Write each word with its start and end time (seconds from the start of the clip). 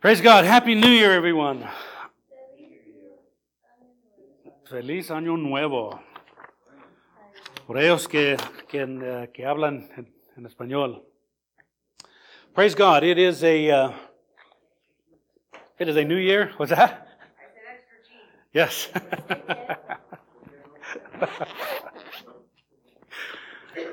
Praise 0.00 0.20
God. 0.20 0.44
Happy 0.44 0.76
New 0.76 0.92
Year, 0.92 1.10
everyone. 1.10 1.68
Feliz 4.70 5.10
Año 5.10 5.36
Nuevo. 5.36 5.98
Por 7.66 7.78
ellos 7.78 8.06
que, 8.06 8.36
que, 8.68 8.84
uh, 8.84 9.26
que 9.34 9.44
hablan 9.44 9.90
en, 9.96 10.06
en, 10.36 10.46
español. 10.46 11.02
Praise 12.54 12.76
God. 12.76 13.02
It 13.02 13.18
is 13.18 13.42
a, 13.42 13.70
uh, 13.70 13.92
it 15.80 15.88
is 15.88 15.96
a 15.96 16.04
new 16.04 16.14
year. 16.14 16.52
What's 16.58 16.70
that? 16.70 17.08
Yes. 18.52 18.90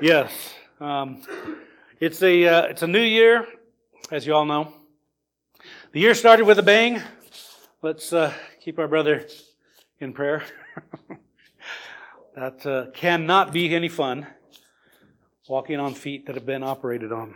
yes. 0.00 0.54
Um, 0.78 1.20
it's 1.98 2.22
a, 2.22 2.46
uh, 2.46 2.62
it's 2.66 2.82
a 2.82 2.86
new 2.86 3.02
year, 3.02 3.44
as 4.12 4.24
you 4.24 4.36
all 4.36 4.44
know. 4.44 4.85
The 5.96 6.02
year 6.02 6.14
started 6.14 6.44
with 6.44 6.58
a 6.58 6.62
bang. 6.62 7.00
Let's 7.80 8.12
uh, 8.12 8.30
keep 8.60 8.78
our 8.78 8.86
brother 8.86 9.26
in 9.98 10.12
prayer. 10.12 10.44
that 12.34 12.66
uh, 12.66 12.90
cannot 12.90 13.50
be 13.50 13.74
any 13.74 13.88
fun, 13.88 14.26
walking 15.48 15.80
on 15.80 15.94
feet 15.94 16.26
that 16.26 16.34
have 16.34 16.44
been 16.44 16.62
operated 16.62 17.12
on. 17.12 17.34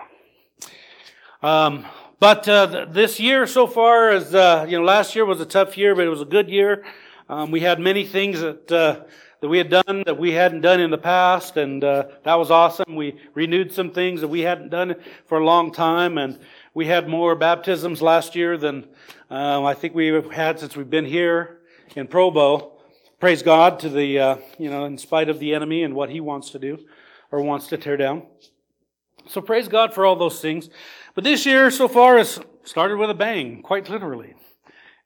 Um, 1.42 1.86
but 2.18 2.46
uh, 2.50 2.66
th- 2.66 2.88
this 2.90 3.18
year 3.18 3.46
so 3.46 3.66
far 3.66 4.12
is, 4.12 4.34
uh, 4.34 4.66
you 4.68 4.78
know, 4.78 4.84
last 4.84 5.16
year 5.16 5.24
was 5.24 5.40
a 5.40 5.46
tough 5.46 5.78
year, 5.78 5.94
but 5.94 6.04
it 6.04 6.10
was 6.10 6.20
a 6.20 6.26
good 6.26 6.50
year. 6.50 6.84
Um, 7.30 7.50
we 7.50 7.60
had 7.60 7.80
many 7.80 8.04
things 8.04 8.40
that 8.40 8.70
uh, 8.70 9.04
that 9.40 9.48
we 9.48 9.56
had 9.56 9.70
done 9.70 10.02
that 10.04 10.18
we 10.18 10.32
hadn't 10.32 10.60
done 10.60 10.80
in 10.80 10.90
the 10.90 10.98
past, 10.98 11.56
and 11.56 11.82
uh, 11.82 12.08
that 12.24 12.34
was 12.34 12.50
awesome. 12.50 12.94
We 12.94 13.18
renewed 13.32 13.72
some 13.72 13.90
things 13.90 14.20
that 14.20 14.28
we 14.28 14.40
hadn't 14.40 14.68
done 14.68 14.96
for 15.24 15.38
a 15.38 15.44
long 15.44 15.72
time, 15.72 16.18
and 16.18 16.38
we 16.72 16.86
had 16.86 17.08
more 17.08 17.34
baptisms 17.34 18.00
last 18.00 18.36
year 18.36 18.56
than 18.56 18.86
uh, 19.30 19.64
I 19.64 19.74
think 19.74 19.94
we've 19.94 20.30
had 20.30 20.60
since 20.60 20.76
we've 20.76 20.88
been 20.88 21.04
here 21.04 21.58
in 21.96 22.06
Provo. 22.06 22.78
Praise 23.18 23.42
God 23.42 23.80
to 23.80 23.88
the, 23.88 24.18
uh, 24.18 24.36
you 24.56 24.70
know, 24.70 24.84
in 24.84 24.96
spite 24.96 25.28
of 25.28 25.40
the 25.40 25.52
enemy 25.52 25.82
and 25.82 25.94
what 25.94 26.10
he 26.10 26.20
wants 26.20 26.50
to 26.50 26.58
do 26.58 26.78
or 27.32 27.42
wants 27.42 27.66
to 27.68 27.76
tear 27.76 27.96
down. 27.96 28.22
So 29.26 29.40
praise 29.40 29.66
God 29.66 29.92
for 29.92 30.06
all 30.06 30.14
those 30.14 30.40
things. 30.40 30.70
But 31.14 31.24
this 31.24 31.44
year 31.44 31.70
so 31.72 31.88
far 31.88 32.18
has 32.18 32.40
started 32.62 32.98
with 32.98 33.10
a 33.10 33.14
bang, 33.14 33.62
quite 33.62 33.88
literally. 33.88 34.34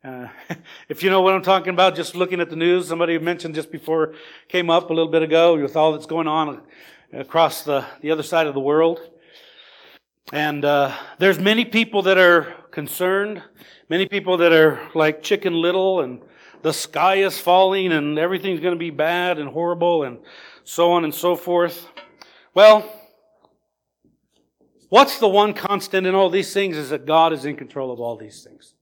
Uh, 0.05 0.29
if 0.91 1.03
you 1.03 1.09
know 1.09 1.23
what 1.23 1.35
I'm 1.35 1.43
talking 1.43 1.71
about, 1.71 1.97
just 1.97 2.15
looking 2.15 2.41
at 2.41 2.51
the 2.51 2.57
news, 2.57 2.89
somebody 2.89 3.19
mentioned 3.19 3.55
just 3.55 3.73
before 3.73 4.15
came 4.49 4.69
up 4.69 4.91
a 4.91 4.93
little 4.93 5.11
bit 5.11 5.23
ago 5.23 5.57
with 5.57 5.77
all 5.77 5.93
that's 5.93 6.07
going 6.07 6.29
on 6.29 6.61
across 7.13 7.63
the, 7.63 7.87
the 8.03 8.11
other 8.11 8.23
side 8.23 8.47
of 8.47 8.53
the 8.53 8.61
world. 8.61 9.01
And 10.33 10.65
uh, 10.65 10.97
there's 11.19 11.39
many 11.39 11.67
people 11.67 12.03
that 12.03 12.17
are 12.17 12.55
concerned, 12.71 13.43
many 13.91 14.07
people 14.07 14.39
that 14.39 14.53
are 14.53 14.81
like 14.95 15.23
Chicken 15.23 15.53
Little, 15.53 16.01
and 16.01 16.23
the 16.63 16.73
sky 16.73 17.17
is 17.17 17.39
falling, 17.39 17.93
and 17.93 18.19
everything's 18.19 18.61
going 18.61 18.73
to 18.73 18.79
be 18.79 18.89
bad 18.89 19.39
and 19.39 19.51
horrible, 19.51 20.05
and 20.05 20.19
so 20.65 20.93
on 20.93 21.05
and 21.05 21.15
so 21.15 21.37
forth. 21.37 21.87
Well, 22.55 22.91
what's 24.89 25.19
the 25.19 25.29
one 25.29 25.53
constant 25.53 26.07
in 26.07 26.15
all 26.15 26.31
these 26.31 26.55
things 26.55 26.79
is 26.79 26.89
that 26.89 27.05
God 27.05 27.35
is 27.35 27.45
in 27.45 27.57
control 27.57 27.93
of 27.93 28.01
all 28.01 28.17
these 28.17 28.43
things. 28.43 28.75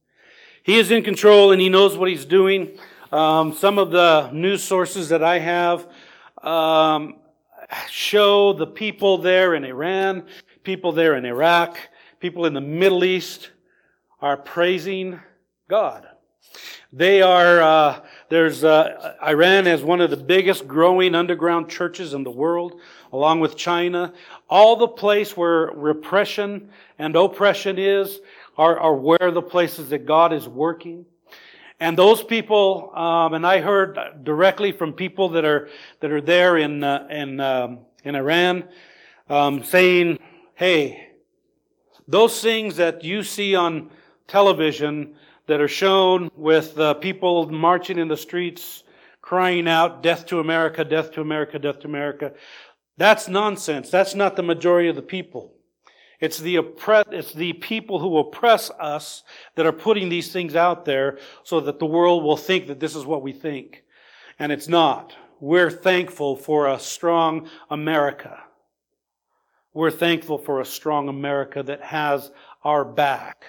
He 0.62 0.78
is 0.78 0.92
in 0.92 1.02
control 1.02 1.50
and 1.50 1.60
He 1.60 1.68
knows 1.68 1.98
what 1.98 2.08
He's 2.08 2.24
doing. 2.24 2.78
Um, 3.10 3.52
some 3.52 3.78
of 3.78 3.90
the 3.90 4.30
news 4.30 4.62
sources 4.62 5.08
that 5.08 5.24
I 5.24 5.40
have 5.40 5.88
um, 6.40 7.16
show 7.90 8.52
the 8.52 8.66
people 8.66 9.18
there 9.18 9.56
in 9.56 9.64
Iran 9.64 10.24
people 10.62 10.92
there 10.92 11.16
in 11.16 11.24
Iraq, 11.24 11.76
people 12.20 12.46
in 12.46 12.54
the 12.54 12.60
Middle 12.60 13.04
East 13.04 13.50
are 14.20 14.36
praising 14.36 15.20
God. 15.68 16.06
They 16.92 17.22
are, 17.22 17.62
uh, 17.62 18.00
there's, 18.28 18.64
uh, 18.64 19.16
Iran 19.26 19.64
has 19.64 19.82
one 19.82 20.00
of 20.00 20.10
the 20.10 20.16
biggest 20.16 20.68
growing 20.68 21.14
underground 21.14 21.70
churches 21.70 22.12
in 22.12 22.22
the 22.22 22.30
world, 22.30 22.80
along 23.12 23.40
with 23.40 23.56
China. 23.56 24.12
All 24.50 24.76
the 24.76 24.88
place 24.88 25.36
where 25.36 25.70
repression 25.72 26.68
and 26.98 27.16
oppression 27.16 27.78
is 27.78 28.20
are, 28.58 28.78
are 28.78 28.94
where 28.94 29.30
the 29.30 29.42
places 29.42 29.88
that 29.88 30.04
God 30.04 30.32
is 30.32 30.46
working. 30.46 31.06
And 31.80 31.96
those 31.96 32.22
people, 32.22 32.92
um, 32.94 33.34
and 33.34 33.46
I 33.46 33.60
heard 33.60 33.98
directly 34.22 34.70
from 34.70 34.92
people 34.92 35.30
that 35.30 35.44
are 35.44 35.68
that 36.00 36.12
are 36.12 36.20
there 36.20 36.56
in 36.56 36.84
uh, 36.84 37.08
in 37.10 37.40
um, 37.40 37.80
in 38.04 38.14
Iran, 38.14 38.64
um, 39.28 39.64
saying 39.64 40.18
hey, 40.54 41.08
those 42.08 42.40
things 42.40 42.76
that 42.76 43.04
you 43.04 43.22
see 43.22 43.54
on 43.54 43.90
television 44.26 45.14
that 45.46 45.60
are 45.60 45.68
shown 45.68 46.30
with 46.36 46.78
uh, 46.78 46.94
people 46.94 47.50
marching 47.50 47.98
in 47.98 48.08
the 48.08 48.16
streets 48.16 48.84
crying 49.20 49.68
out, 49.68 50.02
death 50.02 50.26
to 50.26 50.40
America, 50.40 50.84
death 50.84 51.12
to 51.12 51.20
America, 51.20 51.58
death 51.58 51.80
to 51.80 51.86
America, 51.86 52.32
that's 52.96 53.28
nonsense. 53.28 53.88
That's 53.88 54.14
not 54.14 54.36
the 54.36 54.42
majority 54.42 54.88
of 54.88 54.96
the 54.96 55.02
people. 55.02 55.54
It's 56.20 56.38
the 56.38 56.56
oppress, 56.56 57.04
it's 57.10 57.32
the 57.32 57.52
people 57.54 57.98
who 57.98 58.18
oppress 58.18 58.70
us 58.78 59.24
that 59.56 59.66
are 59.66 59.72
putting 59.72 60.08
these 60.08 60.32
things 60.32 60.54
out 60.54 60.84
there 60.84 61.18
so 61.42 61.60
that 61.60 61.78
the 61.78 61.86
world 61.86 62.22
will 62.22 62.36
think 62.36 62.66
that 62.66 62.78
this 62.78 62.94
is 62.94 63.04
what 63.04 63.22
we 63.22 63.32
think. 63.32 63.82
And 64.38 64.52
it's 64.52 64.68
not. 64.68 65.14
We're 65.40 65.70
thankful 65.70 66.36
for 66.36 66.68
a 66.68 66.78
strong 66.78 67.48
America. 67.70 68.40
We're 69.74 69.90
thankful 69.90 70.38
for 70.38 70.60
a 70.60 70.64
strong 70.64 71.08
America 71.08 71.62
that 71.62 71.82
has 71.82 72.30
our 72.62 72.84
back. 72.84 73.44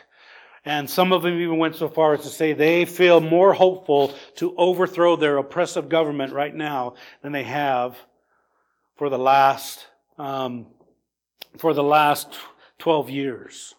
And 0.66 0.90
some 0.90 1.12
of 1.12 1.24
them 1.24 1.40
even 1.40 1.58
went 1.58 1.76
so 1.76 1.90
far 1.90 2.14
as 2.14 2.22
to 2.22 2.30
say 2.30 2.54
they 2.54 2.86
feel 2.86 3.20
more 3.20 3.54
hopeful 3.54 4.14
to 4.36 4.56
overthrow 4.56 5.18
their 5.18 5.38
oppressive 5.38 5.90
government 5.90 6.32
right 6.32 6.56
now 6.56 6.96
than 7.22 7.34
they 7.34 7.44
have 7.44 7.98
for 8.96 9.10
the 9.10 9.18
last 9.18 9.86
um, 10.18 10.68
for 11.58 11.74
the 11.74 11.84
last 11.84 12.36
12 12.80 13.10
years. 13.10 13.76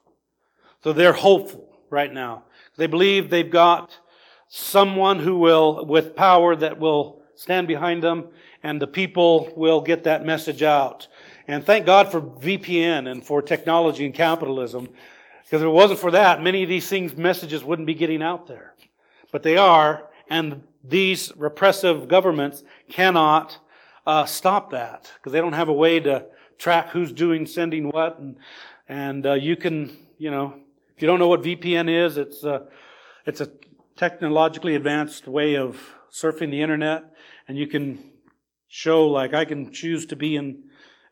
So 0.82 0.92
they're 0.92 1.12
hopeful 1.12 1.68
right 1.90 2.12
now. 2.12 2.44
They 2.76 2.86
believe 2.86 3.30
they've 3.30 3.50
got 3.50 3.98
someone 4.48 5.18
who 5.18 5.38
will, 5.38 5.84
with 5.86 6.14
power, 6.14 6.54
that 6.56 6.78
will 6.78 7.22
stand 7.34 7.66
behind 7.66 8.02
them, 8.02 8.28
and 8.62 8.80
the 8.80 8.86
people 8.86 9.52
will 9.56 9.80
get 9.80 10.04
that 10.04 10.24
message 10.24 10.62
out. 10.62 11.08
And 11.46 11.64
thank 11.64 11.84
God 11.84 12.10
for 12.10 12.20
VPN 12.20 13.10
and 13.10 13.24
for 13.24 13.42
technology 13.42 14.06
and 14.06 14.14
capitalism. 14.14 14.88
Because 15.44 15.60
if 15.60 15.66
it 15.66 15.70
wasn't 15.70 16.00
for 16.00 16.10
that, 16.10 16.42
many 16.42 16.62
of 16.62 16.68
these 16.68 16.88
things, 16.88 17.16
messages 17.16 17.62
wouldn't 17.62 17.86
be 17.86 17.94
getting 17.94 18.22
out 18.22 18.46
there. 18.46 18.74
But 19.30 19.42
they 19.42 19.58
are, 19.58 20.08
and 20.30 20.62
these 20.82 21.32
repressive 21.36 22.08
governments 22.08 22.62
cannot 22.88 23.58
uh, 24.06 24.24
stop 24.24 24.70
that 24.70 25.10
because 25.16 25.32
they 25.32 25.40
don't 25.40 25.52
have 25.52 25.68
a 25.68 25.72
way 25.72 26.00
to 26.00 26.26
track 26.58 26.90
who's 26.90 27.12
doing 27.12 27.46
sending 27.46 27.88
what. 27.90 28.18
And, 28.18 28.36
and 28.88 29.26
uh, 29.26 29.34
you 29.34 29.56
can, 29.56 29.96
you 30.16 30.30
know, 30.30 30.54
if 30.96 31.02
you 31.02 31.08
don't 31.08 31.18
know 31.18 31.28
what 31.28 31.42
VPN 31.42 31.90
is, 31.90 32.16
it's 32.16 32.42
a, 32.44 32.68
it's 33.26 33.40
a 33.40 33.50
technologically 33.96 34.76
advanced 34.76 35.28
way 35.28 35.56
of 35.56 35.78
surfing 36.12 36.50
the 36.50 36.62
internet, 36.62 37.04
and 37.48 37.58
you 37.58 37.66
can 37.66 38.12
show 38.68 39.06
like 39.06 39.34
I 39.34 39.44
can 39.44 39.72
choose 39.72 40.06
to 40.06 40.16
be 40.16 40.36
in 40.36 40.64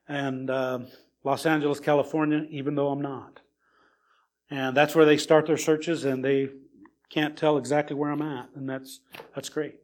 and 0.09 0.51
uh, 0.51 0.81
Los 1.25 1.47
Angeles, 1.47 1.81
California, 1.81 2.47
even 2.51 2.75
though 2.75 2.89
I'm 2.89 3.03
not. 3.03 3.41
And 4.51 4.77
that's 4.77 4.95
where 4.95 5.07
they 5.07 5.17
start 5.17 5.47
their 5.47 5.57
searches, 5.57 6.05
and 6.05 6.25
they 6.25 6.51
can't 7.11 7.37
tell 7.37 7.57
exactly 7.59 7.97
where 7.97 8.11
I'm 8.11 8.23
at, 8.23 8.49
and 8.55 8.69
that's 8.69 9.01
that's 9.35 9.49
great. 9.49 9.77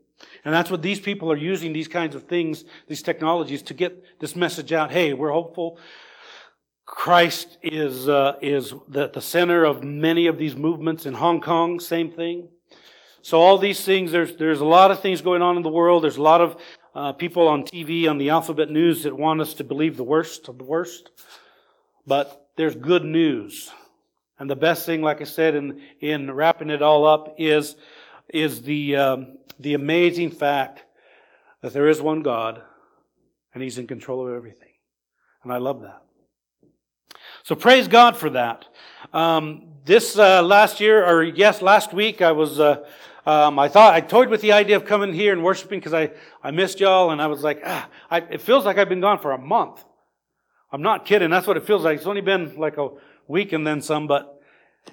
And 0.44 0.52
that's 0.52 0.70
what 0.70 0.82
these 0.82 1.00
people 1.00 1.30
are 1.30 1.36
using 1.36 1.72
these 1.72 1.88
kinds 1.88 2.14
of 2.14 2.24
things, 2.24 2.64
these 2.88 3.02
technologies, 3.02 3.62
to 3.62 3.74
get 3.74 4.18
this 4.18 4.34
message 4.34 4.72
out. 4.72 4.90
Hey, 4.90 5.12
we're 5.12 5.32
hopeful. 5.32 5.78
Christ 6.84 7.58
is 7.62 8.08
uh, 8.08 8.36
is 8.40 8.74
the, 8.88 9.08
the 9.08 9.20
center 9.20 9.64
of 9.64 9.84
many 9.84 10.26
of 10.26 10.38
these 10.38 10.56
movements 10.56 11.06
in 11.06 11.14
Hong 11.14 11.40
Kong. 11.40 11.80
Same 11.80 12.10
thing. 12.10 12.48
So 13.20 13.40
all 13.40 13.58
these 13.58 13.84
things, 13.84 14.10
there's 14.10 14.36
there's 14.36 14.60
a 14.60 14.64
lot 14.64 14.90
of 14.90 15.00
things 15.00 15.20
going 15.20 15.42
on 15.42 15.56
in 15.56 15.62
the 15.62 15.68
world. 15.70 16.02
There's 16.02 16.16
a 16.16 16.22
lot 16.22 16.40
of 16.40 16.56
uh, 16.98 17.12
people 17.12 17.46
on 17.46 17.62
TV, 17.62 18.10
on 18.10 18.18
the 18.18 18.30
Alphabet 18.30 18.70
News 18.70 19.04
that 19.04 19.16
want 19.16 19.40
us 19.40 19.54
to 19.54 19.64
believe 19.64 19.96
the 19.96 20.02
worst 20.02 20.48
of 20.48 20.58
the 20.58 20.64
worst. 20.64 21.10
But 22.04 22.48
there's 22.56 22.74
good 22.74 23.04
news. 23.04 23.70
And 24.36 24.50
the 24.50 24.56
best 24.56 24.84
thing, 24.84 25.00
like 25.00 25.20
I 25.20 25.24
said, 25.24 25.54
in, 25.54 25.80
in 26.00 26.28
wrapping 26.28 26.70
it 26.70 26.82
all 26.82 27.06
up 27.06 27.36
is, 27.38 27.76
is 28.28 28.62
the, 28.62 28.96
um, 28.96 29.38
the 29.60 29.74
amazing 29.74 30.32
fact 30.32 30.82
that 31.62 31.72
there 31.72 31.86
is 31.86 32.02
one 32.02 32.22
God 32.22 32.62
and 33.54 33.62
He's 33.62 33.78
in 33.78 33.86
control 33.86 34.26
of 34.26 34.34
everything. 34.34 34.72
And 35.44 35.52
I 35.52 35.58
love 35.58 35.82
that. 35.82 36.02
So 37.44 37.54
praise 37.54 37.86
God 37.86 38.16
for 38.16 38.30
that. 38.30 38.66
Um, 39.12 39.68
this 39.84 40.18
uh, 40.18 40.42
last 40.42 40.80
year, 40.80 41.06
or 41.06 41.22
yes, 41.22 41.62
last 41.62 41.92
week, 41.92 42.22
I 42.22 42.32
was 42.32 42.58
uh, 42.58 42.84
um, 43.28 43.58
I 43.58 43.68
thought 43.68 43.92
I 43.92 44.00
toyed 44.00 44.30
with 44.30 44.40
the 44.40 44.52
idea 44.52 44.76
of 44.76 44.86
coming 44.86 45.12
here 45.12 45.34
and 45.34 45.44
worshiping 45.44 45.80
because 45.80 45.92
I, 45.92 46.12
I 46.42 46.50
missed 46.50 46.80
y'all, 46.80 47.10
and 47.10 47.20
I 47.20 47.26
was 47.26 47.42
like, 47.42 47.60
ah, 47.62 47.86
I, 48.10 48.20
it 48.20 48.40
feels 48.40 48.64
like 48.64 48.78
I've 48.78 48.88
been 48.88 49.02
gone 49.02 49.18
for 49.18 49.32
a 49.32 49.38
month. 49.38 49.84
I'm 50.72 50.80
not 50.80 51.04
kidding. 51.04 51.28
That's 51.28 51.46
what 51.46 51.58
it 51.58 51.66
feels 51.66 51.84
like. 51.84 51.98
It's 51.98 52.06
only 52.06 52.22
been 52.22 52.56
like 52.56 52.78
a 52.78 52.88
week 53.26 53.52
and 53.52 53.66
then 53.66 53.82
some, 53.82 54.06
but 54.06 54.40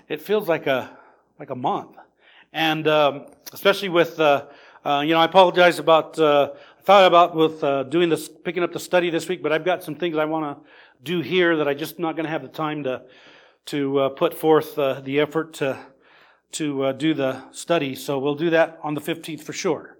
it 0.09 0.21
feels 0.21 0.49
like 0.49 0.67
a 0.67 0.97
like 1.39 1.49
a 1.49 1.55
month. 1.55 1.95
And 2.51 2.85
um, 2.89 3.25
especially 3.53 3.87
with, 3.87 4.19
uh, 4.19 4.47
uh, 4.83 5.01
you 5.05 5.13
know, 5.13 5.19
I 5.19 5.25
apologize 5.25 5.79
about, 5.79 6.19
uh, 6.19 6.51
I 6.79 6.81
thought 6.83 7.05
about 7.05 7.35
with 7.35 7.63
uh, 7.63 7.83
doing 7.83 8.09
this, 8.09 8.27
picking 8.27 8.63
up 8.63 8.73
the 8.73 8.79
study 8.79 9.09
this 9.09 9.29
week, 9.29 9.43
but 9.43 9.53
I've 9.53 9.65
got 9.65 9.81
some 9.81 9.95
things 9.95 10.17
I 10.17 10.25
want 10.25 10.57
to 10.57 10.69
do 11.03 11.21
here 11.21 11.55
that 11.55 11.69
I 11.69 11.73
just 11.73 11.99
not 11.99 12.15
going 12.17 12.25
to 12.25 12.31
have 12.31 12.41
the 12.41 12.49
time 12.49 12.83
to 12.83 13.03
to 13.67 13.99
uh, 13.99 14.09
put 14.09 14.33
forth 14.33 14.77
uh, 14.77 14.99
the 14.99 15.21
effort 15.21 15.53
to 15.53 15.79
to 16.55 16.93
do 16.93 17.13
the 17.13 17.43
study. 17.51 17.95
So 17.95 18.19
we'll 18.19 18.35
do 18.35 18.49
that 18.51 18.79
on 18.83 18.93
the 18.93 19.01
15th 19.01 19.43
for 19.43 19.53
sure. 19.53 19.97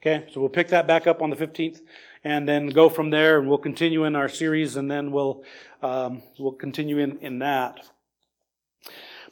Okay, 0.00 0.26
so 0.32 0.40
we'll 0.40 0.50
pick 0.50 0.68
that 0.68 0.86
back 0.86 1.06
up 1.06 1.20
on 1.20 1.30
the 1.30 1.36
15th 1.36 1.80
and 2.26 2.48
then 2.48 2.66
go 2.66 2.88
from 2.88 3.10
there, 3.10 3.38
and 3.38 3.48
we'll 3.48 3.56
continue 3.56 4.04
in 4.04 4.16
our 4.16 4.28
series, 4.28 4.74
and 4.74 4.90
then 4.90 5.12
we'll 5.12 5.44
um, 5.80 6.22
we'll 6.40 6.50
continue 6.50 6.98
in 6.98 7.18
in 7.18 7.38
that. 7.38 7.88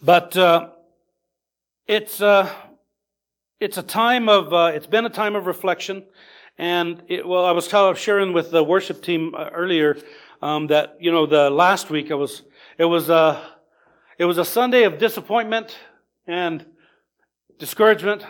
But 0.01 0.37
uh, 0.37 0.71
it's 1.89 2.21
uh, 2.21 2.49
it's 3.59 3.79
a 3.79 3.83
time 3.83 4.29
of 4.29 4.53
uh, 4.53 4.71
it's 4.75 4.87
been 4.87 5.07
a 5.07 5.11
time 5.11 5.35
of 5.35 5.47
reflection, 5.47 6.05
and 6.57 7.03
it, 7.09 7.27
well, 7.27 7.45
I 7.45 7.51
was 7.51 7.67
telling, 7.67 7.97
sharing 7.97 8.33
with 8.33 8.53
the 8.53 8.63
worship 8.63 9.03
team 9.03 9.35
uh, 9.35 9.51
earlier 9.53 9.97
um, 10.41 10.69
that 10.69 10.97
you 11.01 11.11
know 11.11 11.27
the 11.27 11.51
last 11.51 11.91
week 11.91 12.13
I 12.13 12.15
was 12.15 12.43
it 12.79 12.85
was 12.85 13.09
a 13.09 13.15
uh, 13.15 13.45
it 14.19 14.25
was 14.25 14.39
a 14.39 14.45
Sunday 14.45 14.85
of 14.85 14.99
disappointment 14.99 15.77
and 16.27 16.65
discouragement, 17.59 18.25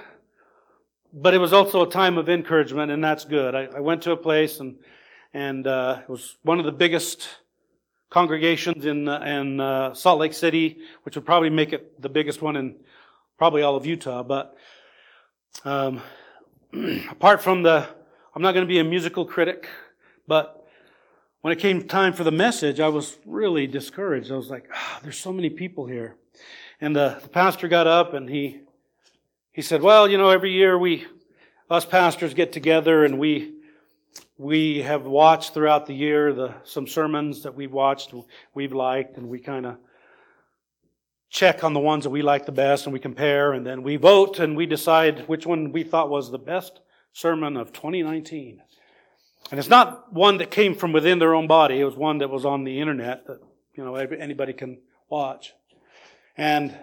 but 1.13 1.35
it 1.35 1.39
was 1.39 1.53
also 1.53 1.83
a 1.87 1.91
time 1.91 2.19
of 2.19 2.29
encouragement, 2.29 2.91
and 2.91 3.03
that's 3.03 3.25
good. 3.25 3.55
I, 3.55 3.69
I 3.77 3.81
went 3.81 4.03
to 4.03 4.13
a 4.13 4.17
place 4.17 4.61
and 4.61 4.77
and 5.33 5.67
uh, 5.67 5.99
it 6.03 6.09
was 6.09 6.37
one 6.43 6.61
of 6.61 6.65
the 6.65 6.73
biggest 6.73 7.29
congregations 8.11 8.87
in 8.87 9.09
uh, 9.09 9.19
in 9.21 9.61
uh, 9.61 9.95
Salt 9.95 10.21
Lake 10.21 10.33
City, 10.33 10.79
which 11.03 11.17
would 11.17 11.27
probably 11.27 11.51
make 11.51 11.73
it 11.73 12.01
the 12.01 12.09
biggest 12.09 12.41
one 12.41 12.57
in 12.57 12.77
probably 13.37 13.63
all 13.63 13.77
of 13.77 13.85
Utah. 13.85 14.23
But 14.23 14.57
um, 15.65 16.01
apart 17.11 17.43
from 17.43 17.63
the, 17.65 17.87
I'm 18.35 18.43
not 18.43 18.53
going 18.53 18.67
to 18.67 18.69
be 18.69 18.79
a 18.79 18.85
musical 18.85 19.25
critic, 19.25 19.69
but 20.27 20.65
when 21.41 21.53
it 21.53 21.59
came 21.59 21.87
time 21.87 22.13
for 22.13 22.25
the 22.25 22.33
message, 22.33 22.81
I 22.81 22.89
was 22.89 23.19
really 23.27 23.67
discouraged. 23.67 24.33
I 24.33 24.37
was 24.37 24.51
like, 24.51 24.69
oh, 24.75 24.99
there's 25.03 25.19
so 25.19 25.33
many 25.33 25.51
people 25.51 25.87
here. 25.87 26.17
And 26.85 26.95
the, 26.95 27.19
the 27.23 27.31
pastor 27.31 27.67
got 27.67 27.87
up 27.87 28.13
and 28.13 28.29
he, 28.29 28.61
he 29.53 29.63
said, 29.63 29.81
well, 29.81 30.07
you 30.07 30.19
know, 30.19 30.29
every 30.29 30.53
year 30.53 30.79
we, 30.79 31.07
us 31.71 31.87
pastors 31.87 32.35
get 32.35 32.53
together 32.53 33.07
and 33.07 33.19
we, 33.19 33.55
we 34.37 34.83
have 34.83 35.07
watched 35.07 35.55
throughout 35.55 35.87
the 35.87 35.95
year 35.95 36.35
the, 36.35 36.53
some 36.65 36.87
sermons 36.87 37.45
that 37.45 37.55
we've 37.55 37.73
watched, 37.73 38.13
we've 38.53 38.75
liked, 38.75 39.17
and 39.17 39.31
we 39.31 39.39
kind 39.39 39.65
of 39.65 39.79
check 41.31 41.65
on 41.65 41.73
the 41.73 41.81
ones 41.81 42.05
that 42.05 42.11
we 42.11 42.21
like 42.21 42.45
the 42.45 42.53
best 42.53 42.85
and 42.85 42.93
we 42.93 43.01
compare 43.01 43.55
and 43.55 43.67
then 43.67 43.83
we 43.83 43.97
vote 43.97 44.39
and 44.39 44.55
we 44.55 44.67
decide 44.67 45.27
which 45.27 45.47
one 45.47 45.73
we 45.73 45.85
thought 45.85 46.11
was 46.11 46.31
the 46.31 46.39
best 46.39 46.81
sermon 47.15 47.57
of 47.57 47.73
2019. 47.73 48.61
And 49.51 49.59
it's 49.59 49.71
not 49.71 50.13
one 50.13 50.37
that 50.37 50.51
came 50.51 50.75
from 50.75 50.93
within 50.93 51.19
their 51.19 51.35
own 51.35 51.47
body. 51.47 51.81
It 51.81 51.85
was 51.85 51.97
one 51.97 52.19
that 52.19 52.29
was 52.29 52.45
on 52.45 52.65
the 52.65 52.79
internet 52.79 53.27
that, 53.27 53.41
you 53.75 53.83
know, 53.83 53.95
anybody 53.95 54.53
can 54.53 54.83
watch. 55.09 55.55
And, 56.37 56.77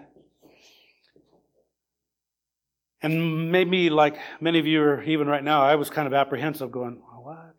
and 3.02 3.52
maybe 3.52 3.90
like 3.90 4.18
many 4.40 4.58
of 4.58 4.66
you 4.66 4.82
are 4.82 5.02
even 5.02 5.26
right 5.26 5.44
now, 5.44 5.62
I 5.62 5.74
was 5.74 5.90
kind 5.90 6.06
of 6.06 6.14
apprehensive 6.14 6.72
going, 6.72 7.02
what? 7.22 7.54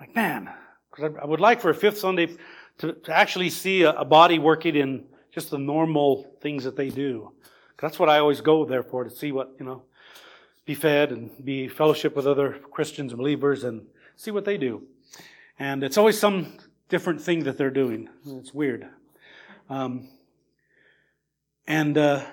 Like, 0.00 0.14
man, 0.14 0.50
because 0.90 1.14
I, 1.20 1.24
would 1.24 1.40
like 1.40 1.60
for 1.60 1.70
a 1.70 1.74
fifth 1.74 1.98
Sunday 1.98 2.36
to, 2.78 2.92
to 2.92 3.12
actually 3.14 3.50
see 3.50 3.82
a, 3.82 3.92
a 3.92 4.04
body 4.04 4.38
working 4.38 4.74
in 4.74 5.04
just 5.32 5.50
the 5.50 5.58
normal 5.58 6.36
things 6.40 6.64
that 6.64 6.76
they 6.76 6.88
do. 6.88 7.32
That's 7.80 7.98
what 7.98 8.08
I 8.08 8.18
always 8.18 8.40
go 8.40 8.64
there 8.64 8.82
for, 8.82 9.04
to 9.04 9.10
see 9.10 9.32
what, 9.32 9.54
you 9.58 9.66
know, 9.66 9.82
be 10.64 10.74
fed 10.74 11.10
and 11.10 11.30
be 11.44 11.68
fellowship 11.68 12.14
with 12.14 12.26
other 12.26 12.58
Christians 12.70 13.12
and 13.12 13.18
believers 13.18 13.64
and 13.64 13.86
see 14.16 14.30
what 14.30 14.44
they 14.44 14.56
do. 14.56 14.82
And 15.58 15.82
it's 15.82 15.98
always 15.98 16.18
some 16.18 16.58
different 16.88 17.20
thing 17.20 17.44
that 17.44 17.58
they're 17.58 17.70
doing. 17.70 18.08
It's 18.26 18.54
weird. 18.54 18.88
Um, 19.68 20.08
and 21.66 21.96
uh, 21.96 22.24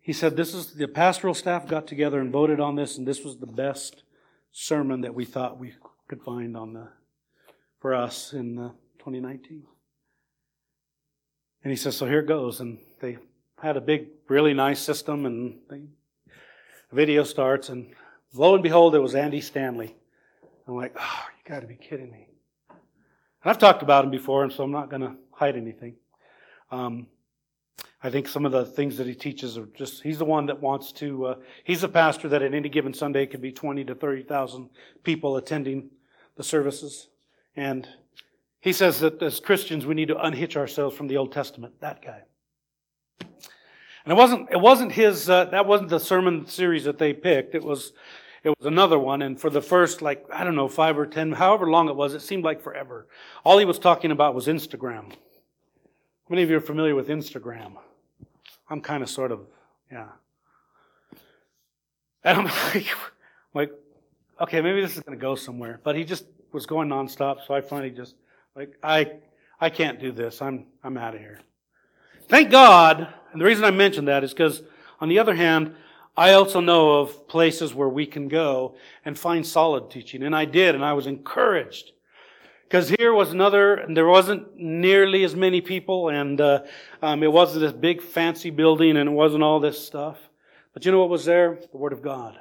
he 0.00 0.12
said, 0.12 0.36
This 0.36 0.54
is 0.54 0.74
the 0.74 0.88
pastoral 0.88 1.34
staff 1.34 1.66
got 1.66 1.86
together 1.86 2.20
and 2.20 2.32
voted 2.32 2.60
on 2.60 2.76
this, 2.76 2.98
and 2.98 3.06
this 3.06 3.24
was 3.24 3.38
the 3.38 3.46
best 3.46 4.02
sermon 4.52 5.00
that 5.02 5.14
we 5.14 5.24
thought 5.24 5.58
we 5.58 5.74
could 6.08 6.22
find 6.22 6.56
on 6.56 6.74
the 6.74 6.88
for 7.82 7.94
us 7.94 8.32
in 8.32 8.58
uh, 8.58 8.68
2019. 9.00 9.64
And 11.64 11.70
he 11.70 11.76
says, 11.76 11.96
so 11.96 12.06
here 12.06 12.20
it 12.20 12.26
goes. 12.26 12.60
And 12.60 12.78
they 13.00 13.18
had 13.60 13.76
a 13.76 13.80
big, 13.80 14.06
really 14.28 14.54
nice 14.54 14.80
system, 14.80 15.26
and 15.26 15.58
the 15.68 15.86
video 16.92 17.24
starts, 17.24 17.68
and 17.68 17.92
lo 18.32 18.54
and 18.54 18.62
behold, 18.62 18.94
it 18.94 19.00
was 19.00 19.14
Andy 19.14 19.40
Stanley. 19.40 19.96
I'm 20.66 20.76
like, 20.76 20.94
oh, 20.98 21.24
you 21.36 21.50
got 21.52 21.60
to 21.60 21.66
be 21.66 21.74
kidding 21.74 22.10
me. 22.10 22.28
And 22.70 22.78
I've 23.50 23.58
talked 23.58 23.82
about 23.82 24.04
him 24.04 24.10
before, 24.10 24.44
and 24.44 24.52
so 24.52 24.62
I'm 24.62 24.70
not 24.70 24.90
going 24.90 25.02
to 25.02 25.16
hide 25.32 25.56
anything. 25.56 25.96
Um, 26.70 27.08
I 28.04 28.10
think 28.10 28.26
some 28.26 28.44
of 28.44 28.50
the 28.52 28.64
things 28.64 28.96
that 28.96 29.06
he 29.06 29.14
teaches 29.14 29.56
are 29.56 29.66
just, 29.76 30.02
he's 30.02 30.18
the 30.18 30.24
one 30.24 30.46
that 30.46 30.60
wants 30.60 30.90
to, 30.92 31.26
uh, 31.26 31.34
he's 31.62 31.84
a 31.84 31.88
pastor 31.88 32.28
that 32.30 32.42
at 32.42 32.52
any 32.52 32.68
given 32.68 32.92
Sunday 32.92 33.26
could 33.26 33.40
be 33.40 33.52
20 33.52 33.84
to 33.84 33.94
30,000 33.94 34.68
people 35.04 35.36
attending 35.36 35.90
the 36.36 36.42
services. 36.42 37.08
And 37.54 37.86
he 38.58 38.72
says 38.72 38.98
that 39.00 39.22
as 39.22 39.38
Christians, 39.38 39.86
we 39.86 39.94
need 39.94 40.08
to 40.08 40.18
unhitch 40.18 40.56
ourselves 40.56 40.96
from 40.96 41.06
the 41.06 41.16
Old 41.16 41.32
Testament. 41.32 41.74
That 41.80 42.02
guy. 42.02 42.22
And 43.20 44.12
it 44.12 44.16
wasn't, 44.16 44.50
it 44.50 44.60
wasn't 44.60 44.90
his, 44.90 45.30
uh, 45.30 45.44
that 45.46 45.66
wasn't 45.66 45.90
the 45.90 46.00
sermon 46.00 46.46
series 46.46 46.84
that 46.84 46.98
they 46.98 47.12
picked. 47.12 47.54
It 47.54 47.62
was, 47.62 47.92
it 48.42 48.48
was 48.48 48.66
another 48.66 48.98
one. 48.98 49.22
And 49.22 49.40
for 49.40 49.48
the 49.48 49.62
first, 49.62 50.02
like, 50.02 50.26
I 50.32 50.42
don't 50.42 50.56
know, 50.56 50.66
five 50.66 50.98
or 50.98 51.06
ten, 51.06 51.30
however 51.30 51.70
long 51.70 51.88
it 51.88 51.94
was, 51.94 52.14
it 52.14 52.22
seemed 52.22 52.42
like 52.42 52.62
forever. 52.62 53.06
All 53.44 53.58
he 53.58 53.64
was 53.64 53.78
talking 53.78 54.10
about 54.10 54.34
was 54.34 54.48
Instagram. 54.48 55.10
How 55.10 56.30
many 56.30 56.42
of 56.42 56.50
you 56.50 56.56
are 56.56 56.60
familiar 56.60 56.96
with 56.96 57.08
Instagram? 57.08 57.74
I'm 58.72 58.80
kind 58.80 59.02
of 59.02 59.10
sort 59.10 59.32
of, 59.32 59.40
yeah. 59.92 60.08
And 62.24 62.38
I'm 62.38 62.44
like, 62.74 62.86
like, 63.52 63.72
okay, 64.40 64.62
maybe 64.62 64.80
this 64.80 64.96
is 64.96 65.02
going 65.02 65.18
to 65.18 65.20
go 65.20 65.34
somewhere. 65.34 65.78
But 65.84 65.94
he 65.94 66.04
just 66.04 66.24
was 66.52 66.64
going 66.64 66.88
nonstop, 66.88 67.46
so 67.46 67.52
I 67.52 67.60
finally 67.60 67.90
just 67.90 68.14
like, 68.56 68.78
I, 68.82 69.12
I 69.60 69.68
can't 69.68 70.00
do 70.00 70.10
this. 70.10 70.40
I'm, 70.40 70.68
I'm 70.82 70.96
out 70.96 71.14
of 71.14 71.20
here. 71.20 71.40
Thank 72.28 72.50
God, 72.50 73.12
and 73.32 73.40
the 73.42 73.44
reason 73.44 73.62
I 73.62 73.70
mention 73.70 74.06
that 74.06 74.24
is 74.24 74.32
because, 74.32 74.62
on 75.02 75.10
the 75.10 75.18
other 75.18 75.34
hand, 75.34 75.74
I 76.16 76.32
also 76.32 76.60
know 76.60 77.00
of 77.00 77.28
places 77.28 77.74
where 77.74 77.90
we 77.90 78.06
can 78.06 78.28
go 78.28 78.76
and 79.04 79.18
find 79.18 79.46
solid 79.46 79.90
teaching. 79.90 80.22
And 80.22 80.34
I 80.34 80.46
did, 80.46 80.74
and 80.74 80.82
I 80.82 80.94
was 80.94 81.06
encouraged. 81.06 81.92
Because 82.72 82.88
here 82.88 83.12
was 83.12 83.32
another, 83.32 83.74
and 83.74 83.94
there 83.94 84.06
wasn't 84.06 84.56
nearly 84.56 85.24
as 85.24 85.36
many 85.36 85.60
people, 85.60 86.08
and 86.08 86.40
uh, 86.40 86.62
um, 87.02 87.22
it 87.22 87.30
wasn't 87.30 87.60
this 87.60 87.74
big 87.74 88.00
fancy 88.00 88.48
building, 88.48 88.96
and 88.96 89.10
it 89.10 89.12
wasn't 89.12 89.42
all 89.42 89.60
this 89.60 89.84
stuff. 89.86 90.16
But 90.72 90.86
you 90.86 90.90
know 90.90 90.98
what 90.98 91.10
was 91.10 91.26
there? 91.26 91.58
The 91.70 91.76
Word 91.76 91.92
of 91.92 92.00
God 92.00 92.32
They 92.34 92.40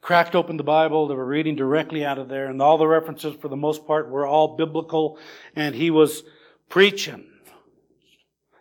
cracked 0.00 0.36
open 0.36 0.58
the 0.58 0.62
Bible. 0.62 1.08
They 1.08 1.16
were 1.16 1.26
reading 1.26 1.56
directly 1.56 2.04
out 2.04 2.18
of 2.18 2.28
there, 2.28 2.46
and 2.46 2.62
all 2.62 2.78
the 2.78 2.86
references, 2.86 3.34
for 3.34 3.48
the 3.48 3.56
most 3.56 3.84
part, 3.84 4.10
were 4.10 4.28
all 4.28 4.56
biblical. 4.56 5.18
And 5.56 5.74
he 5.74 5.90
was 5.90 6.22
preaching, 6.68 7.26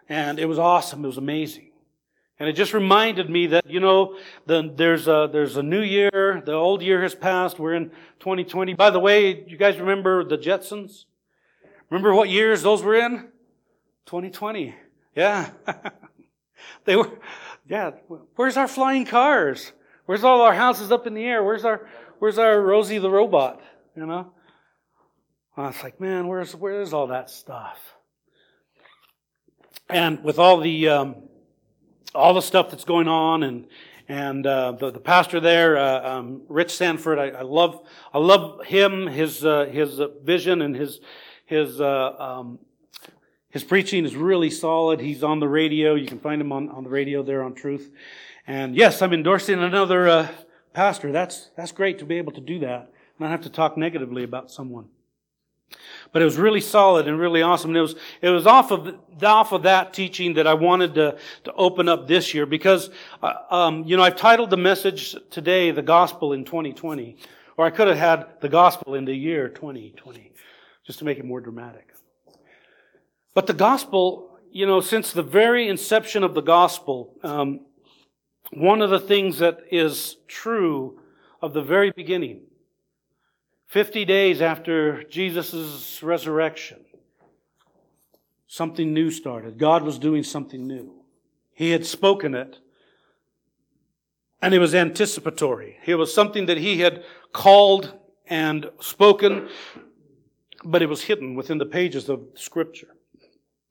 and 0.09 0.39
it 0.39 0.47
was 0.47 0.57
awesome. 0.57 1.03
It 1.03 1.09
was 1.09 1.19
amazing. 1.19 1.70
And 2.41 2.49
it 2.49 2.53
just 2.53 2.73
reminded 2.73 3.29
me 3.29 3.45
that, 3.45 3.69
you 3.69 3.79
know, 3.79 4.17
the, 4.47 4.73
there's 4.75 5.07
a, 5.07 5.29
there's 5.31 5.57
a 5.57 5.61
new 5.61 5.83
year. 5.83 6.41
The 6.43 6.53
old 6.53 6.81
year 6.81 6.99
has 7.03 7.13
passed. 7.13 7.59
We're 7.59 7.75
in 7.75 7.91
2020. 8.19 8.73
By 8.73 8.89
the 8.89 8.97
way, 8.97 9.45
you 9.45 9.57
guys 9.57 9.77
remember 9.77 10.23
the 10.23 10.39
Jetsons? 10.39 11.05
Remember 11.91 12.15
what 12.15 12.29
years 12.29 12.63
those 12.63 12.81
were 12.81 12.95
in? 12.95 13.29
2020. 14.07 14.73
Yeah. 15.15 15.51
they 16.85 16.95
were, 16.95 17.11
yeah. 17.69 17.91
Where's 18.35 18.57
our 18.57 18.67
flying 18.67 19.05
cars? 19.05 19.71
Where's 20.07 20.23
all 20.23 20.41
our 20.41 20.55
houses 20.55 20.91
up 20.91 21.05
in 21.05 21.13
the 21.13 21.23
air? 21.23 21.43
Where's 21.43 21.63
our 21.63 21.87
where's 22.17 22.39
our 22.39 22.59
Rosie 22.59 22.97
the 22.97 23.11
robot? 23.11 23.61
You 23.95 24.07
know? 24.07 24.33
I 25.55 25.67
was 25.67 25.83
like, 25.83 26.01
man, 26.01 26.27
where's 26.27 26.55
where's 26.55 26.91
all 26.91 27.05
that 27.05 27.29
stuff? 27.29 27.93
And 29.87 30.23
with 30.23 30.39
all 30.39 30.59
the 30.59 30.87
um, 30.87 31.15
all 32.13 32.33
the 32.33 32.41
stuff 32.41 32.69
that's 32.69 32.83
going 32.83 33.07
on, 33.07 33.43
and 33.43 33.67
and 34.07 34.45
uh, 34.45 34.73
the, 34.73 34.91
the 34.91 34.99
pastor 34.99 35.39
there, 35.39 35.77
uh, 35.77 36.17
um, 36.17 36.41
Rich 36.49 36.75
Sanford, 36.75 37.17
I, 37.17 37.29
I, 37.29 37.41
love 37.43 37.85
I 38.13 38.17
love 38.17 38.65
him, 38.65 39.07
his 39.07 39.45
uh, 39.45 39.65
his 39.65 40.01
vision 40.23 40.61
and 40.61 40.75
his 40.75 40.99
his 41.45 41.79
uh, 41.79 42.15
um, 42.19 42.59
his 43.51 43.63
preaching 43.63 44.05
is 44.05 44.15
really 44.15 44.49
solid. 44.49 45.01
He's 45.01 45.23
on 45.23 45.39
the 45.39 45.47
radio. 45.47 45.95
You 45.95 46.07
can 46.07 46.19
find 46.19 46.41
him 46.41 46.51
on, 46.51 46.69
on 46.69 46.83
the 46.85 46.89
radio 46.89 47.21
there 47.21 47.43
on 47.43 47.53
Truth. 47.53 47.91
And 48.47 48.75
yes, 48.75 49.01
I'm 49.01 49.13
endorsing 49.13 49.61
another 49.61 50.07
uh, 50.07 50.27
pastor. 50.73 51.11
That's, 51.11 51.51
that's 51.55 51.73
great 51.73 51.99
to 51.99 52.05
be 52.05 52.17
able 52.17 52.31
to 52.31 52.41
do 52.41 52.59
that, 52.59 52.91
not 53.19 53.29
have 53.29 53.41
to 53.41 53.49
talk 53.49 53.77
negatively 53.77 54.23
about 54.23 54.49
someone. 54.49 54.87
But 56.13 56.21
it 56.21 56.25
was 56.25 56.37
really 56.37 56.61
solid 56.61 57.07
and 57.07 57.19
really 57.19 57.41
awesome. 57.41 57.71
And 57.71 57.77
it 57.77 57.81
was, 57.81 57.95
it 58.21 58.29
was 58.29 58.45
off 58.45 58.71
of, 58.71 58.95
off 59.23 59.51
of 59.51 59.63
that 59.63 59.93
teaching 59.93 60.33
that 60.33 60.47
I 60.47 60.53
wanted 60.53 60.95
to, 60.95 61.17
to 61.45 61.53
open 61.53 61.87
up 61.87 62.07
this 62.07 62.33
year 62.33 62.45
because, 62.45 62.89
uh, 63.23 63.33
um, 63.49 63.83
you 63.85 63.95
know, 63.95 64.03
I've 64.03 64.17
titled 64.17 64.49
the 64.49 64.57
message 64.57 65.15
today, 65.29 65.71
The 65.71 65.81
Gospel 65.81 66.33
in 66.33 66.43
2020. 66.43 67.17
Or 67.57 67.65
I 67.65 67.69
could 67.69 67.87
have 67.87 67.97
had 67.97 68.27
The 68.41 68.49
Gospel 68.49 68.95
in 68.95 69.05
the 69.05 69.13
year 69.13 69.47
2020, 69.49 70.31
just 70.85 70.99
to 70.99 71.05
make 71.05 71.17
it 71.17 71.25
more 71.25 71.41
dramatic. 71.41 71.93
But 73.33 73.47
the 73.47 73.53
Gospel, 73.53 74.39
you 74.51 74.65
know, 74.65 74.81
since 74.81 75.13
the 75.13 75.23
very 75.23 75.67
inception 75.67 76.23
of 76.23 76.33
the 76.33 76.41
Gospel, 76.41 77.15
um, 77.23 77.61
one 78.51 78.81
of 78.81 78.89
the 78.89 78.99
things 78.99 79.39
that 79.39 79.59
is 79.71 80.17
true 80.27 80.99
of 81.41 81.53
the 81.53 81.61
very 81.61 81.91
beginning 81.91 82.41
50 83.71 84.03
days 84.03 84.41
after 84.41 85.01
Jesus' 85.03 86.03
resurrection, 86.03 86.83
something 88.45 88.93
new 88.93 89.09
started. 89.09 89.57
God 89.57 89.83
was 89.83 89.97
doing 89.97 90.23
something 90.23 90.67
new. 90.67 90.91
He 91.53 91.69
had 91.69 91.85
spoken 91.85 92.35
it, 92.35 92.57
and 94.41 94.53
it 94.53 94.59
was 94.59 94.75
anticipatory. 94.75 95.77
It 95.85 95.95
was 95.95 96.13
something 96.13 96.47
that 96.47 96.57
He 96.57 96.81
had 96.81 97.05
called 97.31 97.97
and 98.27 98.69
spoken, 98.81 99.47
but 100.65 100.81
it 100.81 100.89
was 100.89 101.03
hidden 101.03 101.35
within 101.35 101.57
the 101.57 101.65
pages 101.65 102.09
of 102.09 102.27
Scripture, 102.35 102.93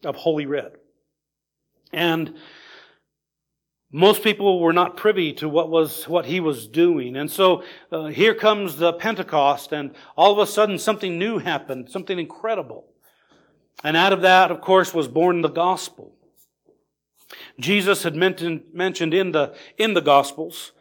of 0.03 0.17
Holy 0.17 0.47
Writ. 0.47 0.83
And 1.93 2.39
most 3.93 4.23
people 4.23 4.61
were 4.61 4.73
not 4.73 4.97
privy 4.97 5.33
to 5.35 5.49
what 5.49 5.69
was 5.69 6.07
what 6.07 6.27
he 6.27 6.39
was 6.41 6.69
doing. 6.69 7.17
And 7.17 7.31
so 7.31 7.65
uh, 7.91 8.07
here 8.07 8.35
comes 8.35 8.77
the 8.77 8.93
pentecost 8.93 9.73
and 9.73 9.95
all 10.17 10.33
of 10.33 10.39
a 10.39 10.51
sudden 10.51 10.79
something 10.79 11.19
new 11.19 11.39
happened 11.39 11.91
something 11.91 12.19
incredible. 12.19 12.85
And 13.83 13.97
out 13.97 14.13
of 14.13 14.23
that 14.23 14.51
of 14.51 14.61
course 14.61 14.95
was 14.95 15.09
born 15.09 15.43
the 15.43 15.49
gospel. 15.49 16.13
Jesus 17.59 18.03
had 18.03 18.15
mentioned, 18.15 18.63
mentioned 18.73 19.15
in 19.15 19.33
the 19.33 19.55
in 19.77 19.95
the 19.95 20.01
gospels 20.01 20.73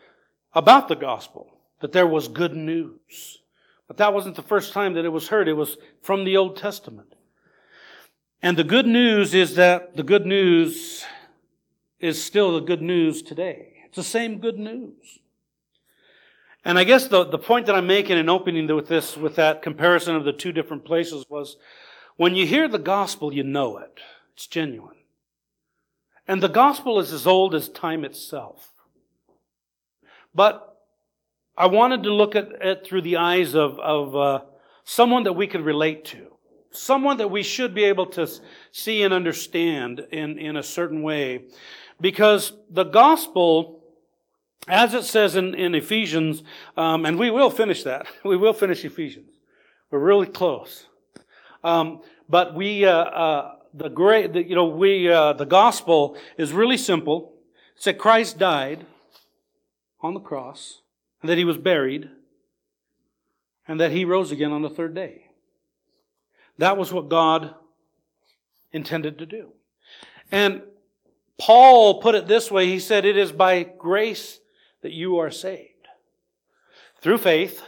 about 0.53 0.87
the 0.87 0.95
gospel 0.95 1.49
that 1.81 1.91
there 1.91 2.07
was 2.07 2.27
good 2.27 2.55
news. 2.55 3.39
But 3.87 3.97
that 3.97 4.13
wasn't 4.13 4.35
the 4.35 4.43
first 4.43 4.71
time 4.71 4.93
that 4.93 5.05
it 5.05 5.09
was 5.09 5.29
heard. 5.29 5.47
It 5.47 5.53
was 5.53 5.77
from 6.03 6.25
the 6.25 6.37
old 6.37 6.57
testament. 6.57 7.15
And 8.41 8.55
the 8.55 8.63
good 8.63 8.85
news 8.85 9.33
is 9.33 9.55
that 9.55 9.95
the 9.95 10.03
good 10.03 10.27
news 10.27 11.03
is 11.99 12.23
still 12.23 12.53
the 12.53 12.65
good 12.65 12.81
news 12.81 13.21
today. 13.21 13.73
It's 13.85 13.95
the 13.95 14.03
same 14.03 14.39
good 14.39 14.57
news. 14.59 15.19
And 16.65 16.77
I 16.77 16.83
guess 16.83 17.07
the, 17.07 17.23
the 17.23 17.39
point 17.39 17.65
that 17.67 17.75
I'm 17.75 17.87
making 17.87 18.17
in 18.17 18.29
opening 18.29 18.67
with 18.73 18.87
this, 18.87 19.15
with 19.15 19.35
that 19.35 19.61
comparison 19.61 20.15
of 20.15 20.25
the 20.25 20.33
two 20.33 20.51
different 20.51 20.85
places 20.85 21.25
was 21.29 21.57
when 22.17 22.35
you 22.35 22.45
hear 22.45 22.67
the 22.67 22.79
gospel, 22.79 23.33
you 23.33 23.43
know 23.43 23.77
it. 23.77 23.99
It's 24.33 24.45
genuine. 24.45 24.97
And 26.27 26.43
the 26.43 26.49
gospel 26.49 26.99
is 26.99 27.11
as 27.11 27.25
old 27.25 27.55
as 27.55 27.69
time 27.69 28.03
itself. 28.05 28.71
But 30.35 30.77
I 31.57 31.65
wanted 31.65 32.03
to 32.03 32.13
look 32.13 32.35
at 32.35 32.49
it 32.61 32.85
through 32.85 33.01
the 33.01 33.17
eyes 33.17 33.55
of, 33.55 33.79
of 33.79 34.15
uh, 34.15 34.41
someone 34.83 35.23
that 35.23 35.33
we 35.33 35.47
could 35.47 35.65
relate 35.65 36.05
to. 36.05 36.27
Someone 36.71 37.17
that 37.17 37.31
we 37.31 37.41
should 37.41 37.73
be 37.73 37.85
able 37.85 38.05
to 38.07 38.29
see 38.71 39.01
and 39.01 39.13
understand 39.13 40.05
in, 40.11 40.37
in 40.37 40.55
a 40.55 40.63
certain 40.63 41.01
way. 41.01 41.45
Because 42.01 42.53
the 42.69 42.83
gospel, 42.83 43.83
as 44.67 44.93
it 44.93 45.03
says 45.03 45.35
in, 45.35 45.53
in 45.53 45.75
Ephesians, 45.75 46.43
um, 46.77 47.05
and 47.05 47.19
we 47.19 47.29
will 47.31 47.49
finish 47.49 47.83
that. 47.83 48.07
We 48.23 48.37
will 48.37 48.53
finish 48.53 48.85
Ephesians. 48.85 49.31
We're 49.91 49.99
really 49.99 50.27
close. 50.27 50.85
Um, 51.63 52.01
but 52.29 52.53
we, 52.53 52.85
uh, 52.85 52.91
uh, 52.91 53.55
the 53.73 53.89
great, 53.89 54.33
the, 54.33 54.47
you 54.47 54.55
know, 54.55 54.65
we, 54.65 55.09
uh, 55.09 55.33
the 55.33 55.45
gospel 55.45 56.17
is 56.37 56.53
really 56.53 56.77
simple. 56.77 57.33
It's 57.75 57.85
that 57.85 57.97
Christ 57.97 58.37
died 58.37 58.85
on 60.01 60.13
the 60.13 60.19
cross, 60.19 60.81
and 61.21 61.29
that 61.29 61.37
he 61.37 61.43
was 61.43 61.57
buried, 61.57 62.09
and 63.67 63.79
that 63.79 63.91
he 63.91 64.05
rose 64.05 64.31
again 64.31 64.51
on 64.51 64.61
the 64.61 64.69
third 64.69 64.93
day. 64.93 65.25
That 66.57 66.77
was 66.77 66.93
what 66.93 67.09
God 67.09 67.55
intended 68.71 69.17
to 69.19 69.25
do. 69.25 69.49
And 70.31 70.61
Paul 71.39 72.01
put 72.01 72.15
it 72.15 72.27
this 72.27 72.51
way. 72.51 72.67
He 72.67 72.79
said, 72.79 73.05
It 73.05 73.17
is 73.17 73.31
by 73.31 73.63
grace 73.63 74.39
that 74.81 74.91
you 74.91 75.17
are 75.17 75.31
saved. 75.31 75.87
Through 77.01 77.19
faith, 77.19 77.63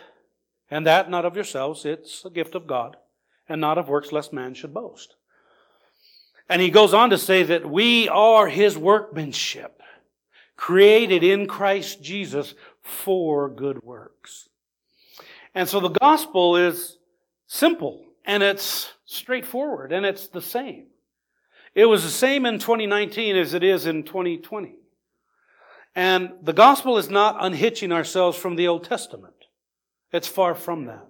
and 0.70 0.86
that 0.86 1.10
not 1.10 1.26
of 1.26 1.36
yourselves, 1.36 1.86
it's 1.86 2.24
a 2.26 2.30
gift 2.30 2.54
of 2.54 2.68
God, 2.68 2.98
and 3.48 3.62
not 3.62 3.78
of 3.78 3.90
works, 3.90 4.12
lest 4.12 4.34
man 4.34 4.54
should 4.54 4.74
boast. 4.74 5.16
And 6.50 6.62
he 6.62 6.70
goes 6.70 6.94
on 6.94 7.12
to 7.12 7.18
say 7.18 7.44
that 7.44 7.70
we 7.70 8.10
are 8.10 8.48
his 8.48 8.78
workmanship, 8.78 9.82
created 10.58 11.24
in 11.24 11.48
Christ 11.48 12.04
Jesus 12.04 12.54
for 12.82 13.50
good 13.50 13.84
works. 13.84 14.50
And 15.56 15.68
so 15.68 15.80
the 15.80 15.90
gospel 15.90 16.58
is 16.58 16.98
simple, 17.48 18.04
and 18.26 18.44
it's 18.44 18.92
straightforward, 19.06 19.94
and 19.94 20.06
it's 20.06 20.28
the 20.28 20.42
same. 20.42 20.88
It 21.74 21.86
was 21.86 22.04
the 22.04 22.10
same 22.10 22.46
in 22.46 22.60
2019 22.60 23.36
as 23.36 23.54
it 23.54 23.64
is 23.64 23.86
in 23.86 24.04
2020. 24.04 24.76
And 25.96 26.32
the 26.42 26.54
gospel 26.54 26.98
is 26.98 27.10
not 27.10 27.38
unhitching 27.40 27.92
ourselves 27.92 28.38
from 28.38 28.56
the 28.56 28.68
Old 28.68 28.84
Testament. 28.84 29.34
It's 30.12 30.28
far 30.28 30.56
from 30.56 30.86
that. 30.86 31.08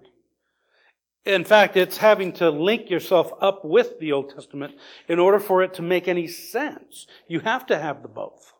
In 1.24 1.44
fact, 1.44 1.76
it's 1.76 1.98
having 1.98 2.32
to 2.34 2.50
link 2.50 2.90
yourself 2.90 3.32
up 3.40 3.64
with 3.64 4.00
the 4.00 4.10
Old 4.10 4.34
Testament 4.34 4.74
in 5.08 5.20
order 5.20 5.38
for 5.38 5.62
it 5.62 5.74
to 5.74 5.82
make 5.82 6.08
any 6.08 6.26
sense. 6.26 7.06
You 7.28 7.40
have 7.40 7.64
to 7.66 7.78
have 7.78 8.02
the 8.02 8.08
both. 8.08 8.52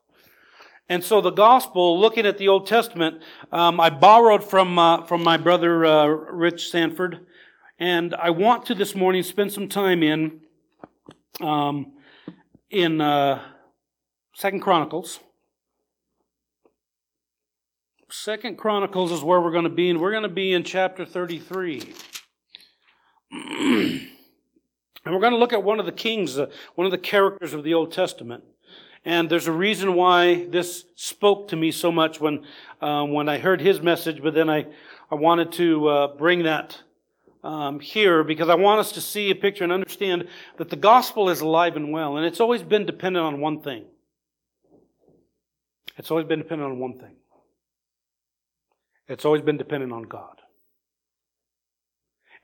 And 0.89 1.03
so 1.03 1.21
the 1.21 1.31
gospel, 1.31 1.99
looking 1.99 2.27
at 2.27 2.39
the 2.39 2.49
Old 2.49 2.67
Testament, 2.67 3.23
um, 3.51 3.81
I 3.81 3.91
borrowed 3.91 4.45
from 4.45 4.79
uh, 4.79 5.07
from 5.07 5.25
my 5.25 5.37
brother 5.37 5.85
uh, 5.85 6.07
Rich 6.07 6.71
Sanford, 6.71 7.27
and 7.79 8.15
I 8.15 8.31
want 8.31 8.67
to 8.67 8.75
this 8.75 8.95
morning 8.95 9.23
spend 9.23 9.53
some 9.53 9.69
time 9.69 10.03
in 10.03 10.41
um, 11.41 11.93
in 12.71 13.01
uh, 13.01 13.43
Second 14.35 14.61
Chronicles. 14.61 15.21
Second 18.11 18.59
Chronicles 18.59 19.11
is 19.11 19.23
where 19.23 19.41
we're 19.41 19.53
going 19.53 19.65
to 19.65 19.71
be, 19.71 19.89
and 19.89 20.01
we're 20.01 20.11
going 20.11 20.23
to 20.23 20.29
be 20.29 20.53
in 20.53 20.65
chapter 20.65 21.07
33. 21.07 21.95
and 23.31 24.09
we're 25.07 25.21
going 25.21 25.33
to 25.33 25.39
look 25.39 25.55
at 25.55 25.63
one 25.63 25.81
of 25.81 25.87
the 25.87 25.93
kings, 25.93 26.39
uh, 26.39 26.47
one 26.75 26.85
of 26.85 26.91
the 26.91 26.99
characters 26.99 27.55
of 27.55 27.65
the 27.65 27.73
Old 27.73 27.93
Testament. 27.93 28.45
And 29.05 29.31
there's 29.31 29.49
a 29.49 29.53
reason 29.53 29.95
why 29.95 30.45
this 30.45 30.85
spoke 30.95 31.49
to 31.49 31.57
me 31.57 31.73
so 31.73 31.91
much 31.91 32.21
when, 32.21 32.45
uh, 32.81 33.05
when 33.05 33.29
I 33.29 33.39
heard 33.39 33.61
his 33.61 33.81
message, 33.81 34.23
but 34.23 34.35
then 34.35 34.49
I, 34.49 34.67
I 35.11 35.15
wanted 35.15 35.51
to 35.53 35.89
uh, 35.89 36.17
bring 36.17 36.45
that 36.45 36.83
um, 37.43 37.81
here 37.81 38.23
because 38.25 38.49
I 38.49 38.55
want 38.55 38.81
us 38.81 38.93
to 38.93 39.01
see 39.01 39.31
a 39.31 39.35
picture 39.35 39.65
and 39.65 39.73
understand 39.73 40.29
that 40.59 40.71
the 40.71 40.77
gospel 40.77 41.29
is 41.29 41.41
alive 41.41 41.77
and 41.77 41.93
well, 41.93 42.17
and 42.17 42.27
it's 42.27 42.41
always 42.41 42.63
been 42.63 42.87
dependent 42.87 43.25
on 43.25 43.41
one 43.41 43.61
thing. 43.61 43.85
It's 45.99 46.11
always 46.11 46.27
been 46.27 46.39
dependent 46.39 46.71
on 46.71 46.79
one 46.79 46.99
thing. 46.99 47.17
It's 49.09 49.25
always 49.25 49.43
been 49.43 49.59
dependent 49.59 49.93
on 49.93 50.05
God. 50.05 50.41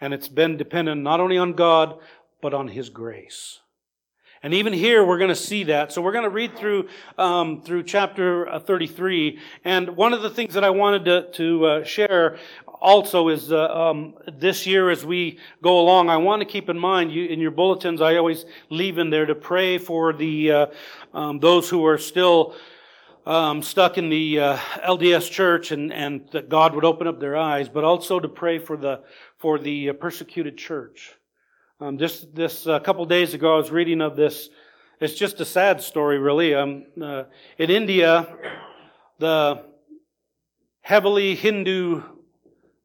And 0.00 0.12
it's 0.12 0.28
been 0.28 0.56
dependent 0.56 1.02
not 1.02 1.20
only 1.20 1.38
on 1.38 1.54
God, 1.54 1.98
but 2.42 2.54
on 2.54 2.68
His 2.68 2.90
grace. 2.90 3.60
And 4.42 4.54
even 4.54 4.72
here, 4.72 5.04
we're 5.04 5.18
going 5.18 5.30
to 5.30 5.34
see 5.34 5.64
that. 5.64 5.92
So 5.92 6.00
we're 6.00 6.12
going 6.12 6.24
to 6.24 6.30
read 6.30 6.56
through 6.56 6.88
um, 7.16 7.62
through 7.62 7.82
chapter 7.82 8.48
uh, 8.48 8.60
33. 8.60 9.40
And 9.64 9.96
one 9.96 10.12
of 10.12 10.22
the 10.22 10.30
things 10.30 10.54
that 10.54 10.62
I 10.62 10.70
wanted 10.70 11.04
to, 11.06 11.30
to 11.32 11.66
uh, 11.66 11.84
share 11.84 12.38
also 12.80 13.28
is 13.28 13.52
uh, 13.52 13.68
um, 13.68 14.14
this 14.32 14.66
year 14.66 14.90
as 14.90 15.04
we 15.04 15.38
go 15.62 15.80
along, 15.80 16.10
I 16.10 16.16
want 16.16 16.40
to 16.40 16.46
keep 16.46 16.68
in 16.68 16.78
mind 16.78 17.12
you, 17.12 17.26
in 17.26 17.40
your 17.40 17.50
bulletins. 17.50 18.00
I 18.00 18.16
always 18.16 18.44
leave 18.70 18.98
in 18.98 19.10
there 19.10 19.26
to 19.26 19.34
pray 19.34 19.78
for 19.78 20.12
the 20.12 20.52
uh, 20.52 20.66
um, 21.14 21.40
those 21.40 21.68
who 21.68 21.84
are 21.86 21.98
still 21.98 22.54
um, 23.26 23.62
stuck 23.62 23.98
in 23.98 24.08
the 24.08 24.40
uh, 24.40 24.56
LDS 24.86 25.30
church, 25.30 25.70
and, 25.70 25.92
and 25.92 26.28
that 26.32 26.48
God 26.48 26.74
would 26.74 26.84
open 26.84 27.06
up 27.06 27.20
their 27.20 27.36
eyes, 27.36 27.68
but 27.68 27.84
also 27.84 28.18
to 28.18 28.28
pray 28.28 28.58
for 28.58 28.76
the 28.76 29.02
for 29.36 29.58
the 29.58 29.90
uh, 29.90 29.92
persecuted 29.92 30.56
church. 30.56 31.12
Um, 31.80 31.98
just 31.98 32.34
this 32.34 32.66
a 32.66 32.74
uh, 32.74 32.78
couple 32.80 33.04
days 33.06 33.34
ago, 33.34 33.54
I 33.54 33.56
was 33.56 33.70
reading 33.70 34.00
of 34.00 34.16
this. 34.16 34.48
It's 35.00 35.14
just 35.14 35.40
a 35.40 35.44
sad 35.44 35.80
story, 35.80 36.18
really. 36.18 36.54
Um, 36.54 36.86
uh, 37.00 37.24
in 37.56 37.70
India, 37.70 38.26
the 39.18 39.64
heavily 40.80 41.36
Hindu 41.36 42.02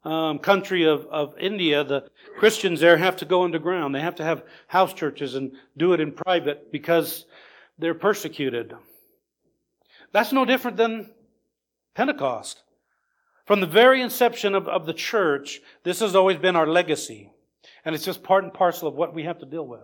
um, 0.04 0.40
country 0.40 0.84
of, 0.84 1.06
of 1.08 1.38
India, 1.38 1.84
the 1.84 2.10
Christians 2.38 2.80
there 2.80 2.98
have 2.98 3.18
to 3.18 3.26
go 3.26 3.44
underground. 3.44 3.96
They 3.96 4.02
have 4.02 4.16
to 4.16 4.24
have 4.24 4.44
house 4.68 4.94
churches 4.94 5.36
and 5.36 5.54
do 5.78 5.94
it 5.94 6.00
in 6.00 6.12
private 6.12 6.72
because 6.72 7.26
they're 7.78 7.94
persecuted. 7.94 8.74
That's 10.12 10.32
no 10.32 10.46
different 10.46 10.78
than 10.78 11.12
Pentecost. 11.96 12.64
From 13.46 13.60
the 13.60 13.68
very 13.68 14.02
inception 14.02 14.56
of, 14.56 14.68
of 14.68 14.86
the 14.86 14.94
church, 14.94 15.62
this 15.84 16.00
has 16.00 16.16
always 16.16 16.38
been 16.38 16.56
our 16.56 16.68
legacy. 16.68 17.32
And 17.86 17.96
it's 17.96 18.06
just 18.06 18.24
part 18.24 18.44
and 18.44 18.54
parcel 18.54 18.88
of 18.88 18.96
what 18.96 19.14
we 19.14 19.24
have 19.24 19.40
to 19.40 19.46
deal 19.46 19.68
with. 19.68 19.82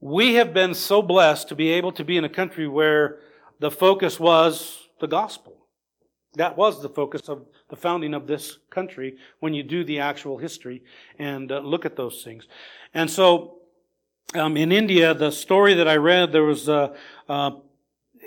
We 0.00 0.34
have 0.34 0.52
been 0.52 0.74
so 0.74 1.00
blessed 1.02 1.48
to 1.48 1.54
be 1.54 1.70
able 1.70 1.92
to 1.92 2.04
be 2.04 2.16
in 2.16 2.24
a 2.24 2.28
country 2.28 2.68
where 2.68 3.20
the 3.60 3.70
focus 3.70 4.18
was 4.18 4.88
the 5.00 5.06
gospel. 5.06 5.63
That 6.34 6.56
was 6.56 6.82
the 6.82 6.88
focus 6.88 7.28
of 7.28 7.46
the 7.68 7.76
founding 7.76 8.14
of 8.14 8.26
this 8.26 8.58
country 8.70 9.16
when 9.40 9.54
you 9.54 9.62
do 9.62 9.84
the 9.84 10.00
actual 10.00 10.38
history 10.38 10.82
and 11.18 11.50
uh, 11.50 11.60
look 11.60 11.84
at 11.84 11.96
those 11.96 12.22
things. 12.22 12.48
And 12.92 13.10
so, 13.10 13.58
um, 14.34 14.56
in 14.56 14.72
India, 14.72 15.14
the 15.14 15.30
story 15.30 15.74
that 15.74 15.86
I 15.86 15.96
read, 15.96 16.32
there 16.32 16.42
was 16.42 16.68
uh, 16.68 16.96
uh, 17.28 17.52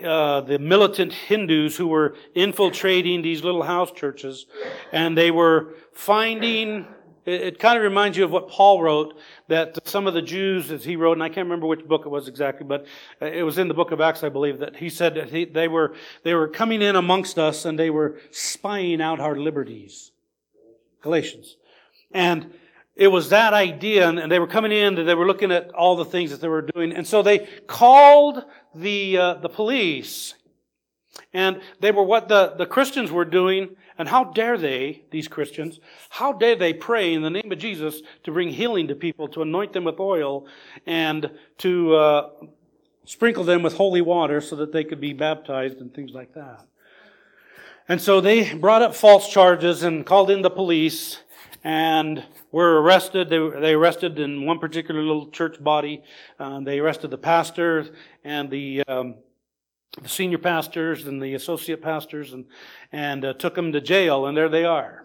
uh, 0.04 0.42
the 0.42 0.60
militant 0.60 1.12
Hindus 1.12 1.76
who 1.76 1.88
were 1.88 2.16
infiltrating 2.36 3.22
these 3.22 3.44
little 3.44 3.64
house 3.64 3.92
churches, 3.92 4.46
and 4.92 5.18
they 5.18 5.32
were 5.32 5.74
finding 5.94 6.88
it, 7.28 7.42
it 7.42 7.60
kind 7.60 7.78
of 7.78 7.84
reminds 7.84 8.18
you 8.18 8.24
of 8.24 8.32
what 8.32 8.50
Paul 8.50 8.82
wrote, 8.82 9.18
that 9.48 9.88
some 9.88 10.08
of 10.08 10.14
the 10.14 10.22
Jews, 10.22 10.72
as 10.72 10.84
he 10.84 10.96
wrote, 10.96 11.14
and 11.14 11.24
I 11.24 11.30
can't 11.30 11.46
remember 11.46 11.68
which 11.68 11.86
book 11.86 12.06
it 12.06 12.10
was 12.10 12.28
exactly, 12.28 12.66
but 12.66 12.88
it 13.22 13.44
was 13.44 13.58
in 13.58 13.68
the 13.68 13.74
book 13.74 13.92
of 13.92 14.02
Acts, 14.02 14.24
I 14.24 14.30
believe, 14.30 14.60
that 14.60 14.78
he 14.78 14.90
said 14.90 15.16
that 15.16 15.30
he, 15.30 15.46
they, 15.46 15.68
were, 15.68 15.94
they 16.24 16.34
were 16.34 16.48
coming 16.48 16.82
in 16.82 16.96
amongst 16.96 17.38
us 17.38 17.66
and 17.66 17.78
they 17.78 17.90
were 17.90 18.20
spying 18.32 19.02
out 19.02 19.20
our 19.20 19.36
liberties. 19.36 20.12
Galatians. 21.02 21.58
And 22.12 22.54
it 22.96 23.08
was 23.08 23.30
that 23.30 23.54
idea, 23.54 24.10
and 24.10 24.32
they 24.32 24.40
were 24.40 24.48
coming 24.48 24.72
in, 24.72 24.98
and 24.98 25.08
they 25.08 25.16
were 25.16 25.28
looking 25.28 25.52
at 25.52 25.70
all 25.72 25.96
the 25.96 26.06
things 26.06 26.32
that 26.32 26.42
they 26.42 26.48
were 26.48 26.64
doing, 26.64 26.92
and 26.92 27.06
so 27.06 27.22
they 27.22 27.48
called 27.68 28.44
the 28.74 29.18
uh, 29.18 29.34
the 29.36 29.50
police, 29.50 30.34
and 31.32 31.62
they 31.80 31.92
were 31.92 32.04
what 32.04 32.28
the 32.28 32.56
the 32.58 32.66
Christians 32.66 33.12
were 33.12 33.26
doing, 33.26 33.76
and 33.98 34.08
how 34.08 34.26
dare 34.26 34.58
they, 34.58 35.04
these 35.12 35.28
Christians, 35.28 35.80
how 36.10 36.34
dare 36.34 36.56
they 36.56 36.74
pray 36.74 37.14
in 37.14 37.22
the 37.22 37.30
name 37.30 37.52
of 37.52 37.58
Jesus 37.58 38.02
to 38.24 38.32
bring 38.32 38.50
healing 38.50 38.88
to 38.88 38.96
people, 38.96 39.28
to 39.30 39.42
anoint 39.42 39.74
them 39.74 39.86
with 39.86 40.00
oil, 40.00 40.46
and 40.86 41.32
to 41.60 41.96
uh, 41.96 42.30
sprinkle 43.06 43.44
them 43.44 43.64
with 43.64 43.76
holy 43.76 44.02
water 44.02 44.42
so 44.42 44.56
that 44.58 44.72
they 44.72 44.84
could 44.84 45.02
be 45.02 45.14
baptized 45.14 45.78
and 45.78 45.94
things 45.94 46.12
like 46.12 46.34
that. 46.34 46.66
And 47.90 48.02
so 48.02 48.20
they 48.20 48.54
brought 48.54 48.82
up 48.82 48.96
false 48.96 49.30
charges 49.30 49.84
and 49.84 50.06
called 50.06 50.30
in 50.30 50.42
the 50.42 50.50
police 50.50 51.20
and 51.64 52.24
were 52.52 52.82
arrested. 52.82 53.30
They, 53.30 53.40
they 53.60 53.74
arrested 53.74 54.20
in 54.20 54.46
one 54.46 54.60
particular 54.60 55.02
little 55.02 55.30
church 55.30 55.64
body. 55.64 56.04
Uh, 56.38 56.60
they 56.60 56.80
arrested 56.80 57.12
the 57.12 57.18
pastor 57.18 57.88
and 58.24 58.50
the 58.50 58.84
um, 58.88 59.16
the 60.02 60.10
senior 60.10 60.38
pastors 60.38 61.06
and 61.06 61.22
the 61.22 61.34
associate 61.34 61.82
pastors 61.82 62.34
and, 62.34 62.46
and 62.92 63.26
uh, 63.26 63.34
took 63.34 63.56
them 63.56 63.72
to 63.72 63.82
jail, 63.82 64.26
and 64.26 64.38
there 64.38 64.50
they 64.50 64.66
are 64.66 65.04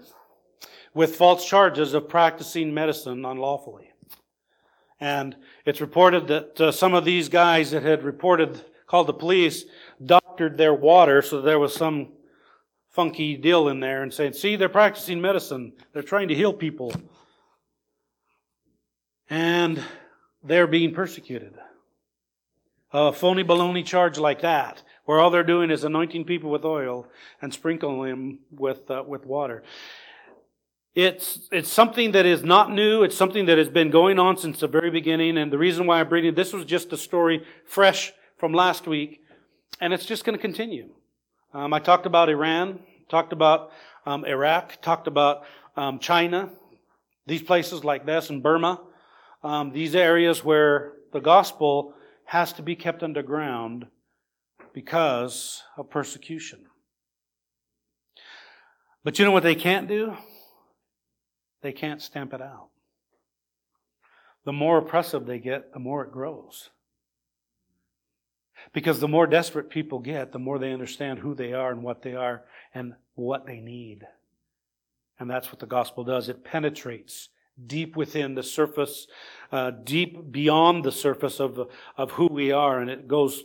with 0.94 1.16
false 1.16 1.46
charges 1.46 1.94
of 1.94 2.08
practicing 2.08 2.74
medicine 2.74 3.24
unlawfully. 3.24 3.90
And 5.00 5.36
it's 5.64 5.80
reported 5.80 6.28
that 6.28 6.60
uh, 6.60 6.72
some 6.72 6.94
of 6.94 7.04
these 7.04 7.28
guys 7.28 7.70
that 7.70 7.82
had 7.82 8.04
reported, 8.04 8.60
called 8.86 9.06
the 9.06 9.14
police, 9.14 9.64
doctored 10.04 10.56
their 10.56 10.74
water 10.74 11.22
so 11.22 11.40
there 11.40 11.58
was 11.58 11.74
some 11.74 12.12
funky 12.90 13.36
deal 13.36 13.68
in 13.68 13.80
there 13.80 14.02
and 14.02 14.12
saying, 14.12 14.34
see, 14.34 14.54
they're 14.54 14.68
practicing 14.68 15.20
medicine. 15.20 15.72
They're 15.92 16.02
trying 16.02 16.28
to 16.28 16.34
heal 16.34 16.52
people. 16.52 16.92
And 19.30 19.82
they're 20.44 20.66
being 20.66 20.92
persecuted 20.92 21.54
a 22.92 23.12
phony 23.12 23.44
baloney 23.44 23.84
charge 23.84 24.18
like 24.18 24.42
that, 24.42 24.82
where 25.04 25.18
all 25.18 25.30
they're 25.30 25.42
doing 25.42 25.70
is 25.70 25.84
anointing 25.84 26.24
people 26.24 26.50
with 26.50 26.64
oil 26.64 27.06
and 27.40 27.52
sprinkling 27.52 28.10
them 28.10 28.38
with, 28.50 28.90
uh, 28.90 29.02
with 29.06 29.24
water. 29.24 29.62
It's, 30.94 31.48
it's 31.50 31.70
something 31.70 32.12
that 32.12 32.26
is 32.26 32.42
not 32.42 32.70
new. 32.70 33.02
It's 33.02 33.16
something 33.16 33.46
that 33.46 33.56
has 33.56 33.70
been 33.70 33.90
going 33.90 34.18
on 34.18 34.36
since 34.36 34.60
the 34.60 34.68
very 34.68 34.90
beginning. 34.90 35.38
And 35.38 35.50
the 35.50 35.56
reason 35.56 35.86
why 35.86 36.00
I'm 36.00 36.08
bringing 36.08 36.34
this 36.34 36.52
was 36.52 36.66
just 36.66 36.92
a 36.92 36.98
story 36.98 37.46
fresh 37.64 38.12
from 38.36 38.52
last 38.52 38.86
week. 38.86 39.20
And 39.80 39.94
it's 39.94 40.04
just 40.04 40.24
going 40.24 40.36
to 40.36 40.42
continue. 40.42 40.90
Um, 41.54 41.72
I 41.72 41.78
talked 41.78 42.04
about 42.04 42.28
Iran, 42.28 42.80
talked 43.08 43.32
about 43.32 43.70
um, 44.04 44.26
Iraq, 44.26 44.82
talked 44.82 45.06
about 45.06 45.44
um, 45.76 45.98
China, 45.98 46.50
these 47.26 47.42
places 47.42 47.84
like 47.84 48.04
this, 48.04 48.28
and 48.28 48.42
Burma, 48.42 48.80
um, 49.42 49.72
these 49.72 49.94
areas 49.94 50.44
where 50.44 50.92
the 51.12 51.20
gospel 51.20 51.94
has 52.32 52.54
to 52.54 52.62
be 52.62 52.74
kept 52.74 53.02
underground 53.02 53.84
because 54.72 55.62
of 55.76 55.90
persecution. 55.90 56.60
But 59.04 59.18
you 59.18 59.26
know 59.26 59.32
what 59.32 59.42
they 59.42 59.54
can't 59.54 59.86
do? 59.86 60.16
They 61.60 61.72
can't 61.72 62.00
stamp 62.00 62.32
it 62.32 62.40
out. 62.40 62.68
The 64.46 64.52
more 64.54 64.78
oppressive 64.78 65.26
they 65.26 65.40
get, 65.40 65.74
the 65.74 65.78
more 65.78 66.04
it 66.04 66.10
grows. 66.10 66.70
Because 68.72 68.98
the 68.98 69.08
more 69.08 69.26
desperate 69.26 69.68
people 69.68 69.98
get, 69.98 70.32
the 70.32 70.38
more 70.38 70.58
they 70.58 70.72
understand 70.72 71.18
who 71.18 71.34
they 71.34 71.52
are 71.52 71.70
and 71.70 71.82
what 71.82 72.00
they 72.00 72.14
are 72.14 72.44
and 72.72 72.94
what 73.14 73.44
they 73.44 73.60
need. 73.60 74.06
And 75.18 75.28
that's 75.28 75.48
what 75.48 75.58
the 75.58 75.66
gospel 75.66 76.02
does. 76.02 76.30
It 76.30 76.44
penetrates 76.44 77.28
deep 77.66 77.96
within 77.96 78.34
the 78.34 78.42
surface, 78.42 79.06
uh, 79.50 79.70
deep 79.70 80.32
beyond 80.32 80.84
the 80.84 80.92
surface 80.92 81.40
of, 81.40 81.68
of 81.96 82.10
who 82.12 82.26
we 82.26 82.52
are, 82.52 82.80
and 82.80 82.90
it 82.90 83.06
goes 83.08 83.44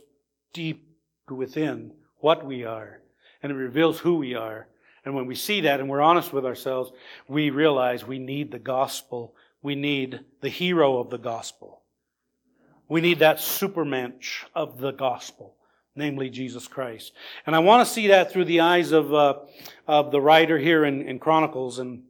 deep 0.52 0.88
within 1.28 1.92
what 2.18 2.44
we 2.44 2.64
are, 2.64 3.00
and 3.42 3.52
it 3.52 3.56
reveals 3.56 3.98
who 3.98 4.16
we 4.16 4.34
are. 4.34 4.68
And 5.04 5.14
when 5.14 5.26
we 5.26 5.34
see 5.34 5.62
that 5.62 5.80
and 5.80 5.88
we're 5.88 6.00
honest 6.00 6.32
with 6.32 6.44
ourselves, 6.44 6.90
we 7.28 7.50
realize 7.50 8.06
we 8.06 8.18
need 8.18 8.50
the 8.50 8.58
gospel. 8.58 9.34
We 9.62 9.74
need 9.74 10.20
the 10.40 10.48
hero 10.48 10.98
of 10.98 11.10
the 11.10 11.18
gospel. 11.18 11.82
We 12.88 13.00
need 13.00 13.20
that 13.20 13.38
supermensch 13.38 14.44
of 14.54 14.78
the 14.78 14.92
gospel, 14.92 15.54
namely 15.94 16.30
Jesus 16.30 16.66
Christ. 16.66 17.12
And 17.46 17.54
I 17.54 17.60
want 17.60 17.86
to 17.86 17.92
see 17.92 18.08
that 18.08 18.32
through 18.32 18.46
the 18.46 18.60
eyes 18.60 18.92
of, 18.92 19.12
uh, 19.12 19.34
of 19.86 20.10
the 20.10 20.20
writer 20.20 20.58
here 20.58 20.84
in, 20.84 21.02
in 21.02 21.18
Chronicles. 21.18 21.78
And 21.78 22.04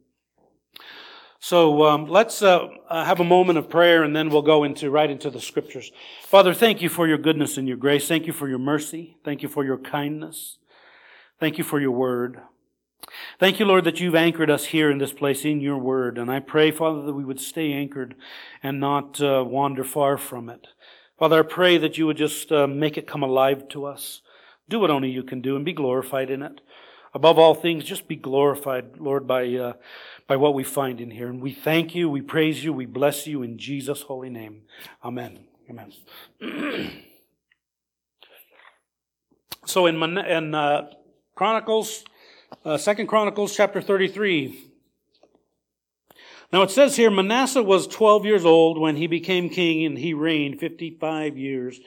so 1.39 1.85
um, 1.85 2.05
let's 2.07 2.41
uh, 2.41 2.67
uh, 2.89 3.05
have 3.05 3.19
a 3.19 3.23
moment 3.23 3.57
of 3.57 3.69
prayer, 3.69 4.03
and 4.03 4.15
then 4.15 4.29
we'll 4.29 4.41
go 4.41 4.63
into 4.63 4.91
right 4.91 5.09
into 5.09 5.29
the 5.29 5.39
scriptures. 5.39 5.91
Father, 6.23 6.53
thank 6.53 6.81
you 6.81 6.89
for 6.89 7.07
your 7.07 7.17
goodness 7.17 7.57
and 7.57 7.67
your 7.67 7.77
grace. 7.77 8.07
Thank 8.07 8.27
you 8.27 8.33
for 8.33 8.49
your 8.49 8.59
mercy. 8.59 9.17
Thank 9.23 9.41
you 9.41 9.49
for 9.49 9.63
your 9.63 9.77
kindness. 9.77 10.57
Thank 11.39 11.57
you 11.57 11.63
for 11.63 11.79
your 11.79 11.91
word. 11.91 12.41
Thank 13.39 13.59
you, 13.59 13.65
Lord, 13.65 13.85
that 13.85 14.01
you've 14.01 14.15
anchored 14.15 14.49
us 14.49 14.65
here 14.65 14.91
in 14.91 14.97
this 14.97 15.13
place 15.13 15.45
in 15.45 15.61
your 15.61 15.77
word. 15.77 16.17
And 16.17 16.29
I 16.29 16.41
pray, 16.41 16.71
Father, 16.71 17.03
that 17.03 17.13
we 17.13 17.23
would 17.23 17.39
stay 17.39 17.71
anchored 17.71 18.15
and 18.61 18.79
not 18.79 19.21
uh, 19.21 19.43
wander 19.47 19.85
far 19.85 20.17
from 20.17 20.49
it. 20.49 20.67
Father, 21.17 21.39
I 21.39 21.47
pray 21.47 21.77
that 21.77 21.97
you 21.97 22.05
would 22.05 22.17
just 22.17 22.51
uh, 22.51 22.67
make 22.67 22.97
it 22.97 23.07
come 23.07 23.23
alive 23.23 23.67
to 23.69 23.85
us. 23.85 24.21
Do 24.67 24.79
what 24.79 24.91
only 24.91 25.09
you 25.09 25.23
can 25.23 25.41
do 25.41 25.55
and 25.55 25.65
be 25.65 25.73
glorified 25.73 26.29
in 26.29 26.41
it. 26.41 26.61
Above 27.13 27.39
all 27.39 27.55
things, 27.55 27.83
just 27.83 28.07
be 28.07 28.15
glorified, 28.15 28.97
Lord, 28.99 29.25
by, 29.25 29.47
uh, 29.55 29.73
by 30.29 30.35
what 30.35 30.53
we 30.53 30.63
find 30.63 31.01
in 31.01 31.09
here. 31.09 31.27
And 31.27 31.41
we 31.41 31.51
thank 31.51 31.95
you, 31.95 32.07
we 32.07 32.21
praise 32.21 32.63
you, 32.63 32.71
we 32.71 32.85
bless 32.85 33.25
you 33.25 33.41
in 33.41 33.57
Jesus' 33.57 34.03
holy 34.03 34.29
name. 34.29 34.61
Amen. 35.03 35.39
Amen. 35.67 35.91
so 39.65 39.87
in, 39.87 39.95
in 40.19 40.53
uh, 40.53 40.91
Chronicles, 41.33 42.05
uh, 42.63 42.77
Second 42.77 43.07
Chronicles 43.07 43.55
chapter 43.55 43.81
33, 43.81 44.67
now 46.53 46.61
it 46.61 46.69
says 46.69 46.95
here, 46.95 47.09
Manasseh 47.09 47.63
was 47.63 47.87
12 47.87 48.25
years 48.25 48.45
old 48.45 48.79
when 48.79 48.97
he 48.97 49.07
became 49.07 49.49
king 49.49 49.83
and 49.83 49.97
he 49.97 50.13
reigned 50.13 50.59
55 50.59 51.39
years 51.39 51.79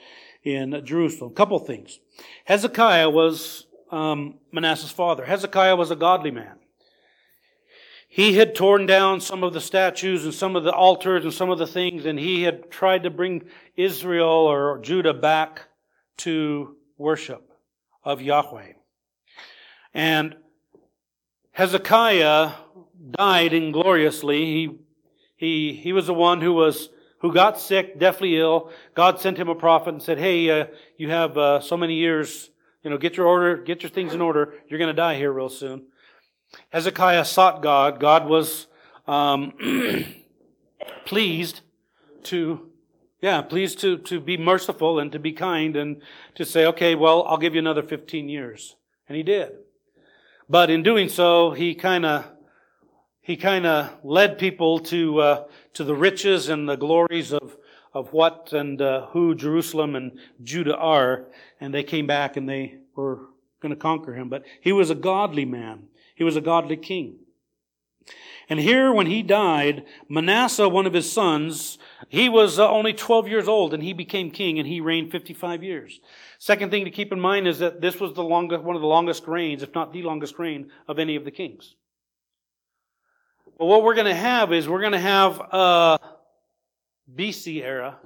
in 0.43 0.81
Jerusalem. 0.85 1.33
Couple 1.33 1.59
things. 1.59 1.99
Hezekiah 2.43 3.09
was 3.09 3.67
um, 3.89 4.35
Manasseh's 4.51 4.91
father. 4.91 5.23
Hezekiah 5.23 5.77
was 5.77 5.91
a 5.91 5.95
godly 5.95 6.31
man. 6.31 6.57
He 8.15 8.35
had 8.35 8.53
torn 8.53 8.85
down 8.85 9.21
some 9.21 9.43
of 9.43 9.53
the 9.53 9.59
statues 9.59 10.23
and 10.23 10.31
some 10.31 10.55
of 10.55 10.63
the 10.63 10.71
altars 10.71 11.23
and 11.23 11.33
some 11.33 11.49
of 11.49 11.57
the 11.57 11.65
things, 11.65 12.05
and 12.05 12.19
he 12.19 12.43
had 12.43 12.69
tried 12.69 13.01
to 13.01 13.09
bring 13.09 13.45
Israel 13.75 14.29
or 14.29 14.77
Judah 14.77 15.15
back 15.15 15.63
to 16.17 16.75
worship 16.95 17.49
of 18.03 18.21
Yahweh. 18.21 18.73
And 19.95 20.35
Hezekiah 21.53 22.51
died 23.17 23.51
ingloriously. 23.51 24.45
He, 24.45 24.77
he, 25.35 25.73
he 25.73 25.91
was 25.91 26.05
the 26.05 26.13
one 26.13 26.39
who 26.39 26.53
was 26.53 26.89
who 27.21 27.33
got 27.33 27.59
sick, 27.59 27.97
deathly 27.97 28.39
ill. 28.39 28.69
God 28.93 29.19
sent 29.19 29.39
him 29.39 29.49
a 29.49 29.55
prophet 29.55 29.89
and 29.89 30.03
said, 30.03 30.19
"Hey, 30.19 30.51
uh, 30.51 30.67
you 30.97 31.09
have 31.09 31.35
uh, 31.35 31.61
so 31.61 31.75
many 31.75 31.95
years 31.95 32.51
you 32.83 32.89
know, 32.89 32.97
get 32.97 33.17
your 33.17 33.27
order, 33.27 33.57
get 33.57 33.81
your 33.81 33.89
things 33.89 34.13
in 34.13 34.21
order. 34.21 34.53
You're 34.67 34.77
going 34.77 34.89
to 34.89 34.93
die 34.93 35.15
here 35.15 35.31
real 35.31 35.49
soon. 35.49 35.85
Hezekiah 36.69 37.25
sought 37.25 37.61
God. 37.61 37.99
God 37.99 38.27
was 38.27 38.67
um, 39.07 39.53
pleased 41.05 41.61
to, 42.23 42.69
yeah, 43.21 43.41
pleased 43.41 43.79
to, 43.81 43.97
to 43.99 44.19
be 44.19 44.37
merciful 44.37 44.99
and 44.99 45.11
to 45.11 45.19
be 45.19 45.31
kind 45.31 45.75
and 45.75 46.01
to 46.35 46.45
say, 46.45 46.65
okay, 46.65 46.95
well, 46.95 47.23
I'll 47.23 47.37
give 47.37 47.53
you 47.53 47.59
another 47.59 47.83
15 47.83 48.29
years. 48.29 48.75
And 49.07 49.15
he 49.17 49.23
did. 49.23 49.51
But 50.49 50.69
in 50.69 50.83
doing 50.83 51.09
so, 51.09 51.51
he 51.51 51.75
kind 51.75 52.05
of, 52.05 52.25
he 53.21 53.37
kind 53.37 53.65
of 53.65 53.91
led 54.03 54.37
people 54.37 54.79
to 54.79 55.19
uh, 55.19 55.43
to 55.73 55.83
the 55.85 55.95
riches 55.95 56.49
and 56.49 56.67
the 56.67 56.75
glories 56.75 57.31
of 57.31 57.57
of 57.93 58.11
what 58.11 58.51
and 58.53 58.81
uh, 58.81 59.07
who 59.07 59.35
Jerusalem 59.35 59.95
and 59.95 60.19
Judah 60.43 60.75
are, 60.75 61.27
and 61.59 61.73
they 61.73 61.83
came 61.83 62.07
back 62.07 62.37
and 62.37 62.49
they 62.49 62.79
were 62.95 63.29
going 63.61 63.69
to 63.73 63.79
conquer 63.79 64.13
him. 64.13 64.29
But 64.29 64.43
he 64.61 64.71
was 64.71 64.89
a 64.89 64.95
godly 64.95 65.45
man. 65.45 65.87
He 66.15 66.23
was 66.23 66.35
a 66.35 66.41
godly 66.41 66.77
king. 66.77 67.19
And 68.49 68.59
here, 68.59 68.93
when 68.93 69.07
he 69.07 69.23
died, 69.23 69.85
Manasseh, 70.09 70.67
one 70.67 70.85
of 70.85 70.93
his 70.93 71.11
sons, 71.11 71.77
he 72.09 72.27
was 72.27 72.59
uh, 72.59 72.69
only 72.69 72.93
12 72.93 73.27
years 73.27 73.47
old 73.47 73.73
and 73.73 73.81
he 73.81 73.93
became 73.93 74.31
king 74.31 74.59
and 74.59 74.67
he 74.67 74.81
reigned 74.81 75.11
55 75.11 75.63
years. 75.63 76.01
Second 76.39 76.69
thing 76.69 76.83
to 76.85 76.91
keep 76.91 77.13
in 77.13 77.19
mind 77.19 77.47
is 77.47 77.59
that 77.59 77.79
this 77.79 77.99
was 77.99 78.13
the 78.13 78.23
longest, 78.23 78.63
one 78.63 78.75
of 78.75 78.81
the 78.81 78.87
longest 78.87 79.27
reigns, 79.27 79.63
if 79.63 79.73
not 79.73 79.93
the 79.93 80.03
longest 80.03 80.37
reign 80.39 80.69
of 80.87 80.99
any 80.99 81.15
of 81.15 81.23
the 81.23 81.31
kings. 81.31 81.75
But 83.57 83.65
what 83.65 83.83
we're 83.83 83.95
going 83.95 84.07
to 84.07 84.15
have 84.15 84.51
is 84.51 84.67
we're 84.67 84.81
going 84.81 84.91
to 84.93 84.99
have 84.99 85.39
a 85.39 85.99
BC 87.15 87.63
era 87.63 87.97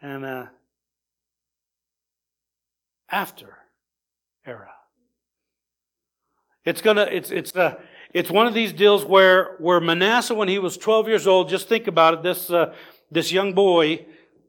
and 0.00 0.24
a 0.24 0.50
after 3.08 3.56
era. 4.44 4.75
It's 6.66 6.82
gonna, 6.82 7.08
it's, 7.10 7.30
it's 7.30 7.54
a, 7.54 7.78
it's 8.12 8.30
one 8.30 8.48
of 8.48 8.52
these 8.52 8.72
deals 8.72 9.04
where, 9.04 9.54
where 9.58 9.80
Manasseh, 9.80 10.34
when 10.34 10.48
he 10.48 10.58
was 10.58 10.76
12 10.76 11.06
years 11.06 11.26
old, 11.26 11.48
just 11.48 11.68
think 11.68 11.86
about 11.86 12.14
it, 12.14 12.22
this, 12.22 12.50
uh, 12.50 12.74
this 13.10 13.30
young 13.30 13.52
boy 13.52 14.04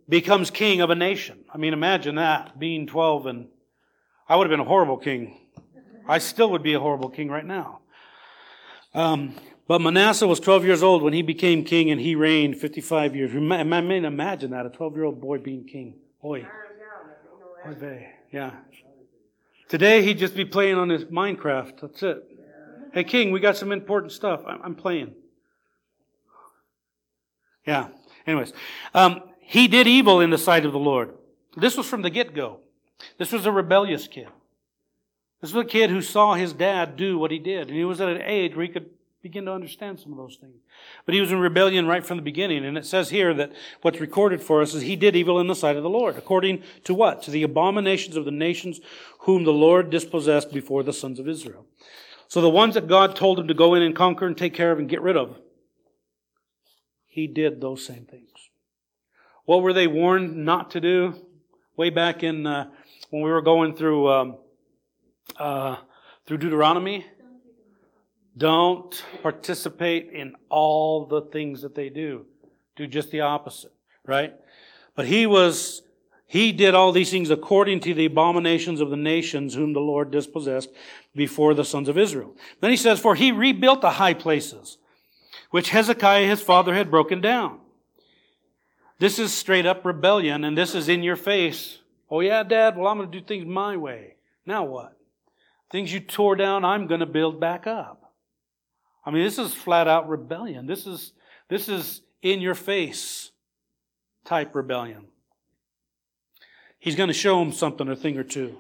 becomes 0.10 0.50
king 0.50 0.82
of 0.82 0.90
a 0.90 0.96
nation. 0.96 1.46
I 1.54 1.58
mean, 1.58 1.74
imagine 1.74 2.16
that, 2.16 2.58
being 2.58 2.88
12 2.88 3.28
and 3.28 3.48
I 4.28 4.36
would 4.36 4.46
have 4.46 4.52
been 4.52 4.66
a 4.66 4.70
horrible 4.70 4.98
king. 4.98 5.40
I 6.08 6.18
still 6.18 6.50
would 6.52 6.64
be 6.64 6.74
a 6.74 6.80
horrible 6.80 7.10
king 7.10 7.30
right 7.30 7.46
now. 7.46 7.82
Um, 8.94 9.36
but 9.68 9.80
Manasseh 9.80 10.26
was 10.26 10.40
12 10.40 10.66
years 10.66 10.82
old 10.82 11.04
when 11.04 11.14
he 11.14 11.22
became 11.22 11.64
king 11.64 11.92
and 11.92 12.02
he 12.02 12.16
reigned 12.16 12.58
55 12.58 13.16
years. 13.16 13.32
I 13.32 13.64
mean, 13.64 14.06
imagine 14.06 14.52
that, 14.52 14.66
a 14.66 14.70
12 14.70 14.96
year 14.96 15.04
old 15.04 15.22
boy 15.22 15.38
being 15.38 15.66
king. 15.66 15.96
Boy. 16.22 16.48
Boy, 17.66 18.08
yeah. 18.32 18.52
Today 19.70 20.02
he'd 20.02 20.18
just 20.18 20.36
be 20.36 20.46
playing 20.46 20.78
on 20.78 20.90
his 20.90 21.06
Minecraft. 21.06 21.82
That's 21.82 22.04
it. 22.04 22.24
Hey, 22.94 23.04
King, 23.04 23.32
we 23.32 23.40
got 23.40 23.58
some 23.58 23.72
important 23.72 24.12
stuff. 24.12 24.42
I'm 24.46 24.76
playing. 24.76 25.14
Yeah. 27.66 27.90
Anyways, 28.26 28.54
um, 28.94 29.22
he 29.40 29.68
did 29.68 29.88
evil 29.88 30.22
in 30.22 30.30
the 30.30 30.38
sight 30.38 30.66
of 30.66 30.72
the 30.72 30.80
Lord. 30.80 31.14
This 31.56 31.76
was 31.76 31.88
from 31.88 32.02
the 32.02 32.10
get 32.10 32.34
go. 32.34 32.60
This 33.18 33.32
was 33.32 33.46
a 33.46 33.52
rebellious 33.52 34.08
kid. 34.08 34.28
This 35.42 35.54
was 35.54 35.66
a 35.66 35.68
kid 35.68 35.90
who 35.90 36.02
saw 36.02 36.34
his 36.34 36.54
dad 36.54 36.96
do 36.96 37.20
what 37.20 37.32
he 37.32 37.40
did. 37.40 37.68
And 37.68 37.78
he 37.78 37.86
was 37.86 38.02
at 38.02 38.10
an 38.10 38.22
age 38.22 38.56
where 38.56 38.66
he 38.66 38.72
could 38.72 38.90
begin 39.24 39.46
to 39.46 39.54
understand 39.54 40.00
some 40.00 40.12
of 40.12 40.18
those 40.18 40.38
things. 40.40 40.62
But 41.06 41.16
he 41.16 41.22
was 41.22 41.32
in 41.32 41.40
rebellion 41.40 41.88
right 41.88 42.06
from 42.06 42.18
the 42.18 42.24
beginning. 42.24 42.64
And 42.64 42.78
it 42.78 42.86
says 42.86 43.10
here 43.10 43.34
that 43.34 43.52
what's 43.82 44.00
recorded 44.00 44.42
for 44.42 44.62
us 44.62 44.74
is 44.74 44.84
he 44.84 44.96
did 44.96 45.16
evil 45.16 45.40
in 45.40 45.48
the 45.48 45.56
sight 45.56 45.76
of 45.76 45.84
the 45.84 45.90
Lord. 45.90 46.18
According 46.18 46.64
to 46.84 46.94
what? 46.94 47.24
To 47.24 47.32
the 47.32 47.44
abominations 47.44 48.16
of 48.16 48.26
the 48.26 48.32
nations 48.32 48.80
whom 49.22 49.44
the 49.44 49.52
Lord 49.52 49.90
dispossessed 49.90 50.54
before 50.54 50.84
the 50.84 50.94
sons 50.94 51.20
of 51.20 51.28
Israel. 51.28 51.66
So 52.28 52.42
the 52.42 52.50
ones 52.50 52.76
that 52.76 52.88
God 52.88 53.16
told 53.16 53.40
him 53.40 53.48
to 53.48 53.54
go 53.54 53.74
in 53.74 53.82
and 53.82 53.96
conquer 53.96 54.28
and 54.28 54.38
take 54.38 54.54
care 54.54 54.72
of 54.72 54.80
and 54.80 54.90
get 54.90 55.02
rid 55.02 55.18
of, 55.18 55.38
he 57.08 57.26
did 57.26 57.60
those 57.60 57.86
same 57.86 58.06
things. 58.06 58.30
What 59.46 59.62
were 59.62 59.74
they 59.74 59.88
warned 59.88 60.36
not 60.36 60.72
to 60.72 60.82
do? 60.82 61.16
Way 61.78 61.90
back 61.90 62.22
in 62.22 62.46
uh, 62.46 62.70
when 63.10 63.24
we 63.24 63.32
were 63.32 63.42
going 63.42 63.76
through 63.76 64.10
um, 64.10 64.38
uh, 65.38 65.78
through 66.26 66.38
Deuteronomy, 66.38 67.06
don't 68.38 69.04
participate 69.22 70.12
in 70.12 70.36
all 70.50 71.06
the 71.06 71.22
things 71.22 71.62
that 71.64 71.76
they 71.76 71.90
do. 71.90 72.26
Do 72.76 72.88
just 72.88 73.12
the 73.12 73.22
opposite, 73.22 73.74
right? 74.06 74.34
But 74.96 75.08
he 75.08 75.26
was, 75.26 75.82
he 76.28 76.52
did 76.52 76.76
all 76.76 76.92
these 76.92 77.10
things 77.10 77.32
according 77.32 77.80
to 77.82 77.94
the 77.94 78.06
abominations 78.06 78.82
of 78.82 78.90
the 78.90 78.98
nations 78.98 79.56
whom 79.56 79.74
the 79.74 79.80
Lord 79.80 80.12
dispossessed 80.12 80.70
before 81.16 81.54
the 81.54 81.66
sons 81.66 81.90
of 81.90 81.98
Israel. 81.98 82.36
Then 82.62 82.72
he 82.72 82.78
says, 82.78 83.00
for 83.00 83.16
he 83.16 83.32
rebuilt 83.32 83.82
the 83.82 83.92
high 83.92 84.14
places, 84.14 84.78
which 85.50 85.70
Hezekiah 85.70 86.28
his 86.28 86.42
father 86.42 86.76
had 86.76 86.92
broken 86.92 87.22
down. 87.22 87.60
This 89.00 89.20
is 89.20 89.32
straight 89.34 89.66
up 89.66 89.86
rebellion, 89.86 90.44
and 90.44 90.58
this 90.58 90.74
is 90.74 90.90
in 90.90 91.04
your 91.04 91.16
face. 91.16 91.80
Oh 92.10 92.20
yeah, 92.20 92.44
dad, 92.44 92.78
well 92.78 92.88
I'm 92.88 92.98
going 92.98 93.12
to 93.12 93.20
do 93.20 93.26
things 93.26 93.46
my 93.46 93.78
way. 93.78 94.16
Now 94.46 94.64
what? 94.64 94.98
Things 95.72 95.92
you 95.92 96.00
tore 96.00 96.36
down, 96.36 96.64
I'm 96.64 96.88
going 96.88 97.02
to 97.02 97.06
build 97.06 97.40
back 97.40 97.68
up. 97.68 98.07
I 99.08 99.10
mean, 99.10 99.24
this 99.24 99.40
is 99.40 99.54
flat 99.54 99.88
out 99.88 100.10
rebellion. 100.10 100.68
This 100.68 100.86
is, 100.86 101.14
this 101.48 101.70
is 101.70 102.02
in 102.22 102.42
your 102.42 102.56
face 102.56 103.32
type 104.26 104.54
rebellion. 104.54 105.06
He's 106.78 106.98
going 106.98 107.08
to 107.08 107.14
show 107.14 107.42
him 107.42 107.54
something, 107.54 107.88
a 107.88 107.96
thing 107.96 108.18
or 108.18 108.26
two. 108.26 108.58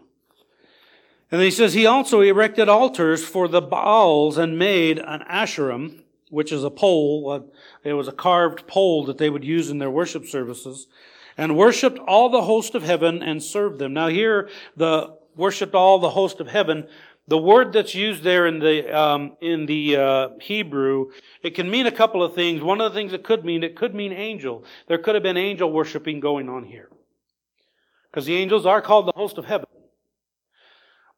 And 1.29 1.41
then 1.41 1.41
he 1.41 1.51
says, 1.51 1.73
he 1.73 1.85
also 1.85 2.21
erected 2.21 2.69
altars 2.69 3.25
for 3.25 3.49
the 3.49 3.61
Baals 3.61 4.37
and 4.37 4.57
made 4.57 4.99
an 4.99 5.19
Asherim, 5.29 6.03
which 6.29 6.53
is 6.53 6.63
a 6.63 6.69
pole. 6.69 7.51
It 7.83 7.91
was 7.91 8.07
a 8.07 8.13
carved 8.13 8.67
pole 8.67 9.03
that 9.07 9.17
they 9.17 9.29
would 9.29 9.43
use 9.43 9.69
in 9.69 9.79
their 9.79 9.91
worship 9.91 10.27
services, 10.27 10.87
and 11.37 11.57
worshipped 11.57 11.99
all 11.99 12.29
the 12.29 12.43
host 12.43 12.73
of 12.73 12.83
heaven 12.83 13.21
and 13.21 13.43
served 13.43 13.79
them. 13.79 13.93
Now 13.93 14.07
here, 14.07 14.49
the 14.77 15.17
worshipped 15.35 15.75
all 15.75 15.99
the 15.99 16.09
host 16.09 16.39
of 16.39 16.47
heaven 16.47 16.87
the 17.27 17.37
word 17.37 17.73
that's 17.73 17.93
used 17.93 18.23
there 18.23 18.47
in 18.47 18.59
the 18.59 18.89
um, 18.97 19.35
in 19.41 19.65
the 19.65 19.97
uh, 19.97 20.29
Hebrew, 20.39 21.11
it 21.43 21.55
can 21.55 21.69
mean 21.69 21.85
a 21.85 21.91
couple 21.91 22.23
of 22.23 22.33
things. 22.33 22.61
One 22.61 22.79
of 22.79 22.91
the 22.91 22.97
things 22.97 23.11
it 23.11 23.23
could 23.23 23.43
mean, 23.43 23.63
it 23.63 23.75
could 23.75 23.93
mean 23.93 24.13
angel. 24.13 24.63
There 24.87 24.97
could 24.97 25.15
have 25.15 25.23
been 25.23 25.37
angel 25.37 25.71
worshiping 25.71 26.21
going 26.21 26.47
on 26.47 26.63
here, 26.63 26.89
because 28.09 28.25
the 28.25 28.35
angels 28.35 28.65
are 28.65 28.81
called 28.81 29.07
the 29.07 29.13
host 29.15 29.37
of 29.37 29.45
heaven. 29.45 29.67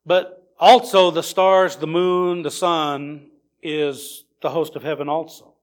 But 0.06 0.52
also 0.60 1.12
the 1.12 1.24
stars, 1.24 1.76
the 1.76 1.88
moon, 1.88 2.42
the 2.42 2.52
sun 2.52 3.28
is 3.62 4.24
the 4.42 4.50
host 4.50 4.76
of 4.76 4.84
heaven 4.84 5.10
also, 5.10 5.54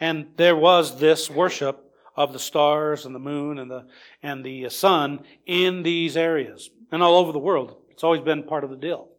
and 0.00 0.26
there 0.36 0.56
was 0.56 0.98
this 0.98 1.30
worship 1.30 1.82
of 2.16 2.32
the 2.32 2.38
stars 2.38 3.06
and 3.06 3.14
the 3.14 3.20
moon 3.20 3.58
and 3.58 3.70
the 3.70 3.84
and 4.22 4.44
the 4.44 4.68
sun 4.70 5.20
in 5.44 5.84
these 5.84 6.16
areas 6.16 6.70
and 6.90 7.02
all 7.02 7.16
over 7.16 7.30
the 7.30 7.38
world. 7.38 7.76
It's 7.90 8.02
always 8.02 8.22
been 8.22 8.42
part 8.42 8.64
of 8.64 8.70
the 8.70 8.76
deal. 8.76 9.10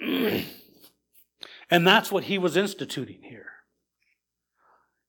and 1.70 1.86
that's 1.86 2.10
what 2.10 2.24
he 2.24 2.38
was 2.38 2.56
instituting 2.56 3.22
here. 3.22 3.46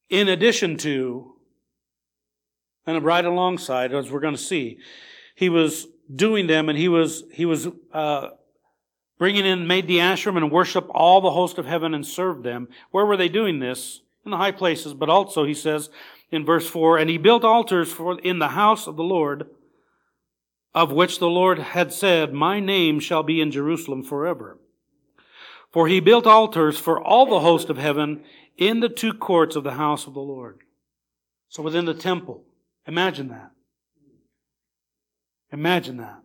In 0.10 0.28
addition 0.28 0.78
to, 0.78 1.34
and 2.86 3.04
right 3.04 3.24
alongside, 3.24 3.94
as 3.94 4.12
we're 4.12 4.20
going 4.20 4.36
to 4.36 4.42
see, 4.42 4.80
he 5.36 5.50
was 5.50 5.88
doing 6.14 6.48
them 6.48 6.68
and 6.68 6.78
he 6.78 6.90
was, 6.90 7.24
he 7.32 7.46
was, 7.46 7.68
uh, 7.94 8.30
bringing 9.18 9.46
in, 9.46 9.68
made 9.68 9.88
the 9.88 10.00
Asherim 10.00 10.36
and 10.36 10.52
worship 10.52 10.88
all 10.90 11.22
the 11.22 11.32
host 11.32 11.58
of 11.58 11.66
heaven 11.68 11.94
and 11.94 12.06
served 12.06 12.44
them. 12.44 12.68
Where 12.90 13.06
were 13.06 13.18
they 13.18 13.30
doing 13.30 13.60
this? 13.60 14.02
In 14.26 14.32
the 14.32 14.38
high 14.38 14.52
places, 14.52 14.94
but 14.94 15.10
also, 15.10 15.46
he 15.46 15.54
says 15.54 15.90
in 16.32 16.46
verse 16.46 16.68
4, 16.68 16.98
and 16.98 17.10
he 17.10 17.18
built 17.18 17.44
altars 17.44 17.92
for, 17.92 18.20
in 18.20 18.40
the 18.40 18.50
house 18.50 18.88
of 18.88 18.96
the 18.96 19.04
Lord, 19.04 19.48
of 20.74 20.92
which 20.92 21.20
the 21.20 21.30
Lord 21.30 21.60
had 21.60 21.94
said, 21.94 22.34
My 22.34 22.60
name 22.60 23.00
shall 23.00 23.24
be 23.24 23.42
in 23.42 23.52
Jerusalem 23.52 24.04
forever. 24.04 24.58
For 25.72 25.88
he 25.88 26.00
built 26.00 26.28
altars 26.28 26.78
for 26.78 27.02
all 27.02 27.26
the 27.26 27.40
host 27.40 27.70
of 27.70 27.78
heaven 27.78 28.24
in 28.58 28.80
the 28.80 28.90
two 28.90 29.14
courts 29.14 29.56
of 29.56 29.64
the 29.64 29.74
house 29.74 30.06
of 30.06 30.14
the 30.14 30.20
Lord. 30.20 30.60
So 31.50 31.64
within 31.64 31.86
the 31.86 31.94
temple. 31.94 32.44
Imagine 32.88 33.30
that. 33.30 33.52
Imagine 35.52 35.98
that. 35.98 36.22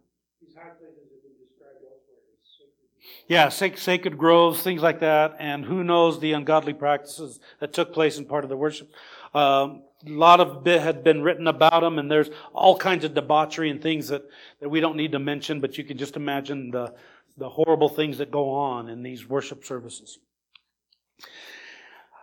Yeah, 3.28 3.48
sacred 3.48 4.18
groves, 4.18 4.62
things 4.62 4.82
like 4.82 5.00
that, 5.00 5.36
and 5.40 5.64
who 5.64 5.82
knows 5.82 6.20
the 6.20 6.32
ungodly 6.32 6.72
practices 6.72 7.40
that 7.58 7.72
took 7.72 7.92
place 7.92 8.18
in 8.18 8.24
part 8.24 8.44
of 8.44 8.50
the 8.50 8.56
worship. 8.56 8.92
Um, 9.34 9.82
a 10.06 10.10
lot 10.10 10.38
of 10.38 10.62
bit 10.62 10.80
had 10.80 11.02
been 11.02 11.22
written 11.22 11.48
about 11.48 11.80
them, 11.80 11.98
and 11.98 12.08
there's 12.08 12.30
all 12.52 12.78
kinds 12.78 13.04
of 13.04 13.14
debauchery 13.14 13.68
and 13.70 13.82
things 13.82 14.08
that, 14.08 14.22
that 14.60 14.68
we 14.68 14.78
don't 14.78 14.96
need 14.96 15.10
to 15.12 15.18
mention, 15.18 15.60
but 15.60 15.76
you 15.76 15.82
can 15.82 15.98
just 15.98 16.14
imagine 16.14 16.70
the, 16.70 16.94
the 17.36 17.48
horrible 17.48 17.88
things 17.88 18.18
that 18.18 18.30
go 18.30 18.50
on 18.50 18.88
in 18.88 19.02
these 19.02 19.28
worship 19.28 19.64
services. 19.64 20.18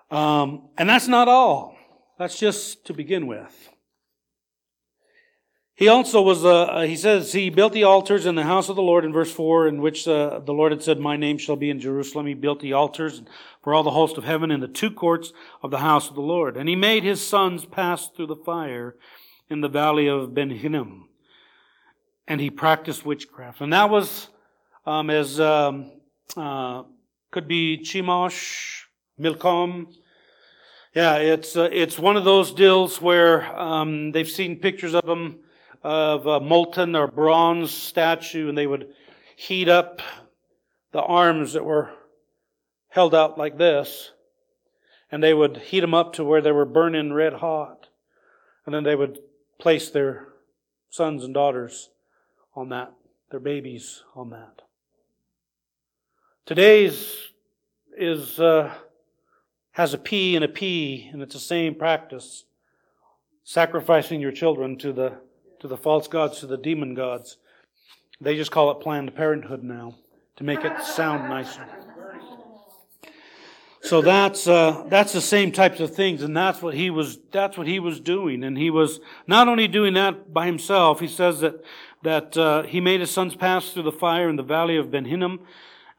Um, 0.09 0.69
and 0.77 0.89
that's 0.89 1.07
not 1.07 1.27
all. 1.27 1.75
That's 2.17 2.37
just 2.37 2.85
to 2.85 2.93
begin 2.93 3.27
with. 3.27 3.69
He 5.75 5.87
also 5.87 6.21
was, 6.21 6.45
uh, 6.45 6.63
uh, 6.63 6.81
he 6.83 6.95
says, 6.95 7.33
he 7.33 7.49
built 7.49 7.73
the 7.73 7.83
altars 7.83 8.27
in 8.27 8.35
the 8.35 8.43
house 8.43 8.69
of 8.69 8.75
the 8.75 8.83
Lord 8.83 9.03
in 9.05 9.11
verse 9.11 9.31
4, 9.31 9.67
in 9.67 9.81
which 9.81 10.07
uh, 10.07 10.39
the 10.39 10.53
Lord 10.53 10.71
had 10.71 10.83
said, 10.83 10.99
My 10.99 11.17
name 11.17 11.39
shall 11.39 11.55
be 11.55 11.71
in 11.71 11.79
Jerusalem. 11.79 12.27
He 12.27 12.35
built 12.35 12.59
the 12.59 12.73
altars 12.73 13.23
for 13.63 13.73
all 13.73 13.81
the 13.81 13.89
host 13.89 14.19
of 14.19 14.23
heaven 14.23 14.51
in 14.51 14.59
the 14.59 14.67
two 14.67 14.91
courts 14.91 15.33
of 15.63 15.71
the 15.71 15.79
house 15.79 16.09
of 16.09 16.15
the 16.15 16.21
Lord. 16.21 16.57
And 16.57 16.69
he 16.69 16.75
made 16.75 17.03
his 17.03 17.25
sons 17.25 17.65
pass 17.65 18.07
through 18.07 18.27
the 18.27 18.35
fire 18.35 18.95
in 19.49 19.61
the 19.61 19.67
valley 19.67 20.07
of 20.07 20.35
Ben 20.35 20.51
Hinnom. 20.51 21.09
And 22.27 22.39
he 22.39 22.51
practiced 22.51 23.03
witchcraft. 23.03 23.59
And 23.59 23.73
that 23.73 23.89
was 23.89 24.29
um, 24.85 25.09
as 25.09 25.39
um, 25.39 25.91
uh, 26.35 26.83
could 27.31 27.47
be 27.47 27.77
Chemosh, 27.77 28.83
Milcom. 29.19 29.87
Yeah, 30.93 31.17
it's 31.17 31.55
uh, 31.55 31.69
it's 31.71 31.97
one 31.97 32.17
of 32.17 32.23
those 32.23 32.53
deals 32.53 33.01
where 33.01 33.43
um, 33.59 34.11
they've 34.11 34.29
seen 34.29 34.59
pictures 34.59 34.93
of 34.93 35.05
them 35.05 35.39
of 35.81 36.27
a 36.27 36.39
molten 36.39 36.95
or 36.95 37.07
bronze 37.07 37.71
statue, 37.71 38.49
and 38.49 38.57
they 38.57 38.67
would 38.67 38.93
heat 39.35 39.67
up 39.67 40.01
the 40.91 41.01
arms 41.01 41.53
that 41.53 41.65
were 41.65 41.91
held 42.89 43.15
out 43.15 43.37
like 43.37 43.57
this, 43.57 44.11
and 45.11 45.23
they 45.23 45.33
would 45.33 45.57
heat 45.57 45.79
them 45.79 45.93
up 45.93 46.13
to 46.13 46.23
where 46.23 46.41
they 46.41 46.51
were 46.51 46.65
burning 46.65 47.11
red 47.11 47.33
hot, 47.33 47.87
and 48.65 48.73
then 48.73 48.83
they 48.83 48.95
would 48.95 49.19
place 49.59 49.89
their 49.89 50.27
sons 50.89 51.23
and 51.23 51.33
daughters 51.33 51.89
on 52.55 52.69
that, 52.69 52.93
their 53.31 53.39
babies 53.39 54.03
on 54.15 54.29
that. 54.29 54.61
Today's 56.45 57.31
is 57.97 58.37
uh, 58.37 58.73
has 59.71 59.93
a 59.93 59.97
P 59.97 60.35
and 60.35 60.43
a 60.43 60.49
P, 60.49 61.09
and 61.13 61.21
it's 61.21 61.35
the 61.35 61.39
same 61.39 61.73
practice. 61.73 62.43
Sacrificing 63.45 64.19
your 64.19 64.33
children 64.33 64.77
to 64.79 64.91
the 64.91 65.13
to 65.61 65.69
the 65.69 65.77
false 65.77 66.09
gods, 66.09 66.41
to 66.41 66.47
the 66.47 66.57
demon 66.57 66.95
gods. 66.95 67.37
They 68.19 68.35
just 68.35 68.51
call 68.51 68.71
it 68.71 68.81
Planned 68.81 69.15
Parenthood 69.15 69.63
now 69.63 69.95
to 70.35 70.43
make 70.43 70.65
it 70.65 70.83
sound 70.83 71.29
nicer. 71.29 71.65
So 73.79 74.01
that's 74.01 74.45
uh, 74.45 74.83
that's 74.89 75.13
the 75.13 75.21
same 75.21 75.53
types 75.53 75.79
of 75.79 75.95
things, 75.95 76.23
and 76.23 76.35
that's 76.35 76.61
what 76.61 76.73
he 76.73 76.89
was 76.89 77.19
that's 77.31 77.57
what 77.57 77.67
he 77.67 77.79
was 77.79 78.01
doing, 78.01 78.43
and 78.43 78.57
he 78.57 78.69
was 78.69 78.99
not 79.27 79.47
only 79.47 79.69
doing 79.69 79.93
that 79.93 80.33
by 80.33 80.45
himself. 80.45 80.99
He 80.99 81.07
says 81.07 81.39
that 81.39 81.63
that 82.01 82.35
uh, 82.35 82.63
he 82.63 82.81
made 82.81 82.99
his 82.99 83.11
sons 83.11 83.33
pass 83.33 83.69
through 83.69 83.83
the 83.83 83.93
fire 83.93 84.27
in 84.27 84.35
the 84.35 84.43
valley 84.43 84.75
of 84.75 84.91
Ben 84.91 85.05
Hinnom, 85.05 85.39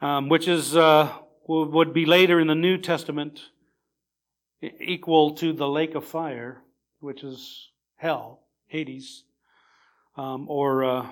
um, 0.04 0.28
which 0.28 0.46
is 0.48 0.76
uh, 0.76 1.10
would 1.48 1.94
be 1.94 2.04
later 2.04 2.38
in 2.38 2.46
the 2.46 2.54
New 2.54 2.76
Testament 2.76 3.40
equal 4.78 5.34
to 5.36 5.54
the 5.54 5.66
lake 5.66 5.94
of 5.94 6.04
fire, 6.04 6.62
which 7.00 7.24
is 7.24 7.70
hell, 7.96 8.42
Hades, 8.66 9.24
um, 10.16 10.46
or 10.50 10.84
uh, 10.84 11.06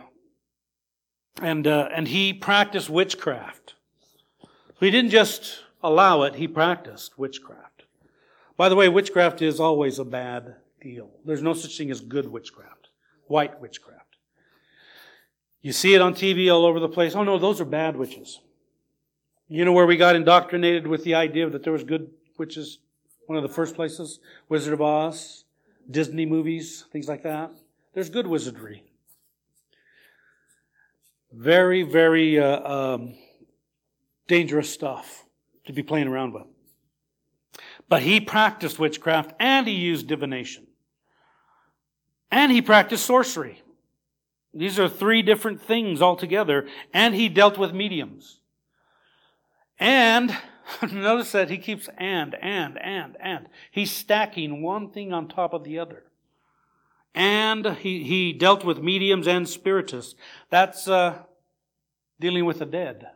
and 1.40 1.66
uh, 1.66 1.88
and 1.94 2.07
he 2.07 2.35
practiced 2.35 2.90
witchcraft. 2.90 3.74
He 4.78 4.90
didn't 4.90 5.11
just 5.11 5.61
allow 5.83 6.22
it; 6.24 6.35
he 6.35 6.46
practiced 6.46 7.18
witchcraft. 7.18 7.85
By 8.59 8.68
the 8.68 8.76
way, 8.76 8.90
witchcraft 8.90 9.40
is 9.40 9.59
always 9.59 9.98
a 9.98 10.05
bad 10.05 10.57
deal. 10.83 11.09
There's 11.24 11.42
no 11.42 11.55
such 11.55 11.78
thing 11.78 11.90
as 11.90 12.02
good 12.02 12.31
witchcraft, 12.31 12.88
white 13.26 13.59
witchcraft. 13.59 14.16
You 15.62 15.72
see 15.72 15.94
it 15.94 16.02
on 16.02 16.12
TV 16.12 16.52
all 16.52 16.66
over 16.66 16.78
the 16.78 16.90
place. 16.90 17.14
Oh 17.14 17.24
no, 17.24 17.38
those 17.38 17.59
are 17.59 17.64
bad 17.64 17.96
witches. 17.96 18.40
You 19.52 19.66
know 19.66 19.72
where 19.72 19.84
we 19.84 19.98
got 19.98 20.16
indoctrinated 20.16 20.86
with 20.86 21.04
the 21.04 21.14
idea 21.14 21.46
that 21.50 21.62
there 21.62 21.74
was 21.74 21.84
good 21.84 22.10
witches? 22.38 22.78
One 23.26 23.36
of 23.36 23.42
the 23.42 23.50
first 23.50 23.74
places, 23.74 24.18
Wizard 24.48 24.72
of 24.72 24.80
Oz, 24.80 25.44
Disney 25.90 26.24
movies, 26.24 26.86
things 26.90 27.06
like 27.06 27.22
that. 27.24 27.50
There's 27.92 28.08
good 28.08 28.26
wizardry. 28.26 28.82
Very, 31.30 31.82
very 31.82 32.40
uh, 32.40 32.66
um, 32.66 33.14
dangerous 34.26 34.72
stuff 34.72 35.26
to 35.66 35.74
be 35.74 35.82
playing 35.82 36.08
around 36.08 36.32
with. 36.32 36.46
But 37.90 38.00
he 38.00 38.20
practiced 38.20 38.78
witchcraft 38.78 39.34
and 39.38 39.66
he 39.66 39.74
used 39.74 40.06
divination. 40.06 40.66
And 42.30 42.50
he 42.50 42.62
practiced 42.62 43.04
sorcery. 43.04 43.60
These 44.54 44.78
are 44.78 44.88
three 44.88 45.20
different 45.20 45.60
things 45.60 46.00
altogether. 46.00 46.66
And 46.94 47.14
he 47.14 47.28
dealt 47.28 47.58
with 47.58 47.74
mediums. 47.74 48.38
And 49.82 50.36
notice 50.92 51.32
that 51.32 51.50
he 51.50 51.58
keeps 51.58 51.88
and, 51.98 52.36
and, 52.36 52.78
and, 52.78 53.16
and. 53.20 53.48
He's 53.70 53.90
stacking 53.90 54.62
one 54.62 54.90
thing 54.90 55.12
on 55.12 55.28
top 55.28 55.52
of 55.52 55.64
the 55.64 55.78
other 55.78 56.04
and 57.14 57.66
he, 57.76 58.04
he 58.04 58.32
dealt 58.32 58.64
with 58.64 58.78
mediums 58.78 59.26
and 59.26 59.48
spiritists. 59.48 60.14
That's 60.50 60.88
uh, 60.88 61.18
dealing 62.20 62.44
with 62.44 62.58
the 62.58 62.66
dead. 62.66 63.06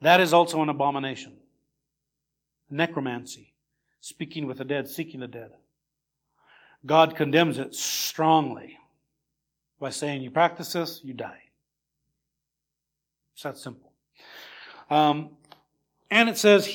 That 0.00 0.20
is 0.20 0.32
also 0.32 0.62
an 0.62 0.68
abomination. 0.68 1.34
Necromancy, 2.70 3.54
speaking 4.00 4.46
with 4.46 4.58
the 4.58 4.64
dead, 4.64 4.88
seeking 4.88 5.20
the 5.20 5.28
dead. 5.28 5.50
God 6.86 7.16
condemns 7.16 7.58
it 7.58 7.74
strongly 7.74 8.78
by 9.78 9.90
saying, 9.90 10.22
You 10.22 10.30
practice 10.30 10.72
this, 10.72 11.00
you 11.02 11.14
die. 11.14 11.40
It's 13.34 13.42
that 13.42 13.58
simple. 13.58 13.93
Um, 14.90 15.30
and 16.10 16.28
it 16.28 16.38
says, 16.38 16.68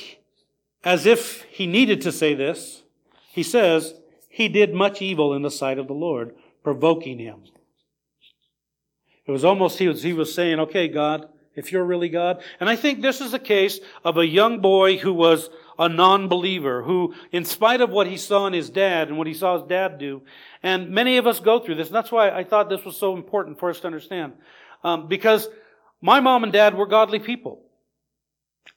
as 0.84 1.06
if 1.06 1.43
he 1.43 1.67
needed 1.67 2.02
to 2.02 2.12
say 2.12 2.34
this, 2.34 2.84
he 3.30 3.43
says, 3.43 3.93
he 4.30 4.48
did 4.48 4.74
much 4.74 5.02
evil 5.02 5.34
in 5.34 5.41
the 5.41 5.52
sight 5.52 5.78
of 5.78 5.88
the 5.88 5.93
Lord, 5.93 6.36
provoking 6.63 7.19
him. 7.19 7.43
It 9.26 9.32
was 9.32 9.45
almost, 9.45 9.80
he 9.80 9.88
was, 9.88 10.02
he 10.02 10.13
was 10.13 10.34
saying, 10.34 10.60
okay, 10.60 10.88
God, 10.88 11.30
if 11.56 11.72
you're 11.72 11.84
really 11.84 12.10
God. 12.10 12.41
And 12.60 12.69
I 12.69 12.76
think 12.76 13.02
this 13.02 13.22
is 13.22 13.34
a 13.34 13.39
case 13.39 13.80
of 14.04 14.17
a 14.17 14.26
young 14.26 14.60
boy 14.60 14.98
who 14.98 15.13
was 15.13 15.50
a 15.78 15.89
non-believer, 15.89 16.84
who, 16.84 17.13
in 17.32 17.45
spite 17.45 17.82
of 17.82 17.89
what 17.89 18.08
he 18.08 18.17
saw 18.17 18.48
in 18.48 18.54
his 18.54 18.69
dad 18.69 19.10
and 19.10 19.17
what 19.17 19.28
he 19.28 19.34
saw 19.34 19.58
his 19.60 19.67
dad 19.67 19.98
do, 19.98 20.22
and 20.63 20.89
many 20.89 21.17
of 21.17 21.28
us 21.28 21.39
go 21.39 21.60
through 21.60 21.76
this, 21.76 21.88
and 21.88 21.95
that's 21.95 22.12
why 22.12 22.30
I 22.30 22.43
thought 22.43 22.69
this 22.69 22.86
was 22.86 22.98
so 22.98 23.15
important 23.15 23.60
for 23.60 23.69
us 23.69 23.80
to 23.82 23.88
understand. 23.88 24.34
Um, 24.84 25.08
because 25.08 25.48
my 26.02 26.19
mom 26.19 26.43
and 26.43 26.54
dad 26.54 26.76
were 26.76 26.88
godly 26.88 27.19
people. 27.19 27.62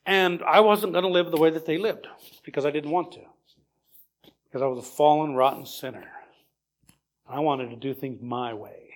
And 0.05 0.41
I 0.43 0.59
wasn't 0.59 0.93
going 0.93 1.03
to 1.03 1.09
live 1.09 1.31
the 1.31 1.37
way 1.37 1.49
that 1.49 1.65
they 1.65 1.77
lived 1.77 2.07
because 2.43 2.65
I 2.65 2.71
didn't 2.71 2.91
want 2.91 3.13
to 3.13 3.21
because 4.45 4.61
I 4.61 4.67
was 4.67 4.79
a 4.79 4.87
fallen, 4.87 5.33
rotten 5.33 5.65
sinner. 5.65 6.07
I 7.27 7.39
wanted 7.39 7.69
to 7.69 7.75
do 7.75 7.93
things 7.93 8.21
my 8.21 8.53
way. 8.53 8.93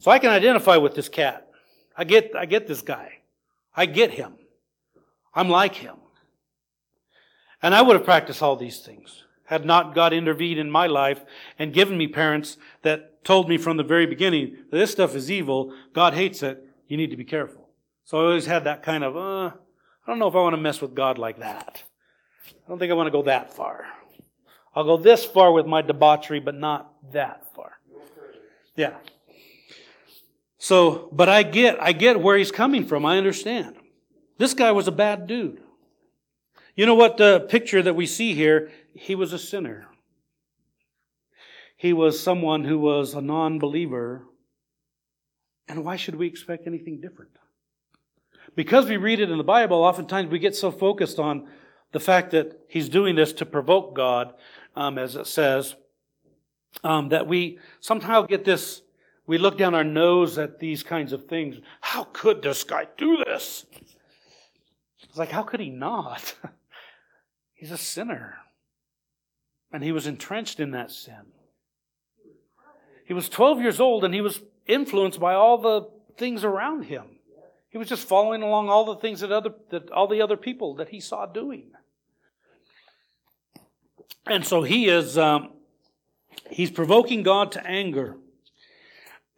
So 0.00 0.10
I 0.10 0.18
can 0.18 0.30
identify 0.30 0.76
with 0.76 0.94
this 0.94 1.08
cat. 1.08 1.48
I 1.96 2.04
get, 2.04 2.32
I 2.36 2.44
get 2.44 2.66
this 2.66 2.82
guy. 2.82 3.14
I 3.74 3.86
get 3.86 4.12
him. 4.12 4.34
I'm 5.34 5.48
like 5.48 5.74
him. 5.74 5.96
And 7.62 7.74
I 7.74 7.82
would 7.82 7.96
have 7.96 8.04
practiced 8.04 8.42
all 8.42 8.56
these 8.56 8.80
things 8.80 9.24
had 9.46 9.64
not 9.64 9.94
God 9.94 10.12
intervened 10.12 10.60
in 10.60 10.70
my 10.70 10.86
life 10.86 11.24
and 11.58 11.72
given 11.72 11.96
me 11.96 12.08
parents 12.08 12.58
that 12.82 13.24
told 13.24 13.48
me 13.48 13.56
from 13.56 13.76
the 13.76 13.84
very 13.84 14.06
beginning 14.06 14.56
this 14.70 14.90
stuff 14.90 15.14
is 15.14 15.30
evil. 15.30 15.72
God 15.92 16.14
hates 16.14 16.42
it. 16.42 16.64
You 16.88 16.96
need 16.96 17.10
to 17.10 17.16
be 17.16 17.24
careful. 17.24 17.65
So 18.06 18.18
I 18.18 18.22
always 18.22 18.46
had 18.46 18.64
that 18.64 18.84
kind 18.84 19.02
of, 19.02 19.16
uh, 19.16 19.46
I 19.50 19.52
don't 20.06 20.20
know 20.20 20.28
if 20.28 20.34
I 20.36 20.38
want 20.38 20.54
to 20.54 20.60
mess 20.60 20.80
with 20.80 20.94
God 20.94 21.18
like 21.18 21.40
that. 21.40 21.82
I 22.46 22.68
don't 22.68 22.78
think 22.78 22.92
I 22.92 22.94
want 22.94 23.08
to 23.08 23.10
go 23.10 23.22
that 23.22 23.52
far. 23.52 23.84
I'll 24.76 24.84
go 24.84 24.96
this 24.96 25.24
far 25.24 25.52
with 25.52 25.66
my 25.66 25.82
debauchery, 25.82 26.38
but 26.38 26.54
not 26.54 26.94
that 27.12 27.52
far. 27.52 27.72
Yeah. 28.76 28.94
So, 30.56 31.08
but 31.10 31.28
I 31.28 31.42
get, 31.42 31.82
I 31.82 31.90
get 31.90 32.20
where 32.20 32.38
he's 32.38 32.52
coming 32.52 32.86
from. 32.86 33.04
I 33.04 33.18
understand. 33.18 33.74
This 34.38 34.54
guy 34.54 34.70
was 34.70 34.86
a 34.86 34.92
bad 34.92 35.26
dude. 35.26 35.60
You 36.76 36.86
know 36.86 36.94
what 36.94 37.16
the 37.16 37.40
picture 37.48 37.82
that 37.82 37.94
we 37.94 38.06
see 38.06 38.34
here? 38.34 38.70
He 38.94 39.16
was 39.16 39.32
a 39.32 39.38
sinner. 39.38 39.88
He 41.76 41.92
was 41.92 42.20
someone 42.20 42.62
who 42.62 42.78
was 42.78 43.14
a 43.14 43.20
non-believer. 43.20 44.22
And 45.66 45.84
why 45.84 45.96
should 45.96 46.14
we 46.14 46.28
expect 46.28 46.68
anything 46.68 47.00
different? 47.00 47.32
Because 48.56 48.88
we 48.88 48.96
read 48.96 49.20
it 49.20 49.30
in 49.30 49.36
the 49.36 49.44
Bible, 49.44 49.84
oftentimes 49.84 50.30
we 50.30 50.38
get 50.38 50.56
so 50.56 50.70
focused 50.70 51.18
on 51.18 51.46
the 51.92 52.00
fact 52.00 52.30
that 52.32 52.58
he's 52.68 52.88
doing 52.88 53.14
this 53.14 53.32
to 53.34 53.46
provoke 53.46 53.94
God, 53.94 54.32
um, 54.74 54.98
as 54.98 55.14
it 55.14 55.26
says, 55.26 55.76
um, 56.82 57.10
that 57.10 57.26
we 57.26 57.58
somehow 57.80 58.22
get 58.22 58.44
this, 58.44 58.82
we 59.26 59.38
look 59.38 59.58
down 59.58 59.74
our 59.74 59.84
nose 59.84 60.38
at 60.38 60.58
these 60.58 60.82
kinds 60.82 61.12
of 61.12 61.26
things. 61.26 61.58
How 61.82 62.04
could 62.04 62.42
this 62.42 62.64
guy 62.64 62.86
do 62.96 63.22
this? 63.26 63.66
It's 65.02 65.18
like, 65.18 65.30
how 65.30 65.42
could 65.42 65.60
he 65.60 65.70
not? 65.70 66.34
He's 67.54 67.70
a 67.70 67.78
sinner. 67.78 68.36
And 69.70 69.82
he 69.82 69.92
was 69.92 70.06
entrenched 70.06 70.60
in 70.60 70.70
that 70.70 70.90
sin. 70.90 71.32
He 73.04 73.12
was 73.12 73.28
12 73.28 73.60
years 73.60 73.80
old 73.80 74.04
and 74.04 74.14
he 74.14 74.20
was 74.20 74.40
influenced 74.66 75.20
by 75.20 75.34
all 75.34 75.58
the 75.58 75.88
things 76.16 76.42
around 76.42 76.84
him. 76.84 77.15
He 77.76 77.78
was 77.78 77.90
just 77.90 78.08
following 78.08 78.42
along 78.42 78.70
all 78.70 78.86
the 78.86 78.96
things 78.96 79.20
that 79.20 79.30
other 79.30 79.52
that 79.68 79.90
all 79.90 80.08
the 80.08 80.22
other 80.22 80.38
people 80.38 80.76
that 80.76 80.88
he 80.88 80.98
saw 80.98 81.26
doing. 81.26 81.72
And 84.26 84.46
so 84.46 84.62
he 84.62 84.88
is, 84.88 85.18
um, 85.18 85.50
he's 86.48 86.70
provoking 86.70 87.22
God 87.22 87.52
to 87.52 87.66
anger. 87.66 88.16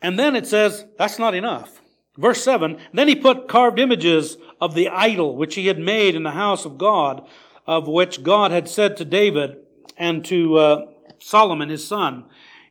And 0.01 0.16
then 0.16 0.37
it 0.37 0.46
says, 0.46 0.87
that's 0.96 1.18
not 1.18 1.35
enough. 1.35 1.83
Verse 2.16 2.40
7, 2.44 2.79
then 2.92 3.09
he 3.09 3.16
put 3.16 3.48
carved 3.48 3.81
images 3.81 4.37
of 4.61 4.77
the 4.77 4.88
idol 4.88 5.35
which 5.35 5.57
he 5.57 5.66
had 5.66 5.81
made 5.81 6.14
in 6.14 6.22
the 6.22 6.31
house 6.31 6.64
of 6.64 6.79
God, 6.79 7.27
of 7.66 7.88
which 7.88 8.22
God 8.22 8.53
had 8.53 8.68
said 8.68 8.96
to 8.98 9.05
David 9.05 9.57
and 9.96 10.24
to 10.27 10.59
uh, 10.59 10.87
Solomon 11.18 11.70
his 11.70 11.85
son, 11.85 12.27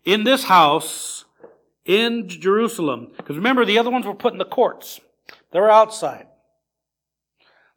in 0.06 0.24
this 0.24 0.46
house 0.46 1.26
in 1.84 2.30
Jerusalem. 2.30 3.12
Because 3.18 3.36
remember, 3.36 3.66
the 3.66 3.80
other 3.80 3.92
ones 3.92 4.06
were 4.06 4.16
put 4.16 4.32
in 4.32 4.40
the 4.40 4.46
courts. 4.46 5.02
They 5.52 5.60
were 5.60 5.72
outside. 5.72 6.28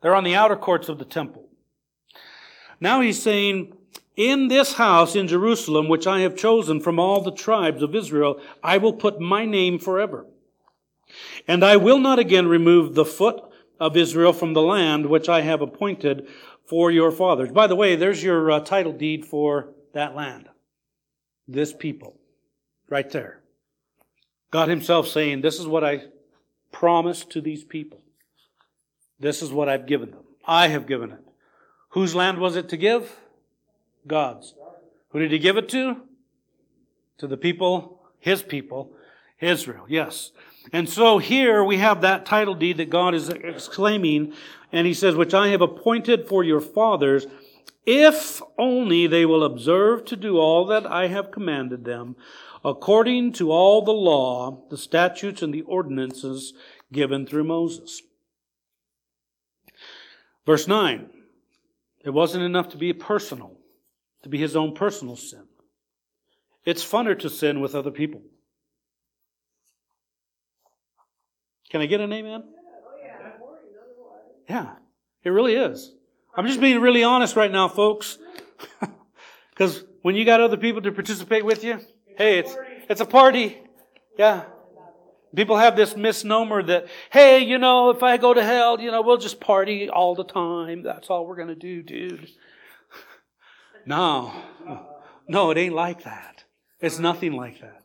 They're 0.03 0.15
on 0.15 0.25
the 0.25 0.35
outer 0.35 0.57
courts 0.57 0.89
of 0.89 0.99
the 0.99 1.05
temple. 1.05 1.49
Now 2.81 3.01
he's 3.01 3.23
saying, 3.23 3.75
in 4.17 4.49
this 4.49 4.75
house 4.75 5.15
in 5.15 5.29
Jerusalem, 5.29 5.89
which 5.89 6.07
I 6.07 6.21
have 6.21 6.37
chosen 6.37 6.81
from 6.81 6.99
all 6.99 7.23
the 7.23 7.33
tribes 7.33 7.83
of 7.83 7.95
Israel, 7.95 8.41
I 8.63 8.79
will 8.79 8.93
put 8.93 9.21
my 9.21 9.45
name 9.45 9.79
forever. 9.79 10.27
And 11.47 11.65
I 11.65 11.77
will 11.77 11.99
not 11.99 12.19
again 12.19 12.47
remove 12.47 12.95
the 12.95 13.05
foot 13.05 13.41
of 13.79 13.97
Israel 13.97 14.33
from 14.33 14.53
the 14.53 14.63
land 14.63 15.07
which 15.07 15.29
I 15.29 15.41
have 15.43 15.63
appointed 15.63 16.29
for 16.67 16.91
your 16.91 17.11
fathers. 17.11 17.51
By 17.51 17.67
the 17.67 17.77
way, 17.77 17.97
there's 17.97 18.23
your 18.23 18.51
uh, 18.51 18.61
title 18.61 18.93
deed 18.93 19.25
for 19.25 19.73
that 19.95 20.15
land. 20.15 20.49
This 21.49 21.73
people. 21.73 22.17
Right 22.89 23.11
there. 23.11 23.41
God 24.51 24.69
Himself 24.69 25.09
saying, 25.09 25.41
This 25.41 25.59
is 25.59 25.67
what 25.67 25.85
I 25.85 26.03
promised 26.73 27.31
to 27.31 27.41
these 27.41 27.65
people. 27.65 28.01
This 29.19 29.43
is 29.43 29.53
what 29.53 29.69
I've 29.69 29.87
given 29.87 30.11
them. 30.11 30.25
I 30.47 30.69
have 30.69 30.87
given 30.87 31.13
it. 31.13 31.21
Whose 31.91 32.15
land 32.15 32.39
was 32.39 32.57
it 32.57 32.69
to 32.71 32.77
give? 32.77 33.17
God's. 34.07 34.55
Who 35.11 35.19
did 35.19 35.33
He 35.33 35.39
give 35.39 35.57
it 35.57 35.69
to? 35.71 35.97
To 37.19 37.27
the 37.27 37.37
people, 37.37 38.01
His 38.19 38.43
people, 38.43 38.93
Israel. 39.41 39.85
Yes. 39.89 40.33
And 40.73 40.89
so 40.89 41.19
here 41.19 41.65
we 41.65 41.79
have 41.79 42.01
that 42.01 42.27
title 42.27 42.55
deed 42.55 42.77
that 42.79 42.91
God 42.91 43.15
is 43.15 43.29
exclaiming, 43.29 44.33
and 44.73 44.87
He 44.87 44.95
says, 44.95 45.17
which 45.17 45.35
I 45.35 45.49
have 45.49 45.61
appointed 45.61 46.29
for 46.29 46.45
your 46.45 46.61
fathers, 46.61 47.27
if 47.87 48.41
only 48.59 49.07
they 49.07 49.27
will 49.27 49.43
observe 49.43 50.05
to 50.07 50.17
do 50.17 50.39
all 50.39 50.67
that 50.67 50.87
I 50.87 51.09
have 51.09 51.31
commanded 51.31 51.85
them, 51.85 52.15
according 52.65 53.33
to 53.33 53.51
all 53.51 53.83
the 53.83 53.93
law, 53.93 54.63
the 54.71 54.77
statutes, 54.77 55.43
and 55.43 55.53
the 55.53 55.63
ordinances 55.63 56.53
given 56.93 57.27
through 57.27 57.45
Moses. 57.45 58.03
Verse 60.47 60.67
9. 60.67 61.09
It 62.03 62.11
wasn't 62.11 62.45
enough 62.45 62.71
to 62.71 62.79
be 62.79 62.93
personal, 62.93 63.59
to 64.23 64.29
be 64.29 64.39
his 64.39 64.57
own 64.57 64.75
personal 64.75 65.17
sin. 65.17 65.45
It's 66.65 66.85
funner 66.85 67.19
to 67.19 67.29
sin 67.29 67.61
with 67.61 67.75
other 67.75 67.91
people. 67.91 68.23
Can 71.71 71.81
I 71.83 71.87
get 71.87 72.01
an 72.01 72.13
amen? 72.13 72.45
Yeah, 74.49 74.73
it 75.23 75.31
really 75.31 75.55
is. 75.55 75.93
I'm 76.35 76.47
just 76.47 76.61
being 76.61 76.81
really 76.81 77.05
honest 77.05 77.37
right 77.37 77.53
now, 77.53 77.69
folks. 77.69 78.19
Because 79.61 79.85
when 80.01 80.15
you 80.15 80.25
got 80.25 80.41
other 80.41 80.57
people 80.57 80.81
to 80.81 80.91
participate 80.91 81.45
with 81.45 81.65
you, 81.65 81.81
hey, 82.17 82.39
it's, 82.39 82.57
it's 82.89 83.01
a 83.01 83.07
party. 83.07 83.59
Yeah. 84.19 84.45
People 85.35 85.57
have 85.57 85.77
this 85.77 85.97
misnomer 85.97 86.63
that, 86.65 86.87
hey, 87.11 87.39
you 87.45 87.59
know, 87.59 87.91
if 87.91 88.03
I 88.03 88.17
go 88.17 88.35
to 88.35 88.43
hell, 88.43 88.81
you 88.81 88.91
know, 88.91 89.03
we'll 89.03 89.17
just 89.17 89.41
party 89.41 89.89
all 89.89 90.15
the 90.15 90.25
time. 90.25 90.83
That's 90.83 91.09
all 91.09 91.27
we're 91.27 91.37
going 91.37 91.49
to 91.49 91.55
do, 91.55 91.83
dude. 91.83 92.29
No. 93.87 94.31
No, 95.27 95.51
it 95.51 95.57
ain't 95.57 95.75
like 95.75 96.05
that. 96.05 96.45
It's 96.81 96.99
nothing 96.99 97.33
like 97.33 97.63
that. 97.63 97.83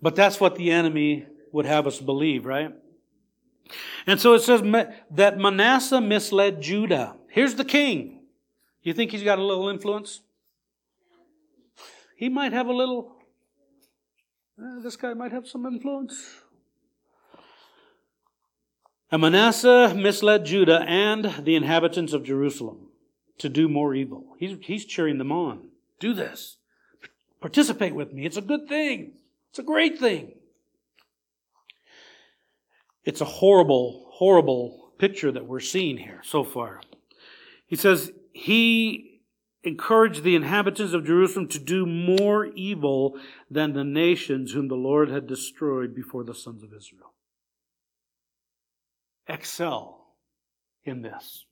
But 0.00 0.14
that's 0.14 0.38
what 0.38 0.54
the 0.54 0.70
enemy 0.70 1.26
would 1.50 1.66
have 1.66 1.86
us 1.86 1.98
believe, 2.00 2.46
right? 2.46 2.72
And 4.06 4.20
so 4.20 4.34
it 4.34 4.40
says 4.40 4.62
that 5.10 5.38
Manasseh 5.38 6.00
misled 6.00 6.60
Judah. 6.60 7.16
Here's 7.28 7.56
the 7.56 7.64
king. 7.64 8.20
You 8.82 8.92
think 8.92 9.10
he's 9.10 9.22
got 9.22 9.38
a 9.38 9.44
little 9.44 9.68
influence? 9.68 10.20
He 12.22 12.28
might 12.28 12.52
have 12.52 12.68
a 12.68 12.72
little. 12.72 13.16
Uh, 14.56 14.78
this 14.80 14.94
guy 14.94 15.12
might 15.12 15.32
have 15.32 15.48
some 15.48 15.66
influence. 15.66 16.24
And 19.10 19.22
Manasseh 19.22 19.92
misled 19.96 20.44
Judah 20.44 20.84
and 20.86 21.34
the 21.44 21.56
inhabitants 21.56 22.12
of 22.12 22.22
Jerusalem 22.22 22.90
to 23.38 23.48
do 23.48 23.68
more 23.68 23.92
evil. 23.92 24.36
He's, 24.38 24.56
he's 24.60 24.84
cheering 24.84 25.18
them 25.18 25.32
on. 25.32 25.70
Do 25.98 26.14
this. 26.14 26.58
Participate 27.40 27.92
with 27.92 28.12
me. 28.12 28.24
It's 28.24 28.36
a 28.36 28.40
good 28.40 28.68
thing. 28.68 29.14
It's 29.50 29.58
a 29.58 29.64
great 29.64 29.98
thing. 29.98 30.34
It's 33.04 33.20
a 33.20 33.24
horrible, 33.24 34.06
horrible 34.12 34.92
picture 34.96 35.32
that 35.32 35.46
we're 35.46 35.58
seeing 35.58 35.96
here 35.96 36.20
so 36.22 36.44
far. 36.44 36.82
He 37.66 37.74
says, 37.74 38.12
He 38.32 39.11
encouraged 39.64 40.22
the 40.22 40.34
inhabitants 40.34 40.92
of 40.92 41.06
Jerusalem 41.06 41.48
to 41.48 41.58
do 41.58 41.86
more 41.86 42.46
evil 42.46 43.18
than 43.50 43.72
the 43.72 43.84
nations 43.84 44.52
whom 44.52 44.68
the 44.68 44.74
Lord 44.74 45.08
had 45.08 45.26
destroyed 45.26 45.94
before 45.94 46.24
the 46.24 46.34
sons 46.34 46.62
of 46.62 46.72
Israel. 46.72 47.12
Excel 49.28 50.06
in 50.84 51.02
this. 51.02 51.44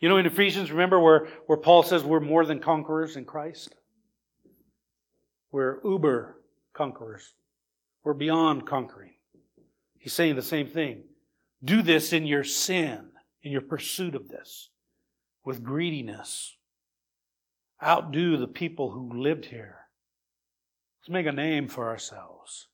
You 0.00 0.08
know, 0.08 0.16
in 0.16 0.26
Ephesians, 0.26 0.70
remember 0.70 1.00
where, 1.00 1.26
where 1.46 1.58
Paul 1.58 1.82
says 1.82 2.04
we're 2.04 2.20
more 2.20 2.44
than 2.44 2.60
conquerors 2.60 3.16
in 3.16 3.24
Christ? 3.24 3.74
We're 5.50 5.80
uber 5.84 6.36
conquerors. 6.72 7.34
We're 8.04 8.14
beyond 8.14 8.66
conquering. 8.66 9.14
He's 9.98 10.12
saying 10.12 10.36
the 10.36 10.42
same 10.42 10.68
thing. 10.68 11.02
Do 11.64 11.82
this 11.82 12.12
in 12.12 12.26
your 12.26 12.44
sin, 12.44 13.08
in 13.42 13.50
your 13.50 13.62
pursuit 13.62 14.14
of 14.14 14.28
this, 14.28 14.70
with 15.48 15.64
greediness. 15.64 16.58
Outdo 17.82 18.36
the 18.36 18.46
people 18.46 18.90
who 18.90 19.18
lived 19.18 19.46
here. 19.46 19.76
Let's 21.00 21.08
make 21.08 21.24
a 21.24 21.32
name 21.32 21.68
for 21.68 21.88
ourselves. 21.88 22.66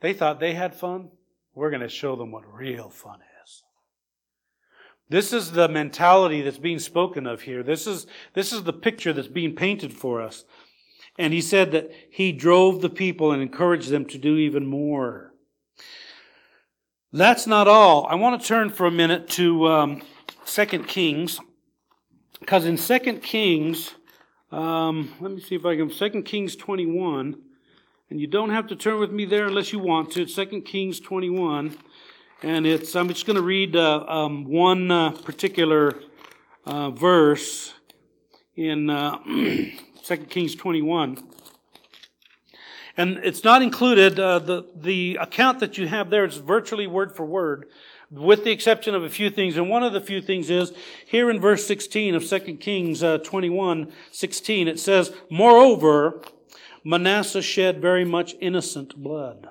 They 0.00 0.14
thought 0.14 0.40
they 0.40 0.54
had 0.54 0.74
fun. 0.74 1.10
We're 1.54 1.68
going 1.68 1.82
to 1.82 1.88
show 1.90 2.16
them 2.16 2.32
what 2.32 2.50
real 2.50 2.88
fun 2.88 3.18
is. 3.44 3.62
This 5.10 5.34
is 5.34 5.52
the 5.52 5.68
mentality 5.68 6.40
that's 6.40 6.56
being 6.56 6.78
spoken 6.78 7.26
of 7.26 7.42
here. 7.42 7.62
This 7.62 7.86
is, 7.86 8.06
this 8.32 8.50
is 8.50 8.62
the 8.62 8.72
picture 8.72 9.12
that's 9.12 9.28
being 9.28 9.54
painted 9.54 9.92
for 9.92 10.22
us. 10.22 10.46
And 11.18 11.34
he 11.34 11.42
said 11.42 11.72
that 11.72 11.90
he 12.10 12.32
drove 12.32 12.80
the 12.80 12.88
people 12.88 13.32
and 13.32 13.42
encouraged 13.42 13.90
them 13.90 14.06
to 14.06 14.16
do 14.16 14.38
even 14.38 14.64
more. 14.64 15.34
That's 17.12 17.46
not 17.46 17.68
all. 17.68 18.06
I 18.06 18.14
want 18.14 18.40
to 18.40 18.48
turn 18.48 18.70
for 18.70 18.86
a 18.86 18.90
minute 18.90 19.28
to 19.32 19.68
um, 19.68 20.02
2 20.46 20.66
Kings, 20.84 21.40
because 22.40 22.66
in 22.66 22.76
Second 22.76 23.22
Kings, 23.22 23.94
um, 24.52 25.12
let 25.20 25.32
me 25.32 25.40
see 25.40 25.54
if 25.54 25.64
I 25.64 25.76
can, 25.76 25.90
Second 25.90 26.24
Kings 26.24 26.54
21, 26.54 27.36
and 28.10 28.20
you 28.20 28.26
don't 28.26 28.50
have 28.50 28.66
to 28.68 28.76
turn 28.76 29.00
with 29.00 29.10
me 29.10 29.24
there 29.24 29.46
unless 29.46 29.72
you 29.72 29.78
want 29.78 30.12
to. 30.12 30.26
2 30.26 30.60
Kings 30.62 31.00
21, 31.00 31.76
and 32.42 32.66
it's, 32.66 32.94
I'm 32.94 33.08
just 33.08 33.26
going 33.26 33.36
to 33.36 33.42
read 33.42 33.74
uh, 33.74 34.04
um, 34.06 34.44
one 34.44 34.90
uh, 34.90 35.10
particular 35.10 35.94
uh, 36.66 36.90
verse 36.90 37.72
in 38.54 38.88
Second 40.02 40.26
uh, 40.26 40.28
Kings 40.28 40.54
21. 40.54 41.18
And 42.96 43.18
it's 43.24 43.42
not 43.42 43.62
included, 43.62 44.20
uh, 44.20 44.38
the, 44.38 44.66
the 44.76 45.18
account 45.20 45.58
that 45.60 45.78
you 45.78 45.88
have 45.88 46.10
there 46.10 46.24
is 46.24 46.36
virtually 46.36 46.86
word 46.86 47.16
for 47.16 47.24
word, 47.24 47.66
with 48.10 48.44
the 48.44 48.50
exception 48.50 48.94
of 48.94 49.02
a 49.02 49.10
few 49.10 49.30
things. 49.30 49.56
And 49.56 49.68
one 49.68 49.82
of 49.82 49.92
the 49.92 50.00
few 50.00 50.20
things 50.20 50.50
is 50.50 50.72
here 51.06 51.30
in 51.30 51.40
verse 51.40 51.66
16 51.66 52.14
of 52.14 52.26
2 52.26 52.40
Kings 52.56 53.02
uh, 53.02 53.18
21, 53.18 53.92
16, 54.12 54.68
it 54.68 54.78
says, 54.78 55.12
Moreover, 55.30 56.22
Manasseh 56.84 57.42
shed 57.42 57.80
very 57.80 58.04
much 58.04 58.34
innocent 58.40 58.94
blood 58.96 59.48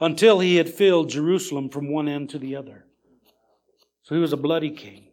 until 0.00 0.40
he 0.40 0.56
had 0.56 0.68
filled 0.68 1.10
Jerusalem 1.10 1.68
from 1.68 1.90
one 1.90 2.08
end 2.08 2.30
to 2.30 2.38
the 2.38 2.56
other. 2.56 2.84
So 4.02 4.14
he 4.14 4.20
was 4.20 4.32
a 4.32 4.36
bloody 4.36 4.70
king. 4.70 5.08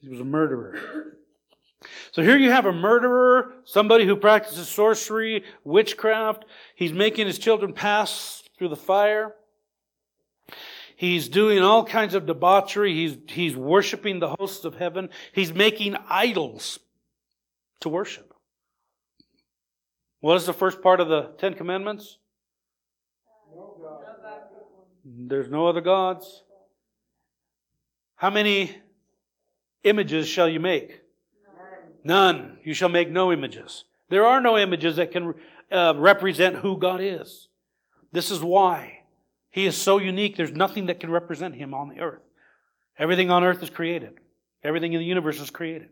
He 0.00 0.08
was 0.08 0.20
a 0.20 0.24
murderer. 0.24 0.78
So 2.12 2.22
here 2.22 2.38
you 2.38 2.50
have 2.50 2.64
a 2.64 2.72
murderer, 2.72 3.52
somebody 3.64 4.06
who 4.06 4.16
practices 4.16 4.68
sorcery, 4.68 5.44
witchcraft. 5.64 6.44
He's 6.74 6.92
making 6.92 7.26
his 7.26 7.38
children 7.38 7.72
pass 7.72 8.42
through 8.56 8.68
the 8.68 8.76
fire. 8.76 9.34
He's 11.04 11.28
doing 11.28 11.62
all 11.62 11.84
kinds 11.84 12.14
of 12.14 12.24
debauchery. 12.24 12.94
He's, 12.94 13.18
he's 13.28 13.54
worshiping 13.54 14.20
the 14.20 14.34
hosts 14.38 14.64
of 14.64 14.76
heaven. 14.76 15.10
He's 15.34 15.52
making 15.52 15.96
idols 16.08 16.78
to 17.80 17.90
worship. 17.90 18.32
What 20.20 20.38
is 20.38 20.46
the 20.46 20.54
first 20.54 20.80
part 20.80 21.00
of 21.00 21.08
the 21.08 21.34
Ten 21.36 21.52
Commandments? 21.52 22.16
There's 25.04 25.50
no 25.50 25.66
other 25.66 25.82
gods. 25.82 26.42
How 28.14 28.30
many 28.30 28.74
images 29.82 30.26
shall 30.26 30.48
you 30.48 30.58
make? 30.58 31.02
None. 32.02 32.60
You 32.64 32.72
shall 32.72 32.88
make 32.88 33.10
no 33.10 33.30
images. 33.30 33.84
There 34.08 34.24
are 34.24 34.40
no 34.40 34.56
images 34.56 34.96
that 34.96 35.12
can 35.12 35.34
uh, 35.70 35.92
represent 35.98 36.56
who 36.56 36.78
God 36.78 37.02
is. 37.02 37.48
This 38.10 38.30
is 38.30 38.40
why. 38.42 39.03
He 39.54 39.66
is 39.66 39.76
so 39.76 39.98
unique, 39.98 40.36
there's 40.36 40.50
nothing 40.50 40.86
that 40.86 40.98
can 40.98 41.12
represent 41.12 41.54
him 41.54 41.74
on 41.74 41.88
the 41.88 42.00
earth. 42.00 42.24
Everything 42.98 43.30
on 43.30 43.44
earth 43.44 43.62
is 43.62 43.70
created, 43.70 44.14
everything 44.64 44.94
in 44.94 44.98
the 44.98 45.06
universe 45.06 45.40
is 45.40 45.50
created. 45.50 45.90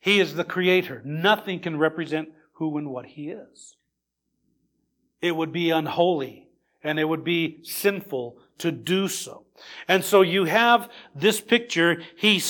He 0.00 0.18
is 0.18 0.34
the 0.34 0.42
creator. 0.42 1.00
Nothing 1.04 1.60
can 1.60 1.78
represent 1.78 2.30
who 2.54 2.76
and 2.76 2.90
what 2.90 3.06
he 3.06 3.28
is. 3.28 3.76
It 5.20 5.36
would 5.36 5.52
be 5.52 5.70
unholy 5.70 6.48
and 6.82 6.98
it 6.98 7.04
would 7.04 7.22
be 7.22 7.60
sinful 7.62 8.38
to 8.58 8.72
do 8.72 9.06
so. 9.06 9.44
And 9.86 10.02
so 10.02 10.22
you 10.22 10.46
have 10.46 10.90
this 11.14 11.40
picture. 11.40 12.02
He, 12.16 12.42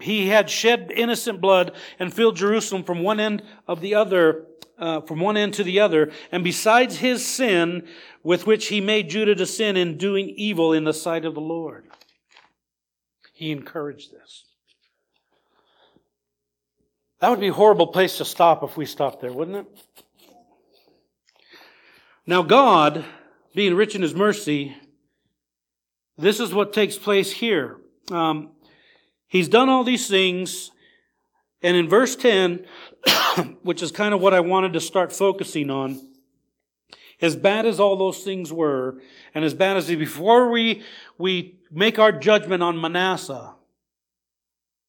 he 0.00 0.28
had 0.28 0.48
shed 0.48 0.90
innocent 0.94 1.42
blood 1.42 1.76
and 1.98 2.12
filled 2.12 2.36
Jerusalem 2.36 2.84
from 2.84 3.02
one 3.02 3.20
end 3.20 3.42
of 3.68 3.82
the 3.82 3.94
other, 3.94 4.46
uh, 4.80 5.02
from 5.02 5.20
one 5.20 5.36
end 5.36 5.54
to 5.54 5.64
the 5.64 5.78
other. 5.78 6.10
And 6.32 6.42
besides 6.42 6.98
his 6.98 7.24
sin, 7.24 7.86
with 8.22 8.46
which 8.46 8.68
he 8.68 8.80
made 8.80 9.08
Judah 9.08 9.34
to 9.34 9.46
sin 9.46 9.76
in 9.76 9.96
doing 9.96 10.28
evil 10.30 10.72
in 10.72 10.84
the 10.84 10.92
sight 10.92 11.24
of 11.24 11.34
the 11.34 11.40
Lord. 11.40 11.86
He 13.32 13.50
encouraged 13.50 14.12
this. 14.12 14.44
That 17.20 17.30
would 17.30 17.40
be 17.40 17.48
a 17.48 17.52
horrible 17.52 17.88
place 17.88 18.18
to 18.18 18.24
stop 18.24 18.62
if 18.62 18.76
we 18.76 18.86
stopped 18.86 19.20
there, 19.20 19.32
wouldn't 19.32 19.58
it? 19.58 19.66
Now, 22.26 22.42
God, 22.42 23.04
being 23.54 23.74
rich 23.74 23.94
in 23.94 24.02
His 24.02 24.14
mercy, 24.14 24.76
this 26.16 26.40
is 26.40 26.54
what 26.54 26.72
takes 26.72 26.96
place 26.96 27.32
here. 27.32 27.78
Um, 28.10 28.50
he's 29.26 29.48
done 29.48 29.68
all 29.68 29.84
these 29.84 30.08
things, 30.08 30.70
and 31.62 31.76
in 31.76 31.88
verse 31.88 32.16
10, 32.16 32.66
which 33.62 33.82
is 33.82 33.92
kind 33.92 34.14
of 34.14 34.20
what 34.20 34.34
I 34.34 34.40
wanted 34.40 34.72
to 34.74 34.80
start 34.80 35.12
focusing 35.12 35.70
on, 35.70 36.00
as 37.20 37.36
bad 37.36 37.66
as 37.66 37.78
all 37.78 37.96
those 37.96 38.22
things 38.22 38.52
were, 38.52 39.00
and 39.34 39.44
as 39.44 39.54
bad 39.54 39.76
as 39.76 39.88
before 39.88 40.50
we, 40.50 40.82
we 41.18 41.58
make 41.70 41.98
our 41.98 42.12
judgment 42.12 42.62
on 42.62 42.80
Manasseh, 42.80 43.54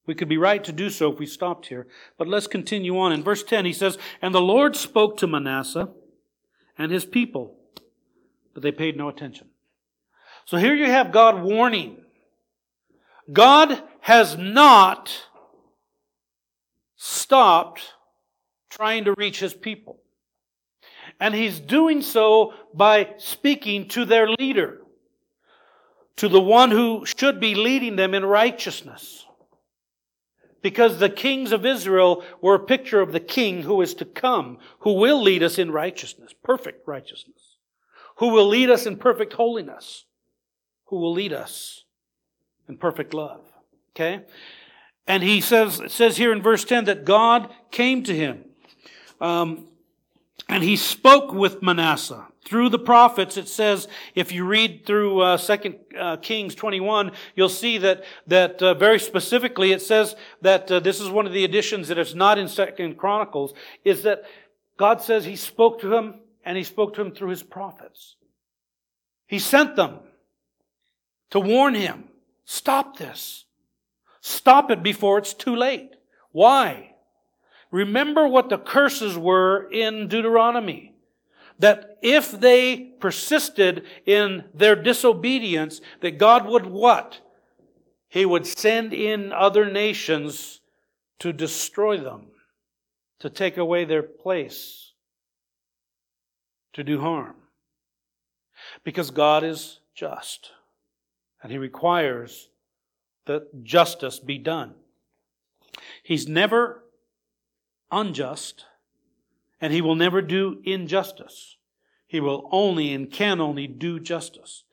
we 0.06 0.16
could 0.16 0.30
be 0.30 0.38
right 0.38 0.64
to 0.64 0.72
do 0.72 0.90
so 0.90 1.12
if 1.12 1.20
we 1.20 1.26
stopped 1.26 1.68
here. 1.68 1.88
But 2.18 2.28
let's 2.28 2.48
continue 2.48 2.98
on. 2.98 3.12
In 3.12 3.24
verse 3.24 3.44
10, 3.44 3.66
he 3.66 3.74
says, 3.74 3.98
And 4.22 4.34
the 4.34 4.42
Lord 4.42 4.76
spoke 4.76 5.18
to 5.18 5.28
Manasseh 5.28 5.90
and 6.78 6.92
his 6.92 7.06
people, 7.06 7.56
but 8.54 8.64
they 8.64 8.72
paid 8.72 8.98
no 8.98 9.10
attention. 9.10 9.50
So 10.46 10.58
here 10.58 10.74
you 10.74 10.88
have 10.88 11.12
God 11.12 11.44
warning. 11.44 11.98
God 13.32 13.84
has 14.02 14.38
not 14.38 15.28
stopped 16.96 17.94
trying 18.72 19.06
to 19.06 19.14
reach 19.14 19.40
his 19.40 19.54
people. 19.54 20.00
And 21.20 21.36
he's 21.36 21.60
doing 21.60 22.02
so 22.02 22.54
by 22.74 23.14
speaking 23.18 23.90
to 23.90 24.06
their 24.06 24.28
leader, 24.28 24.80
to 26.16 26.28
the 26.28 26.42
one 26.42 26.72
who 26.72 27.06
should 27.06 27.40
be 27.40 27.54
leading 27.54 27.96
them 27.96 28.14
in 28.14 28.26
righteousness. 28.26 29.26
Because 30.64 30.98
the 30.98 31.10
kings 31.10 31.52
of 31.52 31.66
Israel 31.66 32.24
were 32.40 32.56
a 32.56 32.60
picture 32.60 33.02
of 33.02 33.12
the 33.12 33.20
king 33.20 33.64
who 33.64 33.82
is 33.82 33.94
to 33.96 34.06
come, 34.06 34.58
who 34.80 34.94
will 34.94 35.22
lead 35.22 35.44
us 35.44 35.58
in 35.60 35.72
righteousness, 35.72 36.34
perfect 36.44 36.88
righteousness, 36.88 37.58
who 38.18 38.30
will 38.30 38.48
lead 38.48 38.70
us 38.70 38.86
in 38.86 38.98
perfect 38.98 39.34
holiness 39.34 40.06
who 40.92 40.98
will 40.98 41.14
lead 41.14 41.32
us 41.32 41.86
in 42.68 42.78
perfect 42.78 43.14
love. 43.14 43.42
Okay? 43.96 44.24
And 45.08 45.24
he 45.24 45.40
says, 45.42 45.80
it 45.80 45.90
says 45.90 46.18
here 46.18 46.34
in 46.34 46.42
verse 46.42 46.66
10 46.66 46.86
that 46.86 47.06
God 47.06 47.50
came 47.72 48.04
to 48.04 48.14
him. 48.14 48.44
Um, 49.22 49.68
and 50.50 50.64
he 50.64 50.76
spoke 50.76 51.32
with 51.32 51.62
Manasseh. 51.62 52.28
Through 52.44 52.70
the 52.70 52.80
prophets, 52.80 53.38
it 53.38 53.48
says, 53.48 53.88
if 54.16 54.32
you 54.32 54.46
read 54.46 54.86
through 54.86 55.22
uh, 55.22 55.38
2 55.38 55.76
uh, 55.98 56.18
Kings 56.18 56.56
21, 56.56 57.12
you'll 57.36 57.48
see 57.50 57.78
that, 57.78 58.04
that 58.28 58.62
uh, 58.62 58.74
very 58.74 59.00
specifically 59.00 59.72
it 59.72 59.82
says 59.82 60.16
that 60.42 60.70
uh, 60.72 60.80
this 60.80 61.00
is 61.00 61.10
one 61.10 61.28
of 61.28 61.34
the 61.34 61.46
additions 61.46 61.88
that 61.88 62.00
is 62.00 62.16
not 62.16 62.40
in 62.40 62.50
2 62.50 62.96
Chronicles, 62.96 63.54
is 63.86 64.04
that 64.04 64.24
God 64.76 65.02
says 65.02 65.24
he 65.24 65.36
spoke 65.36 65.80
to 65.82 65.94
him 65.94 66.16
and 66.44 66.58
he 66.58 66.64
spoke 66.64 66.96
to 66.96 67.02
him 67.02 67.12
through 67.12 67.30
his 67.30 67.44
prophets. 67.44 68.16
He 69.28 69.38
sent 69.38 69.76
them 69.76 70.00
to 71.30 71.40
warn 71.40 71.76
him. 71.76 72.06
Stop 72.46 72.98
this. 72.98 73.46
Stop 74.20 74.72
it 74.72 74.82
before 74.82 75.20
it's 75.20 75.34
too 75.34 75.56
late. 75.56 75.96
Why? 76.32 76.91
Remember 77.72 78.28
what 78.28 78.50
the 78.50 78.58
curses 78.58 79.18
were 79.18 79.70
in 79.72 80.08
Deuteronomy. 80.08 80.94
That 81.58 81.98
if 82.02 82.32
they 82.32 82.78
persisted 83.00 83.86
in 84.06 84.46
their 84.54 84.76
disobedience, 84.76 85.80
that 86.02 86.18
God 86.18 86.46
would 86.48 86.66
what? 86.66 87.20
He 88.10 88.26
would 88.26 88.46
send 88.46 88.94
in 88.94 89.32
other 89.32 89.72
nations 89.72 90.60
to 91.20 91.32
destroy 91.32 91.98
them, 91.98 92.28
to 93.20 93.30
take 93.30 93.58
away 93.58 93.86
their 93.86 94.04
place, 94.04 94.94
to 96.74 96.84
do 96.84 97.00
harm. 97.00 97.36
Because 98.84 99.12
God 99.12 99.44
is 99.44 99.80
just 99.96 100.52
and 101.42 101.52
he 101.52 101.58
requires 101.58 102.50
that 103.26 103.64
justice 103.64 104.20
be 104.20 104.38
done. 104.38 104.74
He's 106.04 106.28
never 106.28 106.84
unjust, 107.92 108.66
and 109.60 109.72
he 109.74 109.82
will 109.82 109.96
never 109.96 110.22
do 110.22 110.62
injustice. 110.64 111.58
He 112.08 112.20
will 112.20 112.50
only 112.52 112.94
and 112.94 113.12
can 113.12 113.40
only 113.40 113.68
do 113.68 114.00
justice. 114.00 114.64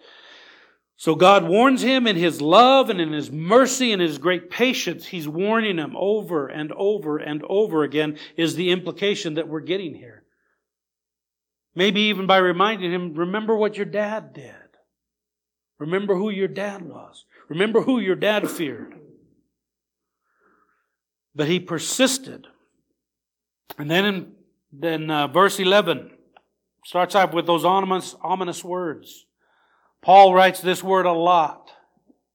So 0.96 1.14
God 1.14 1.46
warns 1.46 1.82
him 1.82 2.08
in 2.08 2.16
his 2.16 2.40
love 2.40 2.90
and 2.90 3.00
in 3.00 3.12
his 3.12 3.30
mercy 3.30 3.92
and 3.92 4.02
his 4.02 4.18
great 4.18 4.50
patience. 4.50 5.06
He's 5.06 5.28
warning 5.28 5.78
him 5.78 5.94
over 5.96 6.48
and 6.48 6.72
over 6.72 7.18
and 7.18 7.44
over 7.48 7.84
again, 7.84 8.18
is 8.36 8.56
the 8.56 8.72
implication 8.72 9.34
that 9.34 9.46
we're 9.46 9.60
getting 9.60 9.94
here. 9.94 10.24
Maybe 11.76 12.00
even 12.02 12.26
by 12.26 12.38
reminding 12.38 12.92
him, 12.92 13.14
remember 13.14 13.54
what 13.54 13.76
your 13.76 13.86
dad 13.86 14.32
did. 14.32 14.52
Remember 15.78 16.16
who 16.16 16.30
your 16.30 16.48
dad 16.48 16.82
was. 16.82 17.24
Remember 17.48 17.82
who 17.82 18.00
your 18.00 18.16
dad 18.16 18.50
feared. 18.50 18.98
But 21.36 21.46
he 21.46 21.60
persisted. 21.60 22.48
And 23.76 23.90
then 23.90 24.04
in 24.04 24.32
then 24.72 25.10
uh, 25.10 25.28
verse 25.28 25.58
11 25.58 26.10
starts 26.84 27.14
off 27.14 27.32
with 27.32 27.46
those 27.46 27.64
ominous, 27.64 28.14
ominous 28.22 28.62
words. 28.62 29.26
Paul 30.02 30.34
writes 30.34 30.60
this 30.60 30.82
word 30.82 31.06
a 31.06 31.12
lot 31.12 31.70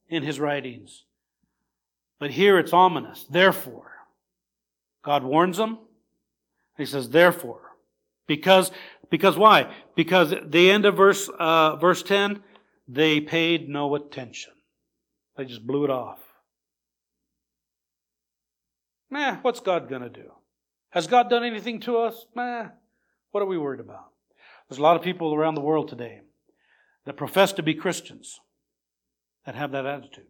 in 0.10 0.24
his 0.24 0.40
writings. 0.40 1.06
But 2.20 2.32
here 2.32 2.58
it's 2.58 2.74
ominous. 2.74 3.26
Therefore. 3.30 3.92
God 5.04 5.24
warns 5.24 5.58
them. 5.58 5.80
He 6.78 6.86
says, 6.86 7.10
therefore. 7.10 7.62
Because, 8.26 8.72
because 9.10 9.38
why? 9.38 9.74
Because 9.96 10.34
the 10.46 10.72
end 10.72 10.86
of 10.86 10.96
verse, 10.96 11.30
uh, 11.38 11.76
verse 11.76 12.02
10, 12.04 12.42
they 12.88 13.20
paid 13.20 13.68
no 13.68 13.96
attention. 13.96 14.54
They 15.36 15.46
just 15.46 15.68
blew 15.68 15.84
it 15.84 15.90
off. 15.90 16.20
Meh, 19.10 19.38
what's 19.42 19.60
God 19.60 19.90
to 19.90 20.10
do? 20.10 20.32
Has 20.94 21.08
God 21.08 21.30
done 21.30 21.44
anything 21.44 21.80
to 21.82 21.98
us? 21.98 22.26
Meh, 22.36 22.68
what 23.32 23.42
are 23.42 23.48
we 23.48 23.58
worried 23.58 23.80
about? 23.80 24.12
There's 24.70 24.80
a 24.80 24.84
lot 24.84 24.96
of 24.96 25.02
people 25.02 25.34
around 25.34 25.56
the 25.56 25.62
world 25.62 25.88
today 25.88 26.22
that 27.06 27.18
profess 27.18 27.52
to 27.54 27.64
be 27.64 27.74
Christians 27.74 28.40
that 29.46 29.56
have 29.56 29.72
that 29.72 29.86
attitude. 29.86 30.28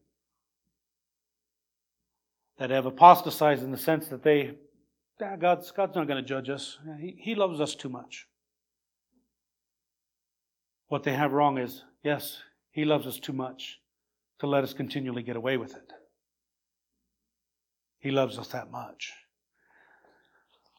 That 2.57 2.69
have 2.69 2.85
apostatized 2.85 3.63
in 3.63 3.71
the 3.71 3.77
sense 3.77 4.07
that 4.07 4.23
they, 4.23 4.53
ah, 5.21 5.35
God's, 5.35 5.71
God's 5.71 5.95
not 5.95 6.07
going 6.07 6.21
to 6.21 6.27
judge 6.27 6.49
us. 6.49 6.77
He, 6.99 7.15
he 7.17 7.35
loves 7.35 7.59
us 7.59 7.75
too 7.75 7.89
much. 7.89 8.27
What 10.87 11.03
they 11.03 11.13
have 11.13 11.33
wrong 11.33 11.57
is 11.57 11.83
Yes, 12.03 12.39
He 12.71 12.83
loves 12.83 13.07
us 13.07 13.17
too 13.17 13.33
much 13.33 13.79
to 14.39 14.47
let 14.47 14.63
us 14.63 14.73
continually 14.73 15.23
get 15.23 15.37
away 15.37 15.57
with 15.57 15.75
it. 15.75 15.91
He 17.99 18.11
loves 18.11 18.37
us 18.37 18.49
that 18.49 18.69
much. 18.69 19.13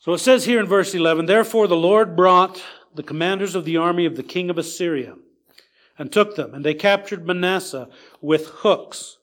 So 0.05 0.13
it 0.13 0.19
says 0.19 0.45
here 0.45 0.61
in 0.61 0.67
verse 0.67 0.95
11, 0.95 1.25
Therefore 1.25 1.67
the 1.67 1.77
Lord 1.77 2.15
brought 2.15 2.63
the 2.95 3.03
commanders 3.03 3.55
of 3.55 3.65
the 3.65 3.79
army 3.79 4.05
of 4.05 4.17
the 4.17 4.23
king 4.23 4.51
of 4.51 4.59
Assyria 4.59 5.15
and 5.97 6.13
took 6.13 6.37
them, 6.37 6.53
and 6.53 6.63
they 6.63 6.75
captured 6.75 7.27
Manasseh 7.27 7.89
with 8.21 8.49
hooks, 8.49 9.17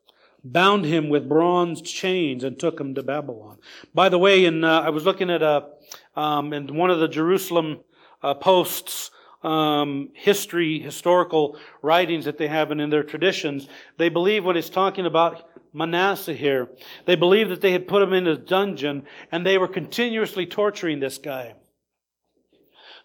bound 0.44 0.86
him 0.86 1.08
with 1.08 1.30
bronze 1.30 1.84
chains, 1.84 2.44
and 2.44 2.60
took 2.60 2.82
him 2.82 2.96
to 2.96 3.04
Babylon. 3.04 3.60
By 3.94 4.10
the 4.10 4.18
way, 4.18 4.44
in, 4.44 4.64
uh, 4.64 4.80
I 4.80 4.90
was 4.90 5.06
looking 5.06 5.30
at 5.30 5.44
a, 5.44 5.68
um, 6.16 6.52
in 6.52 6.76
one 6.76 6.90
of 6.90 7.00
the 7.00 7.08
Jerusalem 7.08 7.82
uh, 8.24 8.34
posts 8.34 9.12
um, 9.44 10.10
history, 10.14 10.80
historical 10.80 11.60
writings 11.84 12.26
that 12.26 12.40
they 12.40 12.48
have 12.48 12.72
and 12.72 12.82
in 12.82 12.90
their 12.90 13.04
traditions, 13.04 13.68
they 13.98 14.10
believe 14.10 14.44
when 14.44 14.58
it's 14.58 14.68
talking 14.68 15.06
about 15.06 15.48
Manasseh 15.74 16.34
here, 16.34 16.70
they 17.06 17.16
believed 17.16 17.50
that 17.52 17.62
they 17.62 17.72
had 17.72 17.88
put 17.88 18.02
him 18.02 18.14
in 18.14 18.28
a 18.28 18.36
dungeon 18.36 19.04
and 19.32 19.46
they 19.46 19.58
were 19.58 19.68
continuously 19.68 20.46
torturing 20.46 21.00
this 21.00 21.18
guy, 21.18 21.56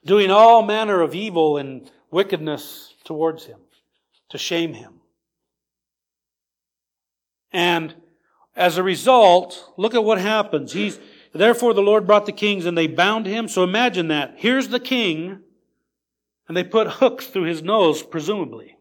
doing 0.05 0.31
all 0.31 0.63
manner 0.63 1.01
of 1.01 1.15
evil 1.15 1.57
and 1.57 1.91
wickedness 2.11 2.95
towards 3.05 3.45
him 3.45 3.61
to 4.31 4.39
shame 4.39 4.75
him. 4.75 4.95
And 7.53 7.95
as 8.57 8.77
a 8.77 8.83
result, 8.83 9.73
look 9.77 9.95
at 9.95 10.05
what 10.05 10.21
happens. 10.21 10.73
He's, 10.73 10.99
therefore 11.33 11.75
the 11.75 11.83
Lord 11.83 12.07
brought 12.07 12.27
the 12.27 12.33
kings 12.33 12.67
and 12.67 12.77
they 12.77 12.87
bound 12.87 13.27
him. 13.27 13.49
So 13.49 13.63
imagine 13.63 14.09
that. 14.09 14.35
Here's 14.37 14.69
the 14.69 14.81
king 14.81 15.43
And 16.49 16.57
they 16.57 16.65
put 16.65 16.87
hooks 16.87 17.27
through 17.27 17.45
his 17.45 17.63
nose, 17.63 18.03
presumably. 18.03 18.76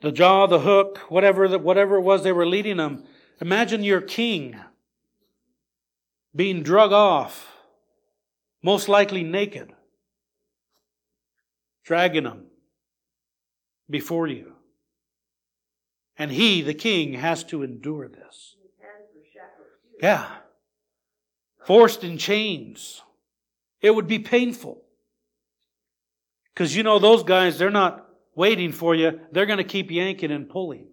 The 0.00 0.12
jaw, 0.12 0.46
the 0.46 0.60
hook, 0.60 0.98
whatever, 1.08 1.48
the, 1.48 1.58
whatever 1.58 1.96
it 1.96 2.02
was 2.02 2.22
they 2.22 2.32
were 2.32 2.46
leading 2.46 2.76
them. 2.76 3.04
Imagine 3.40 3.82
your 3.82 4.00
king 4.00 4.56
being 6.34 6.62
drug 6.62 6.92
off, 6.92 7.52
most 8.62 8.88
likely 8.88 9.24
naked, 9.24 9.72
dragging 11.84 12.24
him 12.24 12.46
before 13.90 14.26
you. 14.26 14.52
And 16.16 16.30
he, 16.30 16.62
the 16.62 16.74
king, 16.74 17.14
has 17.14 17.44
to 17.44 17.62
endure 17.62 18.08
this. 18.08 18.56
Yeah. 20.00 20.26
Forced 21.64 22.04
in 22.04 22.18
chains. 22.18 23.02
It 23.80 23.94
would 23.94 24.06
be 24.06 24.18
painful. 24.18 24.82
Because 26.52 26.74
you 26.74 26.82
know, 26.82 26.98
those 26.98 27.22
guys, 27.22 27.58
they're 27.58 27.70
not 27.70 28.07
waiting 28.38 28.72
for 28.72 28.94
you. 28.94 29.20
They're 29.32 29.46
going 29.46 29.58
to 29.58 29.64
keep 29.64 29.90
yanking 29.90 30.30
and 30.30 30.48
pulling. 30.48 30.86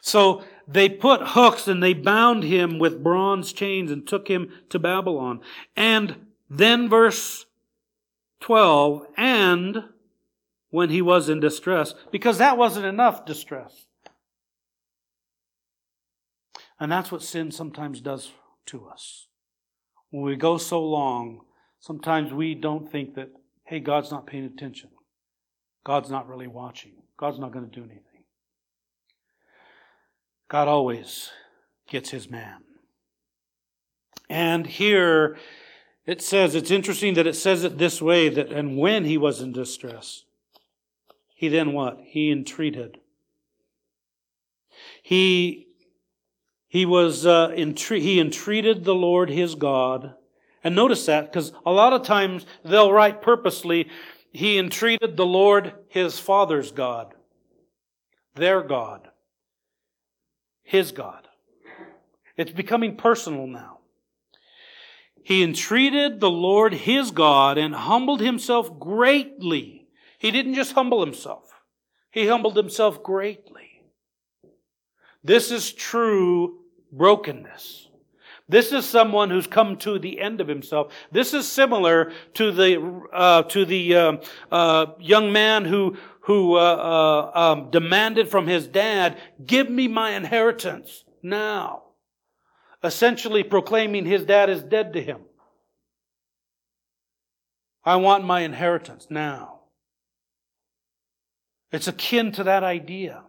So 0.00 0.42
they 0.66 0.88
put 0.88 1.20
hooks 1.22 1.68
and 1.68 1.82
they 1.82 1.92
bound 1.92 2.42
him 2.42 2.78
with 2.78 3.04
bronze 3.04 3.52
chains 3.52 3.90
and 3.90 4.08
took 4.08 4.26
him 4.26 4.50
to 4.70 4.78
Babylon. 4.78 5.40
And 5.76 6.26
then 6.50 6.88
verse 6.88 7.44
12, 8.40 9.06
and 9.16 9.84
when 10.70 10.88
he 10.88 11.02
was 11.02 11.28
in 11.28 11.38
distress, 11.38 11.94
because 12.10 12.38
that 12.38 12.56
wasn't 12.56 12.86
enough 12.86 13.24
distress. 13.26 13.86
And 16.80 16.90
that's 16.90 17.12
what 17.12 17.22
sin 17.22 17.52
sometimes 17.52 18.00
does 18.00 18.32
to 18.66 18.88
us. 18.88 19.28
When 20.10 20.24
we 20.24 20.34
go 20.36 20.58
so 20.58 20.82
long, 20.82 21.42
sometimes 21.78 22.32
we 22.32 22.54
don't 22.54 22.90
think 22.90 23.14
that, 23.14 23.28
hey, 23.64 23.78
God's 23.78 24.10
not 24.10 24.26
paying 24.26 24.44
attention. 24.44 24.90
God's 25.84 26.10
not 26.10 26.28
really 26.28 26.46
watching. 26.46 26.92
God's 27.16 27.38
not 27.38 27.52
going 27.52 27.68
to 27.68 27.70
do 27.70 27.84
anything. 27.84 28.24
God 30.48 30.68
always 30.68 31.30
gets 31.88 32.10
his 32.10 32.30
man. 32.30 32.62
And 34.28 34.66
here 34.66 35.36
it 36.06 36.20
says, 36.20 36.54
it's 36.54 36.70
interesting 36.70 37.14
that 37.14 37.26
it 37.26 37.36
says 37.36 37.64
it 37.64 37.78
this 37.78 38.02
way 38.02 38.28
that, 38.28 38.50
and 38.50 38.76
when 38.76 39.04
he 39.04 39.16
was 39.16 39.40
in 39.40 39.52
distress, 39.52 40.24
he 41.34 41.48
then 41.48 41.72
what? 41.72 42.00
He 42.04 42.30
entreated. 42.30 42.98
He 45.02 45.66
he 46.68 46.86
was 46.86 47.26
uh, 47.26 47.52
entre- 47.54 48.00
he 48.00 48.18
entreated 48.18 48.84
the 48.84 48.94
Lord 48.94 49.28
his 49.28 49.54
God. 49.54 50.14
And 50.64 50.74
notice 50.74 51.04
that 51.06 51.30
because 51.30 51.52
a 51.66 51.70
lot 51.70 51.92
of 51.92 52.02
times 52.02 52.46
they'll 52.64 52.92
write 52.92 53.20
purposely, 53.20 53.90
he 54.32 54.58
entreated 54.58 55.16
the 55.16 55.26
Lord 55.26 55.74
his 55.88 56.18
father's 56.18 56.72
God, 56.72 57.14
their 58.34 58.62
God, 58.62 59.08
his 60.62 60.90
God. 60.92 61.28
It's 62.36 62.50
becoming 62.50 62.96
personal 62.96 63.46
now. 63.46 63.78
He 65.22 65.42
entreated 65.42 66.18
the 66.18 66.30
Lord 66.30 66.72
his 66.72 67.10
God 67.10 67.58
and 67.58 67.74
humbled 67.74 68.20
himself 68.20 68.78
greatly. 68.78 69.86
He 70.18 70.30
didn't 70.30 70.54
just 70.54 70.72
humble 70.72 71.04
himself. 71.04 71.44
He 72.10 72.26
humbled 72.26 72.56
himself 72.56 73.02
greatly. 73.02 73.82
This 75.22 75.50
is 75.50 75.72
true 75.72 76.60
brokenness. 76.90 77.88
This 78.52 78.70
is 78.70 78.84
someone 78.84 79.30
who's 79.30 79.46
come 79.46 79.78
to 79.78 79.98
the 79.98 80.20
end 80.20 80.42
of 80.42 80.46
himself. 80.46 80.92
This 81.10 81.32
is 81.32 81.50
similar 81.50 82.12
to 82.34 82.52
the 82.52 83.02
uh, 83.10 83.44
to 83.44 83.64
the 83.64 83.94
uh, 83.96 84.16
uh, 84.50 84.86
young 85.00 85.32
man 85.32 85.64
who 85.64 85.96
who 86.20 86.56
uh, 86.56 86.60
uh, 87.34 87.38
um, 87.38 87.70
demanded 87.70 88.28
from 88.28 88.46
his 88.46 88.66
dad, 88.66 89.18
"Give 89.44 89.70
me 89.70 89.88
my 89.88 90.10
inheritance 90.10 91.02
now," 91.22 91.84
essentially 92.84 93.42
proclaiming 93.42 94.04
his 94.04 94.26
dad 94.26 94.50
is 94.50 94.62
dead 94.62 94.92
to 94.92 95.02
him. 95.02 95.22
I 97.82 97.96
want 97.96 98.22
my 98.24 98.40
inheritance 98.40 99.06
now. 99.08 99.60
It's 101.72 101.88
akin 101.88 102.32
to 102.32 102.44
that 102.44 102.62
idea. 102.62 103.22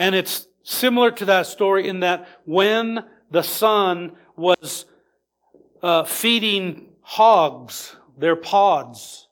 And 0.00 0.16
it's 0.16 0.48
similar 0.64 1.12
to 1.12 1.24
that 1.26 1.46
story 1.46 1.86
in 1.88 2.00
that 2.00 2.26
when 2.44 3.04
the 3.30 3.42
son 3.42 4.12
was 4.36 4.86
uh, 5.82 6.04
feeding 6.04 6.88
hogs 7.02 7.96
their 8.16 8.36
pods, 8.36 9.28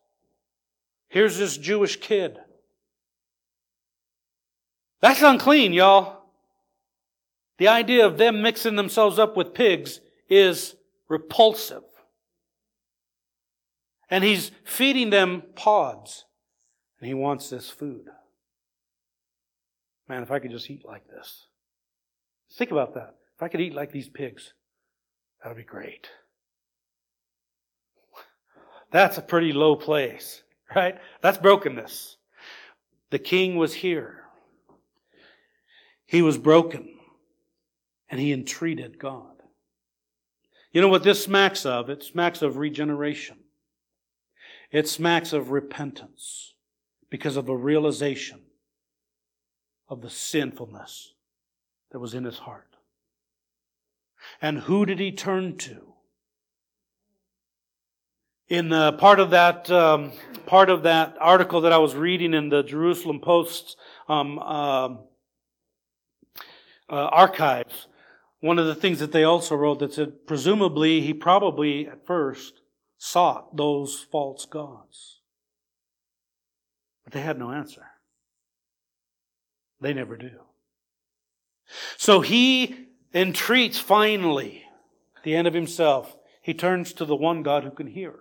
here's 1.08 1.38
this 1.38 1.56
Jewish 1.56 1.96
kid. 2.00 2.38
That's 5.00 5.22
unclean, 5.22 5.72
y'all. 5.72 6.22
The 7.58 7.68
idea 7.68 8.06
of 8.06 8.18
them 8.18 8.42
mixing 8.42 8.76
themselves 8.76 9.18
up 9.18 9.36
with 9.36 9.54
pigs 9.54 10.00
is 10.28 10.74
repulsive. 11.08 11.82
And 14.10 14.24
he's 14.24 14.50
feeding 14.64 15.10
them 15.10 15.42
pods. 15.54 16.24
And 17.00 17.08
he 17.08 17.14
wants 17.14 17.50
this 17.50 17.70
food. 17.70 18.06
Man, 20.08 20.22
if 20.22 20.30
I 20.30 20.38
could 20.38 20.50
just 20.50 20.70
eat 20.70 20.84
like 20.84 21.08
this. 21.08 21.46
Think 22.52 22.70
about 22.70 22.94
that. 22.94 23.14
I 23.44 23.48
could 23.48 23.60
eat 23.60 23.74
like 23.74 23.92
these 23.92 24.08
pigs, 24.08 24.54
that 25.42 25.50
would 25.50 25.58
be 25.58 25.64
great. 25.64 26.08
That's 28.90 29.18
a 29.18 29.22
pretty 29.22 29.52
low 29.52 29.76
place, 29.76 30.42
right? 30.74 30.96
That's 31.20 31.36
brokenness. 31.36 32.16
The 33.10 33.18
king 33.18 33.56
was 33.56 33.74
here. 33.74 34.22
He 36.06 36.22
was 36.22 36.38
broken 36.38 36.94
and 38.08 38.18
he 38.18 38.32
entreated 38.32 38.98
God. 38.98 39.42
You 40.72 40.80
know 40.80 40.88
what 40.88 41.02
this 41.02 41.22
smacks 41.22 41.66
of? 41.66 41.90
It 41.90 42.02
smacks 42.02 42.40
of 42.40 42.56
regeneration. 42.56 43.36
It 44.72 44.88
smacks 44.88 45.32
of 45.34 45.50
repentance 45.50 46.54
because 47.10 47.36
of 47.36 47.48
a 47.48 47.56
realization 47.56 48.40
of 49.88 50.00
the 50.00 50.10
sinfulness 50.10 51.12
that 51.92 52.00
was 52.00 52.14
in 52.14 52.24
his 52.24 52.38
heart. 52.38 52.73
And 54.44 54.58
who 54.58 54.84
did 54.84 54.98
he 54.98 55.10
turn 55.10 55.56
to? 55.56 55.94
In 58.46 58.74
uh, 58.74 58.92
part 58.92 59.18
of 59.18 59.30
that 59.30 59.70
um, 59.70 60.12
part 60.44 60.68
of 60.68 60.82
that 60.82 61.16
article 61.18 61.62
that 61.62 61.72
I 61.72 61.78
was 61.78 61.94
reading 61.94 62.34
in 62.34 62.50
the 62.50 62.62
Jerusalem 62.62 63.20
Post 63.20 63.78
um, 64.06 64.38
uh, 64.38 64.42
uh, 66.90 67.06
archives, 67.10 67.86
one 68.40 68.58
of 68.58 68.66
the 68.66 68.74
things 68.74 68.98
that 68.98 69.12
they 69.12 69.24
also 69.24 69.56
wrote 69.56 69.78
that 69.78 69.94
said 69.94 70.26
presumably 70.26 71.00
he 71.00 71.14
probably 71.14 71.88
at 71.88 72.06
first 72.06 72.60
sought 72.98 73.56
those 73.56 74.06
false 74.12 74.44
gods, 74.44 75.22
but 77.02 77.14
they 77.14 77.22
had 77.22 77.38
no 77.38 77.50
answer. 77.50 77.86
They 79.80 79.94
never 79.94 80.18
do. 80.18 80.32
So 81.96 82.20
he 82.20 82.83
entreats 83.14 83.78
finally, 83.78 84.64
the 85.22 85.34
end 85.34 85.46
of 85.46 85.54
himself, 85.54 86.16
he 86.42 86.52
turns 86.52 86.92
to 86.94 87.04
the 87.04 87.16
one 87.16 87.42
God 87.42 87.64
who 87.64 87.70
can 87.70 87.86
hear, 87.86 88.14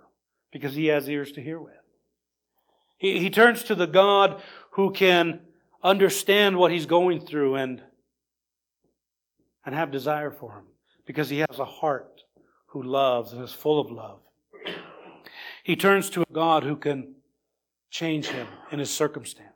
because 0.52 0.76
he 0.76 0.86
has 0.88 1.10
ears 1.10 1.32
to 1.34 1.42
hear 1.42 1.60
with. 1.60 1.74
He, 2.98 3.20
he 3.20 3.30
turns 3.30 3.64
to 3.64 3.76
the 3.76 3.88
God 3.88 4.42
who 4.72 4.92
can 4.92 5.42
understand 5.84 6.58
what 6.58 6.72
he's 6.72 6.86
going 6.86 7.20
through 7.20 7.56
and, 7.56 7.82
and 9.66 9.76
have 9.76 9.92
desire 9.92 10.32
for 10.32 10.54
him, 10.54 10.66
because 11.06 11.30
he 11.30 11.40
has 11.40 11.60
a 11.60 11.66
heart 11.66 12.22
who 12.68 12.82
loves 12.82 13.34
and 13.34 13.44
is 13.44 13.52
full 13.52 13.80
of 13.80 13.92
love. 13.92 14.20
He 15.64 15.76
turns 15.76 16.10
to 16.12 16.22
a 16.22 16.34
God 16.34 16.64
who 16.64 16.76
can 16.76 17.16
change 17.90 18.28
him 18.28 18.48
in 18.72 18.80
his 18.80 18.90
circumstance. 18.90 19.50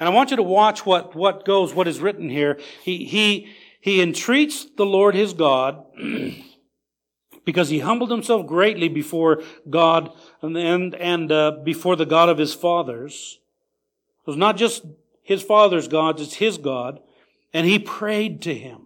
And 0.00 0.08
I 0.08 0.12
want 0.12 0.30
you 0.30 0.36
to 0.36 0.42
watch 0.42 0.84
what, 0.84 1.14
what 1.14 1.44
goes, 1.44 1.72
what 1.72 1.86
is 1.86 2.00
written 2.00 2.28
here. 2.28 2.58
He, 2.82 3.04
he, 3.04 3.52
he 3.82 4.00
entreats 4.00 4.64
the 4.76 4.86
Lord 4.86 5.16
his 5.16 5.34
God 5.34 5.84
because 7.44 7.68
he 7.68 7.80
humbled 7.80 8.12
himself 8.12 8.46
greatly 8.46 8.88
before 8.88 9.42
God 9.68 10.12
and, 10.40 10.56
and, 10.56 10.94
and 10.94 11.32
uh, 11.32 11.50
before 11.64 11.96
the 11.96 12.06
God 12.06 12.28
of 12.28 12.38
his 12.38 12.54
fathers. 12.54 13.40
It 14.20 14.30
was 14.30 14.36
not 14.36 14.56
just 14.56 14.84
his 15.24 15.42
father's 15.42 15.88
God, 15.88 16.20
it's 16.20 16.34
his 16.34 16.58
God. 16.58 17.00
And 17.52 17.66
he 17.66 17.80
prayed 17.80 18.40
to 18.42 18.54
him. 18.54 18.82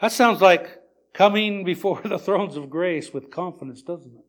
That 0.00 0.12
sounds 0.12 0.40
like 0.40 0.80
coming 1.12 1.64
before 1.64 2.00
the 2.04 2.16
thrones 2.16 2.56
of 2.56 2.70
grace 2.70 3.12
with 3.12 3.32
confidence, 3.32 3.82
doesn't 3.82 4.14
it? 4.14 4.24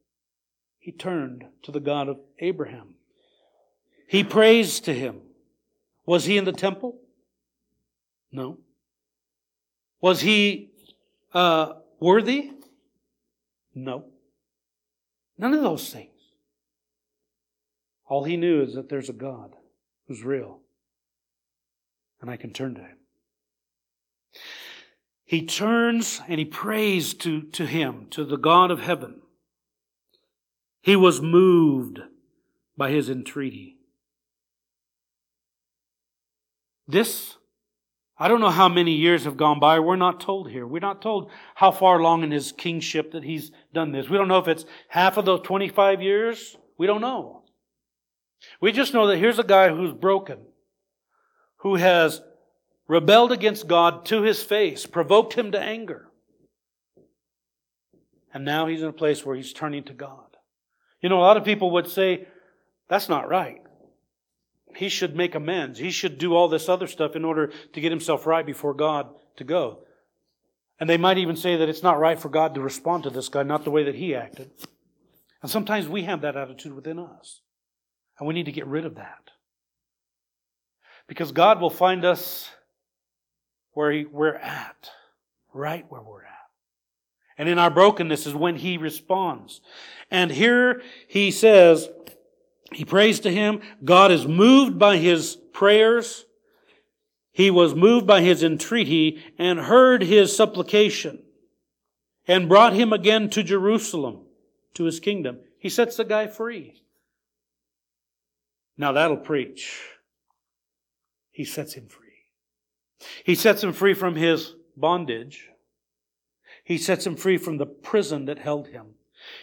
He 0.79 0.91
turned 0.91 1.45
to 1.61 1.71
the 1.71 1.79
God 1.79 2.09
of 2.09 2.17
Abraham. 2.39 2.95
He 4.07 4.23
prays 4.23 4.79
to 4.79 4.93
him. 4.95 5.21
Was 6.07 6.25
he 6.25 6.35
in 6.35 6.45
the 6.45 6.51
temple? 6.51 6.99
No. 8.31 8.57
Was 10.01 10.21
he 10.21 10.71
uh, 11.33 11.73
worthy? 11.99 12.51
No. 13.73 14.05
None 15.37 15.53
of 15.53 15.61
those 15.61 15.89
things. 15.91 16.09
All 18.07 18.23
he 18.23 18.37
knew 18.37 18.61
is 18.61 18.73
that 18.73 18.89
there's 18.89 19.09
a 19.09 19.13
God 19.13 19.55
who's 20.07 20.23
real, 20.23 20.59
and 22.21 22.29
I 22.29 22.37
can 22.37 22.51
turn 22.51 22.75
to 22.75 22.81
him. 22.81 22.97
He 25.23 25.45
turns 25.45 26.21
and 26.27 26.39
he 26.39 26.45
prays 26.45 27.13
to, 27.13 27.43
to 27.43 27.67
him, 27.67 28.07
to 28.09 28.25
the 28.25 28.37
God 28.37 28.71
of 28.71 28.79
heaven. 28.79 29.21
He 30.81 30.95
was 30.95 31.21
moved 31.21 31.99
by 32.75 32.89
his 32.89 33.09
entreaty. 33.09 33.77
This, 36.87 37.35
I 38.21 38.27
don't 38.27 38.41
know 38.41 38.49
how 38.49 38.67
many 38.67 38.91
years 38.91 39.23
have 39.23 39.37
gone 39.37 39.61
by. 39.61 39.79
We're 39.79 39.95
not 39.95 40.19
told 40.19 40.51
here. 40.51 40.67
We're 40.67 40.79
not 40.79 41.01
told 41.01 41.31
how 41.55 41.71
far 41.71 41.99
along 41.99 42.23
in 42.23 42.31
his 42.31 42.51
kingship 42.51 43.13
that 43.13 43.23
he's 43.23 43.51
done 43.73 43.93
this. 43.93 44.09
We 44.09 44.17
don't 44.17 44.27
know 44.27 44.39
if 44.39 44.49
it's 44.49 44.65
half 44.89 45.15
of 45.15 45.23
those 45.23 45.39
25 45.41 46.01
years. 46.01 46.57
We 46.77 46.85
don't 46.85 46.99
know. 46.99 47.43
We 48.59 48.73
just 48.73 48.93
know 48.93 49.07
that 49.07 49.17
here's 49.17 49.39
a 49.39 49.43
guy 49.43 49.69
who's 49.69 49.93
broken, 49.93 50.39
who 51.57 51.75
has 51.75 52.21
rebelled 52.89 53.31
against 53.31 53.67
God 53.67 54.05
to 54.07 54.21
his 54.21 54.43
face, 54.43 54.85
provoked 54.85 55.33
him 55.33 55.53
to 55.53 55.59
anger. 55.59 56.09
And 58.33 58.43
now 58.43 58.67
he's 58.67 58.81
in 58.81 58.89
a 58.89 58.93
place 58.93 59.25
where 59.25 59.35
he's 59.35 59.53
turning 59.53 59.83
to 59.85 59.93
God. 59.93 60.25
You 61.01 61.07
know, 61.07 61.19
a 61.19 61.21
lot 61.21 61.37
of 61.37 61.45
people 61.45 61.71
would 61.71 61.87
say, 61.87 62.27
that's 62.89 63.07
not 63.07 63.29
right. 63.29 63.61
He 64.75 64.89
should 64.89 65.15
make 65.15 65.35
amends. 65.35 65.79
He 65.79 65.91
should 65.91 66.17
do 66.17 66.35
all 66.35 66.47
this 66.47 66.69
other 66.69 66.87
stuff 66.87 67.15
in 67.15 67.25
order 67.25 67.51
to 67.73 67.81
get 67.81 67.91
himself 67.91 68.25
right 68.25 68.45
before 68.45 68.73
God 68.73 69.09
to 69.37 69.43
go. 69.43 69.79
And 70.79 70.89
they 70.89 70.97
might 70.97 71.17
even 71.17 71.35
say 71.35 71.57
that 71.57 71.67
it's 71.69 71.83
not 71.83 71.99
right 71.99 72.19
for 72.19 72.29
God 72.29 72.55
to 72.55 72.61
respond 72.61 73.03
to 73.03 73.09
this 73.09 73.29
guy, 73.29 73.43
not 73.43 73.63
the 73.63 73.71
way 73.71 73.83
that 73.83 73.95
he 73.95 74.15
acted. 74.15 74.51
And 75.41 75.51
sometimes 75.51 75.87
we 75.87 76.03
have 76.03 76.21
that 76.21 76.37
attitude 76.37 76.73
within 76.73 76.99
us. 76.99 77.41
And 78.17 78.27
we 78.27 78.33
need 78.33 78.45
to 78.45 78.51
get 78.51 78.67
rid 78.67 78.85
of 78.85 78.95
that. 78.95 79.31
Because 81.07 81.31
God 81.31 81.59
will 81.59 81.69
find 81.69 82.05
us 82.05 82.49
where 83.71 83.91
he, 83.91 84.05
we're 84.05 84.35
at, 84.35 84.91
right 85.53 85.85
where 85.89 86.01
we're 86.01 86.23
at. 86.23 86.29
And 87.37 87.47
in 87.47 87.57
our 87.57 87.69
brokenness 87.69 88.27
is 88.27 88.35
when 88.35 88.57
he 88.57 88.77
responds. 88.77 89.61
And 90.11 90.29
here 90.29 90.81
he 91.07 91.31
says, 91.31 91.89
he 92.71 92.85
prays 92.85 93.19
to 93.21 93.31
him. 93.31 93.61
God 93.83 94.11
is 94.11 94.27
moved 94.27 94.77
by 94.77 94.97
his 94.97 95.35
prayers. 95.53 96.25
He 97.31 97.51
was 97.51 97.75
moved 97.75 98.05
by 98.05 98.21
his 98.21 98.43
entreaty 98.43 99.23
and 99.37 99.59
heard 99.59 100.03
his 100.03 100.35
supplication 100.35 101.23
and 102.27 102.49
brought 102.49 102.73
him 102.73 102.93
again 102.93 103.29
to 103.31 103.43
Jerusalem, 103.43 104.25
to 104.75 104.83
his 104.83 104.99
kingdom. 104.99 105.39
He 105.57 105.69
sets 105.69 105.97
the 105.97 106.05
guy 106.05 106.27
free. 106.27 106.83
Now 108.77 108.91
that'll 108.93 109.17
preach. 109.17 109.81
He 111.31 111.45
sets 111.45 111.73
him 111.73 111.87
free. 111.87 112.07
He 113.23 113.35
sets 113.35 113.63
him 113.63 113.73
free 113.73 113.93
from 113.93 114.15
his 114.15 114.55
bondage. 114.75 115.49
He 116.63 116.77
sets 116.77 117.05
him 117.05 117.15
free 117.15 117.37
from 117.37 117.57
the 117.57 117.65
prison 117.65 118.25
that 118.25 118.39
held 118.39 118.67
him. 118.67 118.95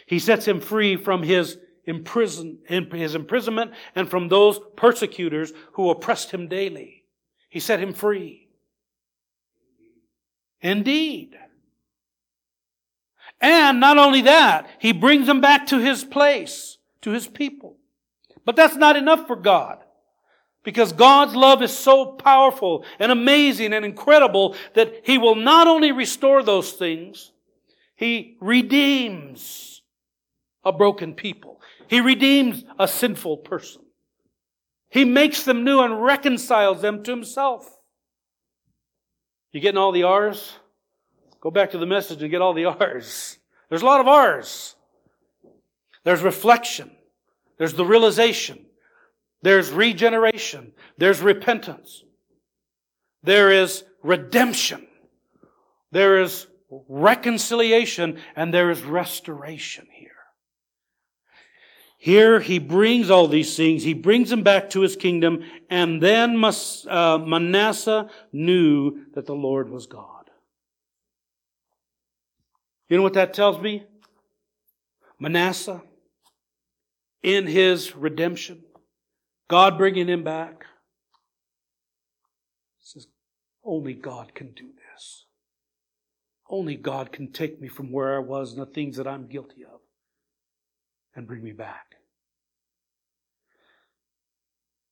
He 0.05 0.19
sets 0.19 0.47
him 0.47 0.59
free 0.59 0.95
from 0.95 1.23
his 1.23 1.57
imprison, 1.87 2.59
in 2.67 2.91
his 2.91 3.15
imprisonment 3.15 3.71
and 3.95 4.09
from 4.09 4.27
those 4.27 4.59
persecutors 4.75 5.53
who 5.73 5.89
oppressed 5.89 6.31
him 6.31 6.47
daily. 6.47 7.05
He 7.49 7.59
set 7.59 7.79
him 7.79 7.93
free. 7.93 8.49
Indeed. 10.61 11.35
And 13.39 13.79
not 13.79 13.97
only 13.97 14.21
that, 14.23 14.69
he 14.79 14.91
brings 14.91 15.27
him 15.27 15.41
back 15.41 15.67
to 15.67 15.79
his 15.79 16.03
place, 16.03 16.77
to 17.01 17.11
his 17.11 17.27
people. 17.27 17.77
But 18.45 18.55
that's 18.55 18.75
not 18.75 18.95
enough 18.95 19.27
for 19.27 19.35
God. 19.35 19.83
Because 20.63 20.91
God's 20.91 21.33
love 21.33 21.61
is 21.61 21.71
so 21.71 22.05
powerful 22.05 22.83
and 22.99 23.09
amazing 23.09 23.71
and 23.71 23.85
incredible 23.85 24.53
that 24.73 25.01
He 25.05 25.17
will 25.17 25.35
not 25.35 25.65
only 25.65 25.93
restore 25.93 26.43
those 26.43 26.73
things, 26.73 27.31
He 27.95 28.35
redeems 28.41 29.76
a 30.63 30.71
broken 30.71 31.13
people. 31.13 31.61
He 31.87 32.01
redeems 32.01 32.63
a 32.79 32.87
sinful 32.87 33.37
person. 33.37 33.81
He 34.89 35.05
makes 35.05 35.43
them 35.43 35.63
new 35.63 35.79
and 35.79 36.01
reconciles 36.01 36.81
them 36.81 37.03
to 37.03 37.11
Himself. 37.11 37.69
You 39.51 39.59
getting 39.59 39.77
all 39.77 39.91
the 39.91 40.03
R's? 40.03 40.53
Go 41.41 41.51
back 41.51 41.71
to 41.71 41.77
the 41.77 41.85
message 41.85 42.21
and 42.21 42.31
get 42.31 42.41
all 42.41 42.53
the 42.53 42.65
R's. 42.65 43.37
There's 43.69 43.81
a 43.81 43.85
lot 43.85 44.01
of 44.01 44.07
R's. 44.07 44.75
There's 46.03 46.21
reflection. 46.21 46.91
There's 47.57 47.73
the 47.73 47.85
realization. 47.85 48.65
There's 49.41 49.71
regeneration. 49.71 50.73
There's 50.97 51.21
repentance. 51.21 52.03
There 53.23 53.51
is 53.51 53.83
redemption. 54.03 54.87
There 55.91 56.21
is 56.21 56.47
reconciliation 56.87 58.19
and 58.35 58.53
there 58.53 58.69
is 58.71 58.81
restoration 58.83 59.87
here. 59.91 60.06
Here 61.97 62.39
he 62.39 62.59
brings 62.59 63.09
all 63.09 63.27
these 63.27 63.57
things. 63.57 63.83
He 63.83 63.95
brings 63.95 64.29
them 64.29 64.43
back 64.43 64.69
to 64.69 64.81
his 64.81 64.95
kingdom 64.95 65.43
and 65.69 66.01
then 66.01 66.43
uh, 66.43 67.17
Manasseh 67.17 68.09
knew 68.31 69.05
that 69.15 69.25
the 69.25 69.33
Lord 69.33 69.69
was 69.69 69.87
God. 69.87 70.29
You 72.87 72.97
know 72.97 73.03
what 73.03 73.15
that 73.15 73.33
tells 73.33 73.59
me? 73.59 73.83
Manasseh, 75.19 75.81
in 77.23 77.47
his 77.47 77.95
redemption, 77.95 78.63
God 79.49 79.77
bringing 79.77 80.07
him 80.07 80.23
back. 80.23 80.65
Says, 82.79 83.07
only 83.65 83.95
God 83.95 84.35
can 84.35 84.51
do 84.51 84.67
this. 84.67 85.25
Only 86.49 86.75
God 86.75 87.11
can 87.11 87.31
take 87.31 87.59
me 87.59 87.67
from 87.67 87.91
where 87.91 88.15
I 88.15 88.19
was 88.19 88.53
and 88.53 88.61
the 88.61 88.67
things 88.67 88.97
that 88.97 89.07
I'm 89.07 89.27
guilty 89.27 89.65
of 89.65 89.76
and 91.17 91.27
bring 91.27 91.43
me 91.43 91.51
back. 91.51 91.95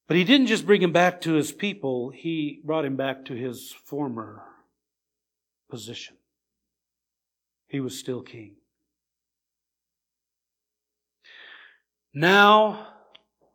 But 0.07 0.17
he 0.17 0.25
didn't 0.25 0.47
just 0.47 0.65
bring 0.65 0.81
him 0.81 0.91
back 0.91 1.21
to 1.21 1.33
his 1.33 1.53
people, 1.53 2.09
he 2.09 2.61
brought 2.65 2.83
him 2.83 2.97
back 2.97 3.23
to 3.25 3.33
his 3.33 3.73
former 3.85 4.43
position. 5.69 6.17
He 7.67 7.79
was 7.79 7.97
still 7.97 8.21
king. 8.21 8.55
Now, 12.13 12.87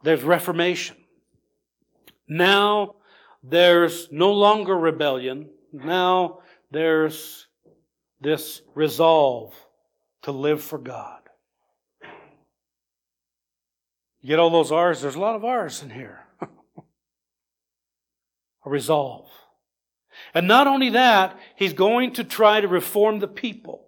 there's 0.02 0.22
reformation. 0.22 0.96
Now 2.28 2.96
there's 3.42 4.08
no 4.12 4.32
longer 4.32 4.76
rebellion. 4.76 5.48
Now 5.72 6.40
there's 6.70 7.46
this 8.20 8.62
resolve 8.74 9.54
to 10.22 10.32
live 10.32 10.62
for 10.62 10.78
God. 10.78 11.19
You 14.22 14.28
get 14.28 14.38
all 14.38 14.50
those 14.50 14.70
R's? 14.70 15.00
There's 15.00 15.14
a 15.14 15.20
lot 15.20 15.36
of 15.36 15.44
R's 15.44 15.82
in 15.82 15.90
here. 15.90 16.26
a 18.64 18.70
resolve. 18.70 19.28
And 20.34 20.46
not 20.46 20.66
only 20.66 20.90
that, 20.90 21.38
he's 21.56 21.72
going 21.72 22.12
to 22.14 22.24
try 22.24 22.60
to 22.60 22.68
reform 22.68 23.20
the 23.20 23.28
people. 23.28 23.86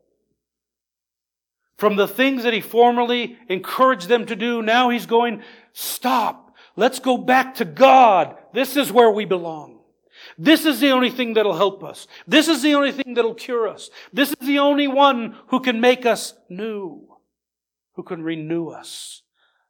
From 1.77 1.97
the 1.97 2.09
things 2.09 2.45
that 2.45 2.55
he 2.55 2.61
formerly 2.61 3.37
encouraged 3.49 4.09
them 4.09 4.27
to 4.27 4.37
do, 4.37 4.63
now 4.63 4.91
he's 4.91 5.07
going, 5.07 5.43
stop. 5.73 6.55
Let's 6.77 7.01
go 7.01 7.19
back 7.19 7.57
to 7.57 7.65
God. 7.65 8.37
This 8.55 8.77
is 8.77 8.93
where 8.93 9.11
we 9.11 9.25
belong. 9.25 9.81
This 10.39 10.65
is 10.65 10.81
the 10.81 10.91
only 10.91 11.11
thing 11.11 11.35
that'll 11.35 11.57
help 11.57 11.83
us. 11.83 12.07
This 12.27 12.49
is 12.49 12.63
the 12.63 12.75
only 12.75 12.93
thing 12.93 13.15
that'll 13.15 13.35
cure 13.35 13.69
us. 13.69 13.91
This 14.13 14.31
is 14.31 14.47
the 14.47 14.61
only 14.61 14.87
one 14.89 15.37
who 15.49 15.61
can 15.61 15.81
make 15.81 16.07
us 16.07 16.35
new, 16.49 17.09
who 17.95 18.03
can 18.03 18.23
renew 18.23 18.69
us. 18.69 19.22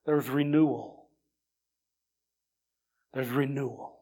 There's 0.06 0.28
renewal. 0.28 1.06
There's 3.14 3.28
renewal. 3.28 4.00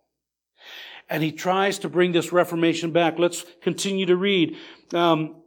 And 1.09 1.23
he 1.23 1.33
tries 1.33 1.81
to 1.81 1.89
bring 1.89 2.13
this 2.13 2.33
Reformation 2.33 2.93
back. 2.93 3.19
Let's 3.19 3.45
continue 3.63 4.07
to 4.07 4.17
read. 4.17 4.57
Um, 4.95 5.43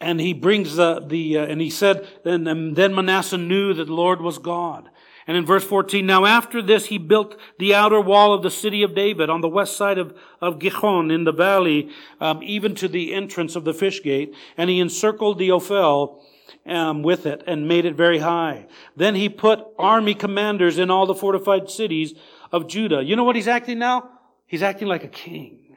and 0.00 0.20
he 0.20 0.32
brings 0.32 0.76
the, 0.76 1.00
the 1.00 1.38
uh, 1.38 1.46
and 1.46 1.60
he 1.60 1.70
said, 1.70 2.06
then, 2.24 2.46
and 2.46 2.74
then 2.74 2.94
Manasseh 2.94 3.38
knew 3.38 3.74
that 3.74 3.84
the 3.84 3.94
Lord 3.94 4.20
was 4.20 4.38
God. 4.38 4.88
And 5.26 5.36
in 5.36 5.46
verse 5.46 5.64
14, 5.64 6.04
now 6.04 6.26
after 6.26 6.60
this 6.60 6.86
he 6.86 6.98
built 6.98 7.38
the 7.58 7.74
outer 7.74 8.00
wall 8.00 8.34
of 8.34 8.42
the 8.42 8.50
city 8.50 8.82
of 8.82 8.94
David 8.94 9.30
on 9.30 9.40
the 9.40 9.48
west 9.48 9.76
side 9.76 9.96
of, 9.96 10.14
of 10.40 10.58
Gihon 10.58 11.10
in 11.10 11.24
the 11.24 11.32
valley, 11.32 11.90
um, 12.20 12.42
even 12.42 12.74
to 12.76 12.88
the 12.88 13.14
entrance 13.14 13.56
of 13.56 13.64
the 13.64 13.72
fish 13.72 14.02
gate, 14.02 14.34
and 14.56 14.68
he 14.68 14.80
encircled 14.80 15.38
the 15.38 15.50
Ophel 15.50 16.22
um, 16.66 17.02
with 17.02 17.26
it 17.26 17.42
and 17.46 17.68
made 17.68 17.84
it 17.84 17.94
very 17.94 18.18
high. 18.18 18.66
Then 18.96 19.14
he 19.14 19.28
put 19.28 19.64
army 19.78 20.14
commanders 20.14 20.78
in 20.78 20.90
all 20.90 21.06
the 21.06 21.14
fortified 21.14 21.70
cities 21.70 22.14
of 22.52 22.68
Judah. 22.68 23.02
You 23.02 23.16
know 23.16 23.24
what 23.24 23.36
he's 23.36 23.48
acting 23.48 23.78
now? 23.78 24.10
He's 24.46 24.62
acting 24.62 24.88
like 24.88 25.04
a 25.04 25.08
king. 25.08 25.76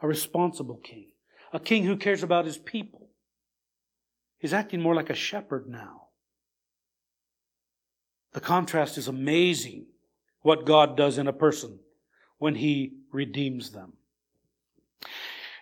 A 0.00 0.06
responsible 0.06 0.76
king. 0.76 1.08
A 1.52 1.60
king 1.60 1.84
who 1.84 1.96
cares 1.96 2.22
about 2.22 2.44
his 2.44 2.58
people. 2.58 3.08
He's 4.38 4.52
acting 4.52 4.80
more 4.80 4.94
like 4.94 5.10
a 5.10 5.14
shepherd 5.14 5.68
now. 5.68 6.08
The 8.32 8.40
contrast 8.40 8.98
is 8.98 9.08
amazing 9.08 9.86
what 10.40 10.64
God 10.64 10.96
does 10.96 11.18
in 11.18 11.28
a 11.28 11.32
person 11.32 11.78
when 12.38 12.56
he 12.56 12.94
redeems 13.12 13.70
them. 13.70 13.92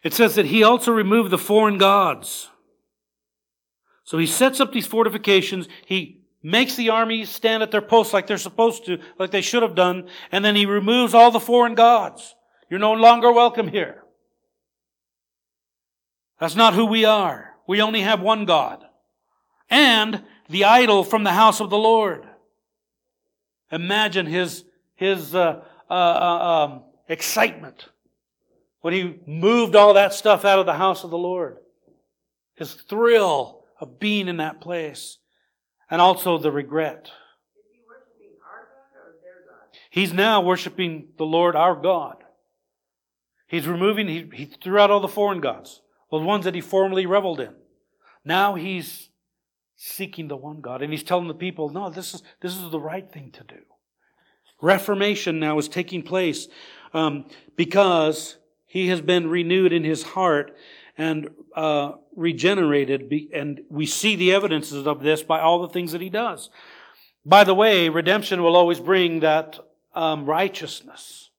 It 0.02 0.14
says 0.14 0.34
that 0.36 0.46
he 0.46 0.62
also 0.62 0.92
removed 0.92 1.30
the 1.30 1.38
foreign 1.38 1.76
gods. 1.76 2.49
So 4.10 4.18
he 4.18 4.26
sets 4.26 4.58
up 4.58 4.72
these 4.72 4.88
fortifications. 4.88 5.68
He 5.86 6.22
makes 6.42 6.74
the 6.74 6.90
army 6.90 7.24
stand 7.24 7.62
at 7.62 7.70
their 7.70 7.80
posts 7.80 8.12
like 8.12 8.26
they're 8.26 8.38
supposed 8.38 8.84
to, 8.86 8.98
like 9.20 9.30
they 9.30 9.40
should 9.40 9.62
have 9.62 9.76
done, 9.76 10.08
and 10.32 10.44
then 10.44 10.56
he 10.56 10.66
removes 10.66 11.14
all 11.14 11.30
the 11.30 11.38
foreign 11.38 11.76
gods. 11.76 12.34
You're 12.68 12.80
no 12.80 12.94
longer 12.94 13.30
welcome 13.30 13.68
here. 13.68 14.02
That's 16.40 16.56
not 16.56 16.74
who 16.74 16.86
we 16.86 17.04
are. 17.04 17.54
We 17.68 17.80
only 17.82 18.00
have 18.00 18.20
one 18.20 18.46
God. 18.46 18.84
And 19.70 20.24
the 20.48 20.64
idol 20.64 21.04
from 21.04 21.22
the 21.22 21.30
house 21.30 21.60
of 21.60 21.70
the 21.70 21.78
Lord. 21.78 22.26
Imagine 23.70 24.26
his, 24.26 24.64
his 24.96 25.36
uh, 25.36 25.62
uh, 25.88 25.92
uh, 25.92 26.64
um, 26.64 26.82
excitement 27.08 27.88
when 28.80 28.92
he 28.92 29.20
moved 29.24 29.76
all 29.76 29.94
that 29.94 30.14
stuff 30.14 30.44
out 30.44 30.58
of 30.58 30.66
the 30.66 30.74
house 30.74 31.04
of 31.04 31.10
the 31.10 31.16
Lord. 31.18 31.58
His 32.56 32.74
thrill 32.74 33.59
of 33.80 33.98
being 33.98 34.28
in 34.28 34.36
that 34.36 34.60
place. 34.60 35.18
And 35.90 36.00
also 36.00 36.38
the 36.38 36.52
regret. 36.52 37.10
He's 39.90 40.12
now 40.12 40.40
worshiping 40.40 41.08
the 41.18 41.26
Lord 41.26 41.56
our 41.56 41.74
God. 41.74 42.22
He's 43.48 43.66
removing, 43.66 44.06
he, 44.06 44.30
he 44.32 44.44
threw 44.44 44.78
out 44.78 44.92
all 44.92 45.00
the 45.00 45.08
foreign 45.08 45.40
gods, 45.40 45.80
the 46.12 46.18
ones 46.18 46.44
that 46.44 46.54
he 46.54 46.60
formerly 46.60 47.06
reveled 47.06 47.40
in. 47.40 47.54
Now 48.24 48.54
he's 48.54 49.08
seeking 49.74 50.28
the 50.28 50.36
one 50.36 50.60
God. 50.60 50.82
And 50.82 50.92
he's 50.92 51.02
telling 51.02 51.26
the 51.26 51.34
people, 51.34 51.70
no, 51.70 51.90
this 51.90 52.14
is, 52.14 52.22
this 52.40 52.54
is 52.56 52.70
the 52.70 52.78
right 52.78 53.10
thing 53.10 53.32
to 53.32 53.44
do. 53.44 53.60
Reformation 54.60 55.40
now 55.40 55.58
is 55.58 55.68
taking 55.68 56.02
place 56.02 56.46
um, 56.92 57.24
because 57.56 58.36
he 58.66 58.88
has 58.88 59.00
been 59.00 59.30
renewed 59.30 59.72
in 59.72 59.84
his 59.84 60.02
heart 60.02 60.54
and 61.00 61.30
uh, 61.56 61.92
regenerated. 62.14 63.10
And 63.32 63.62
we 63.70 63.86
see 63.86 64.16
the 64.16 64.34
evidences 64.34 64.86
of 64.86 65.02
this 65.02 65.22
by 65.22 65.40
all 65.40 65.62
the 65.62 65.70
things 65.70 65.92
that 65.92 66.02
he 66.02 66.10
does. 66.10 66.50
By 67.24 67.44
the 67.44 67.54
way, 67.54 67.88
redemption 67.88 68.42
will 68.42 68.54
always 68.54 68.80
bring 68.80 69.20
that 69.20 69.58
um, 69.94 70.26
righteousness. 70.26 71.30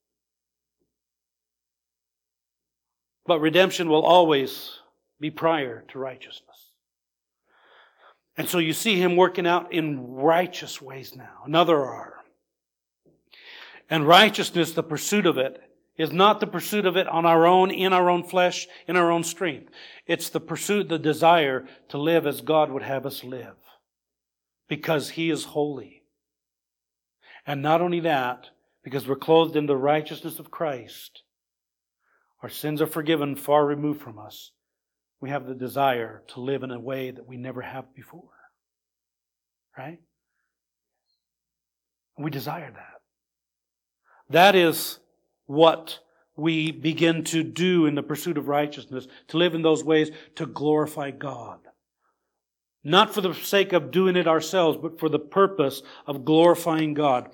But 3.27 3.39
redemption 3.39 3.87
will 3.87 4.03
always 4.03 4.79
be 5.19 5.29
prior 5.29 5.85
to 5.89 5.99
righteousness. 5.99 6.71
And 8.37 8.49
so 8.49 8.57
you 8.57 8.73
see 8.73 8.99
him 8.99 9.15
working 9.15 9.45
out 9.45 9.71
in 9.71 10.15
righteous 10.15 10.81
ways 10.81 11.15
now. 11.15 11.43
Another 11.45 11.79
R. 11.79 12.15
And 13.91 14.07
righteousness, 14.07 14.71
the 14.71 14.81
pursuit 14.81 15.27
of 15.27 15.37
it, 15.37 15.61
is 16.01 16.11
not 16.11 16.39
the 16.39 16.47
pursuit 16.47 16.85
of 16.85 16.97
it 16.97 17.07
on 17.07 17.25
our 17.25 17.45
own, 17.45 17.69
in 17.69 17.93
our 17.93 18.09
own 18.09 18.23
flesh, 18.23 18.67
in 18.87 18.95
our 18.95 19.11
own 19.11 19.23
strength. 19.23 19.71
It's 20.07 20.29
the 20.29 20.39
pursuit, 20.39 20.89
the 20.89 20.97
desire 20.97 21.67
to 21.89 21.97
live 21.97 22.25
as 22.25 22.41
God 22.41 22.71
would 22.71 22.83
have 22.83 23.05
us 23.05 23.23
live. 23.23 23.55
Because 24.67 25.11
He 25.11 25.29
is 25.29 25.45
holy. 25.45 26.03
And 27.45 27.61
not 27.61 27.81
only 27.81 27.99
that, 27.99 28.47
because 28.83 29.07
we're 29.07 29.15
clothed 29.15 29.55
in 29.55 29.67
the 29.67 29.77
righteousness 29.77 30.39
of 30.39 30.49
Christ, 30.49 31.23
our 32.41 32.49
sins 32.49 32.81
are 32.81 32.87
forgiven, 32.87 33.35
far 33.35 33.65
removed 33.65 34.01
from 34.01 34.17
us. 34.17 34.51
We 35.19 35.29
have 35.29 35.45
the 35.45 35.53
desire 35.53 36.23
to 36.29 36.41
live 36.41 36.63
in 36.63 36.71
a 36.71 36.79
way 36.79 37.11
that 37.11 37.27
we 37.27 37.37
never 37.37 37.61
have 37.61 37.93
before. 37.93 38.31
Right? 39.77 39.99
We 42.17 42.31
desire 42.31 42.71
that. 42.71 43.01
That 44.29 44.55
is 44.55 44.99
what 45.51 45.99
we 46.37 46.71
begin 46.71 47.23
to 47.25 47.43
do 47.43 47.85
in 47.85 47.95
the 47.95 48.03
pursuit 48.03 48.37
of 48.37 48.47
righteousness, 48.47 49.07
to 49.27 49.37
live 49.37 49.53
in 49.53 49.61
those 49.61 49.83
ways 49.83 50.09
to 50.35 50.45
glorify 50.45 51.11
God. 51.11 51.59
Not 52.83 53.13
for 53.13 53.21
the 53.21 53.33
sake 53.33 53.73
of 53.73 53.91
doing 53.91 54.15
it 54.15 54.27
ourselves, 54.27 54.77
but 54.81 54.99
for 54.99 55.09
the 55.09 55.19
purpose 55.19 55.83
of 56.07 56.25
glorifying 56.25 56.93
God. 56.93 57.29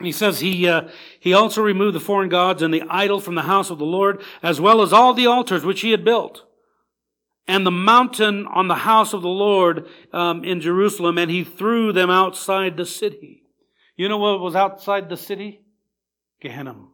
He 0.00 0.12
says 0.12 0.40
he, 0.40 0.68
uh, 0.68 0.88
he 1.18 1.32
also 1.32 1.62
removed 1.62 1.96
the 1.96 2.00
foreign 2.00 2.28
gods 2.28 2.62
and 2.62 2.72
the 2.72 2.84
idol 2.88 3.20
from 3.20 3.34
the 3.34 3.42
house 3.42 3.70
of 3.70 3.78
the 3.78 3.84
Lord, 3.84 4.22
as 4.42 4.60
well 4.60 4.82
as 4.82 4.92
all 4.92 5.14
the 5.14 5.26
altars 5.26 5.64
which 5.64 5.80
he 5.80 5.90
had 5.90 6.04
built. 6.04 6.44
And 7.46 7.66
the 7.66 7.70
mountain 7.70 8.46
on 8.46 8.68
the 8.68 8.74
house 8.74 9.12
of 9.12 9.22
the 9.22 9.28
Lord 9.28 9.86
um, 10.12 10.44
in 10.44 10.60
Jerusalem, 10.60 11.18
and 11.18 11.30
he 11.30 11.44
threw 11.44 11.92
them 11.92 12.10
outside 12.10 12.76
the 12.76 12.86
city. 12.86 13.42
You 13.96 14.08
know 14.08 14.18
what 14.18 14.40
was 14.40 14.54
outside 14.54 15.08
the 15.08 15.16
city? 15.16 15.60
Gehenna. 16.40 16.93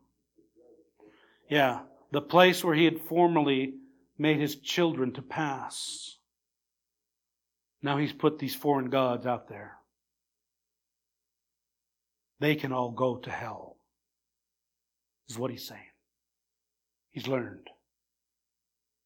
Yeah, 1.51 1.81
the 2.13 2.23
place 2.23 2.63
where 2.63 2.77
he 2.77 2.85
had 2.85 3.01
formerly 3.01 3.75
made 4.17 4.39
his 4.39 4.57
children 4.57 5.13
to 5.15 5.23
pass. 5.23 6.17
Now 7.83 7.99
he's 7.99 8.13
put 8.13 8.39
these 8.39 8.55
foreign 8.55 8.89
gods 8.89 9.27
out 9.27 9.49
there. 9.49 9.77
They 12.39 12.55
can 12.55 12.73
all 12.73 12.93
go 12.93 13.17
to 13.17 13.31
hell, 13.31 13.77
is 15.29 15.37
what 15.37 15.51
he's 15.51 15.67
saying. 15.67 15.81
He's 17.11 17.27
learned. 17.27 17.69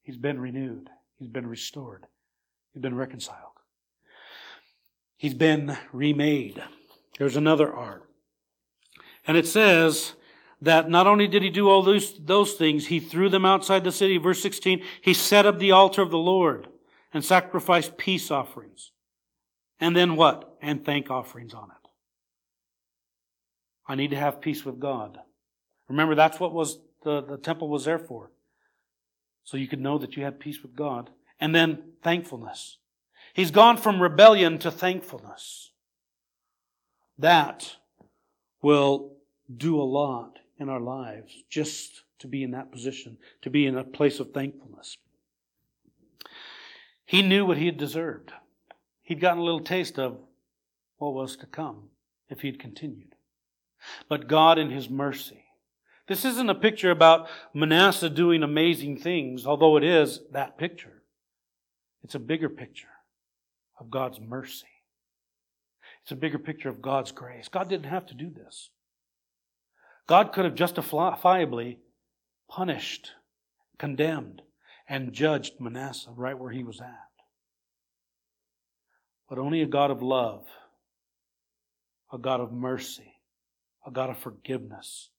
He's 0.03 0.19
been 0.19 0.39
renewed. 0.39 0.91
He's 1.17 1.31
been 1.31 1.47
restored. 1.47 2.05
He's 2.73 2.83
been 2.83 2.95
reconciled. 2.95 3.39
He's 5.17 5.35
been 5.35 5.79
remade. 5.93 6.63
There's 7.19 7.37
another 7.37 7.73
art. 7.73 8.03
And 9.27 9.37
it 9.39 9.47
says, 9.47 10.13
that 10.65 10.89
not 10.89 11.07
only 11.07 11.27
did 11.27 11.43
he 11.43 11.51
do 11.51 11.69
all 11.69 11.83
those, 11.83 12.19
those 12.19 12.55
things, 12.55 12.87
he 12.87 12.99
threw 12.99 13.29
them 13.29 13.45
outside 13.45 13.85
the 13.85 13.93
city. 13.93 14.17
Verse 14.17 14.41
16, 14.41 14.83
he 15.03 15.13
set 15.13 15.47
up 15.47 15.59
the 15.59 15.73
altar 15.73 16.01
of 16.01 16.11
the 16.11 16.19
Lord 16.19 16.69
and 17.13 17.25
sacrificed 17.25 17.99
peace 17.99 18.31
offerings. 18.31 18.91
And 19.79 19.95
then 19.95 20.17
what? 20.17 20.57
And 20.63 20.85
thank 20.85 21.11
offerings 21.11 21.53
on 21.53 21.65
it. 21.65 21.89
I 23.87 23.95
need 23.95 24.11
to 24.11 24.17
have 24.17 24.41
peace 24.41 24.65
with 24.65 24.81
God. 24.81 25.19
Remember, 25.89 26.15
that's 26.15 26.41
what 26.41 26.55
was 26.55 26.79
the, 27.03 27.21
the 27.21 27.37
temple 27.37 27.69
was 27.69 27.85
there 27.85 27.99
for. 27.99 28.31
So 29.45 29.59
you 29.59 29.69
could 29.69 29.81
know 29.81 29.99
that 29.99 30.17
you 30.17 30.25
had 30.25 30.41
peace 30.41 30.63
with 30.63 30.75
God. 30.75 31.11
And 31.39 31.55
then 31.55 31.93
thankfulness. 32.03 32.79
He's 33.35 33.51
gone 33.51 33.77
from 33.77 34.01
rebellion 34.01 34.59
to 34.61 34.71
thankfulness. 34.71 35.73
That 37.19 37.77
will 38.63 39.17
do 39.55 39.79
a 39.79 39.85
lot 39.85 40.39
in 40.59 40.69
our 40.69 40.81
lives 40.81 41.35
just 41.51 42.03
to 42.21 42.27
be 42.27 42.43
in 42.43 42.53
that 42.53 42.73
position, 42.73 43.19
to 43.43 43.51
be 43.51 43.67
in 43.67 43.77
a 43.77 43.85
place 43.85 44.21
of 44.21 44.31
thankfulness. 44.33 44.97
He 47.05 47.23
knew 47.23 47.45
what 47.45 47.59
he 47.59 47.67
had 47.67 47.77
deserved. 47.77 48.33
He'd 49.03 49.21
gotten 49.21 49.41
a 49.41 49.45
little 49.45 49.61
taste 49.61 49.99
of 49.99 50.19
what 50.97 51.15
was 51.15 51.37
to 51.37 51.47
come 51.47 51.91
if 52.29 52.41
he'd 52.41 52.59
continued. 52.59 53.15
But 54.09 54.29
God, 54.29 54.59
in 54.59 54.71
his 54.71 54.89
mercy, 54.89 55.45
this 56.07 56.25
isn't 56.25 56.51
a 56.51 56.55
picture 56.55 56.91
about 56.91 57.29
Manasseh 57.53 58.11
doing 58.11 58.43
amazing 58.43 58.99
things, 58.99 59.47
although 59.47 59.77
it 59.77 59.85
is 59.85 60.21
that 60.33 60.59
picture. 60.59 61.03
It's 62.03 62.15
a 62.15 62.19
bigger 62.19 62.49
picture 62.49 62.89
of 63.79 63.91
God's 63.91 64.21
mercy. 64.21 64.67
It's 66.03 66.13
a 66.13 66.17
bigger 66.17 66.39
picture 66.39 66.69
of 66.69 66.83
God's 66.83 67.13
grace. 67.13 67.49
God 67.49 67.69
didn't 67.69 67.87
have 67.87 68.07
to 68.07 68.15
do 68.15 68.31
this. 68.31 68.71
God 70.07 70.33
could 70.33 70.45
have 70.45 70.55
justifiably 70.55 71.79
punished, 72.49 73.13
condemned, 73.79 74.43
and 74.89 75.13
judged 75.13 75.61
Manasseh 75.61 76.11
right 76.15 76.39
where 76.39 76.51
he 76.51 76.63
was 76.63 76.81
at. 76.81 77.11
But 79.29 79.39
only 79.39 79.63
a 79.63 79.67
God 79.67 79.91
of 79.91 80.03
love, 80.03 80.47
a 82.13 82.19
God 82.19 82.41
of 82.41 82.53
mercy, 82.53 83.15
a 83.87 83.91
God 83.91 84.11
of 84.11 84.19
forgiveness, 84.19 85.11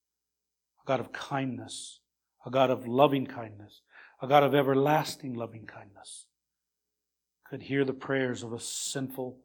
a 0.83 0.87
God 0.87 0.99
of 0.99 1.11
kindness, 1.11 1.99
a 2.45 2.51
God 2.51 2.69
of 2.69 2.87
loving 2.87 3.25
kindness, 3.25 3.81
a 4.21 4.27
God 4.27 4.43
of 4.43 4.53
everlasting 4.53 5.33
loving 5.33 5.65
kindness 5.65 6.27
could 7.49 7.63
hear 7.63 7.85
the 7.85 7.93
prayers 7.93 8.43
of 8.43 8.53
a 8.53 8.59
sinful, 8.59 9.37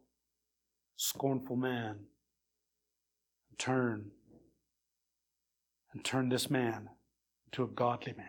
scornful 0.97 1.57
man 1.57 1.97
and 3.51 3.59
turn 3.59 4.11
and 5.93 6.05
turn 6.05 6.28
this 6.28 6.51
man 6.51 6.91
into 7.47 7.64
a 7.64 7.68
godly 7.68 8.14
man. 8.16 8.26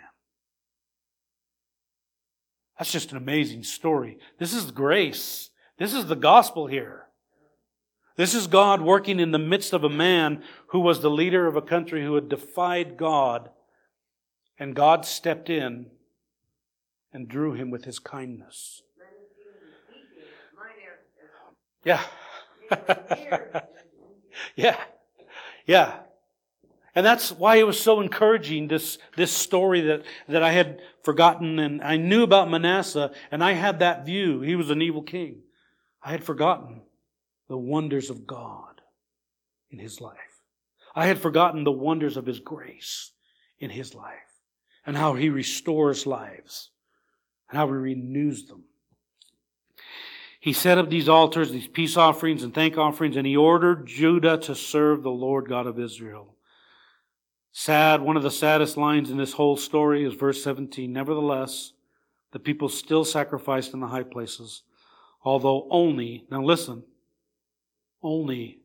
That's 2.77 2.91
just 2.91 3.11
an 3.11 3.17
amazing 3.17 3.63
story. 3.63 4.17
This 4.39 4.53
is 4.53 4.71
grace. 4.71 5.51
This 5.77 5.93
is 5.93 6.07
the 6.07 6.15
gospel 6.15 6.67
here. 6.67 7.07
This 8.17 8.33
is 8.33 8.47
God 8.47 8.81
working 8.81 9.19
in 9.19 9.31
the 9.31 9.39
midst 9.39 9.73
of 9.73 9.83
a 9.83 9.89
man 9.89 10.43
who 10.67 10.79
was 10.79 11.01
the 11.01 11.09
leader 11.09 11.47
of 11.47 11.55
a 11.55 11.61
country 11.61 12.03
who 12.03 12.15
had 12.15 12.29
defied 12.29 12.97
God, 12.97 13.49
and 14.59 14.75
God 14.75 15.05
stepped 15.05 15.49
in 15.49 15.87
and 17.13 17.27
drew 17.27 17.53
him 17.53 17.69
with 17.69 17.85
his 17.85 17.99
kindness. 17.99 18.81
Yeah. 21.83 22.03
yeah. 24.55 24.77
Yeah. 25.65 25.99
And 26.93 27.05
that's 27.05 27.31
why 27.31 27.55
it 27.55 27.65
was 27.65 27.79
so 27.79 28.01
encouraging, 28.01 28.67
this, 28.67 28.97
this 29.15 29.31
story 29.31 29.81
that, 29.81 30.03
that 30.27 30.43
I 30.43 30.51
had 30.51 30.81
forgotten. 31.03 31.57
And 31.57 31.81
I 31.81 31.97
knew 31.97 32.23
about 32.23 32.49
Manasseh, 32.49 33.11
and 33.31 33.43
I 33.43 33.53
had 33.53 33.79
that 33.79 34.05
view. 34.05 34.41
He 34.41 34.55
was 34.55 34.69
an 34.69 34.81
evil 34.81 35.01
king. 35.01 35.43
I 36.03 36.11
had 36.11 36.23
forgotten 36.23 36.81
the 37.47 37.57
wonders 37.57 38.09
of 38.09 38.27
God 38.27 38.81
in 39.69 39.79
his 39.79 40.01
life. 40.01 40.17
I 40.93 41.05
had 41.05 41.19
forgotten 41.19 41.63
the 41.63 41.71
wonders 41.71 42.17
of 42.17 42.25
his 42.25 42.39
grace 42.39 43.11
in 43.59 43.69
his 43.69 43.95
life 43.95 44.15
and 44.85 44.97
how 44.97 45.13
he 45.13 45.29
restores 45.29 46.05
lives 46.05 46.71
and 47.49 47.57
how 47.57 47.67
he 47.67 47.73
renews 47.73 48.47
them. 48.47 48.63
He 50.39 50.53
set 50.53 50.77
up 50.77 50.89
these 50.89 51.07
altars, 51.07 51.51
these 51.51 51.67
peace 51.67 51.95
offerings 51.95 52.43
and 52.43 52.53
thank 52.53 52.77
offerings, 52.77 53.15
and 53.15 53.27
he 53.27 53.37
ordered 53.37 53.85
Judah 53.85 54.37
to 54.39 54.55
serve 54.55 55.03
the 55.03 55.11
Lord 55.11 55.47
God 55.47 55.67
of 55.67 55.79
Israel. 55.79 56.30
Sad, 57.53 58.01
one 58.01 58.15
of 58.15 58.23
the 58.23 58.31
saddest 58.31 58.77
lines 58.77 59.09
in 59.09 59.17
this 59.17 59.33
whole 59.33 59.57
story 59.57 60.05
is 60.05 60.13
verse 60.13 60.43
17. 60.43 60.91
Nevertheless, 60.91 61.73
the 62.31 62.39
people 62.39 62.69
still 62.69 63.03
sacrificed 63.03 63.73
in 63.73 63.81
the 63.81 63.87
high 63.87 64.03
places, 64.03 64.63
although 65.23 65.67
only, 65.69 66.25
now 66.31 66.41
listen, 66.41 66.83
only 68.01 68.59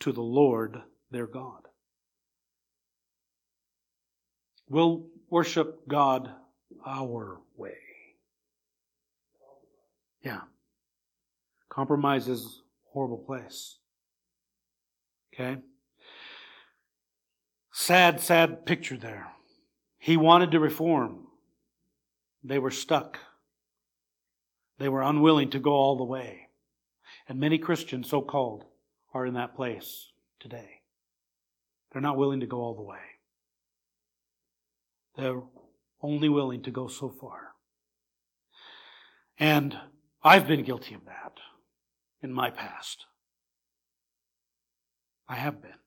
to 0.00 0.10
the 0.10 0.22
Lord 0.22 0.82
their 1.10 1.26
God. 1.26 1.62
We'll 4.68 5.06
worship 5.30 5.86
God 5.86 6.30
our 6.84 7.40
way. 7.56 7.76
Yeah. 10.24 10.40
Compromise 11.68 12.28
is 12.28 12.44
a 12.44 12.92
horrible 12.92 13.18
place. 13.18 13.78
Okay? 15.32 15.58
Sad, 17.72 18.20
sad 18.20 18.66
picture 18.66 18.98
there. 18.98 19.32
He 19.98 20.16
wanted 20.16 20.50
to 20.50 20.60
reform. 20.60 21.26
They 22.44 22.58
were 22.58 22.70
stuck. 22.70 23.18
They 24.78 24.88
were 24.88 25.02
unwilling 25.02 25.50
to 25.50 25.58
go 25.58 25.72
all 25.72 25.96
the 25.96 26.04
way. 26.04 26.48
And 27.28 27.40
many 27.40 27.56
Christians, 27.56 28.10
so 28.10 28.20
called, 28.20 28.64
are 29.14 29.24
in 29.24 29.34
that 29.34 29.56
place 29.56 30.10
today. 30.38 30.80
They're 31.92 32.02
not 32.02 32.16
willing 32.16 32.40
to 32.40 32.46
go 32.46 32.58
all 32.58 32.74
the 32.74 32.82
way. 32.82 32.98
They're 35.16 35.42
only 36.02 36.28
willing 36.28 36.62
to 36.62 36.70
go 36.70 36.88
so 36.88 37.08
far. 37.08 37.52
And 39.38 39.76
I've 40.22 40.46
been 40.46 40.62
guilty 40.62 40.94
of 40.94 41.04
that 41.06 41.32
in 42.22 42.32
my 42.32 42.50
past. 42.50 43.06
I 45.28 45.36
have 45.36 45.62
been. 45.62 45.81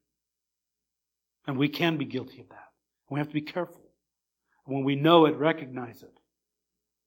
And 1.47 1.57
we 1.57 1.69
can 1.69 1.97
be 1.97 2.05
guilty 2.05 2.41
of 2.41 2.49
that. 2.49 2.69
We 3.09 3.19
have 3.19 3.27
to 3.27 3.33
be 3.33 3.41
careful. 3.41 3.81
When 4.65 4.83
we 4.83 4.95
know 4.95 5.25
it, 5.25 5.37
recognize 5.37 6.01
it. 6.01 6.19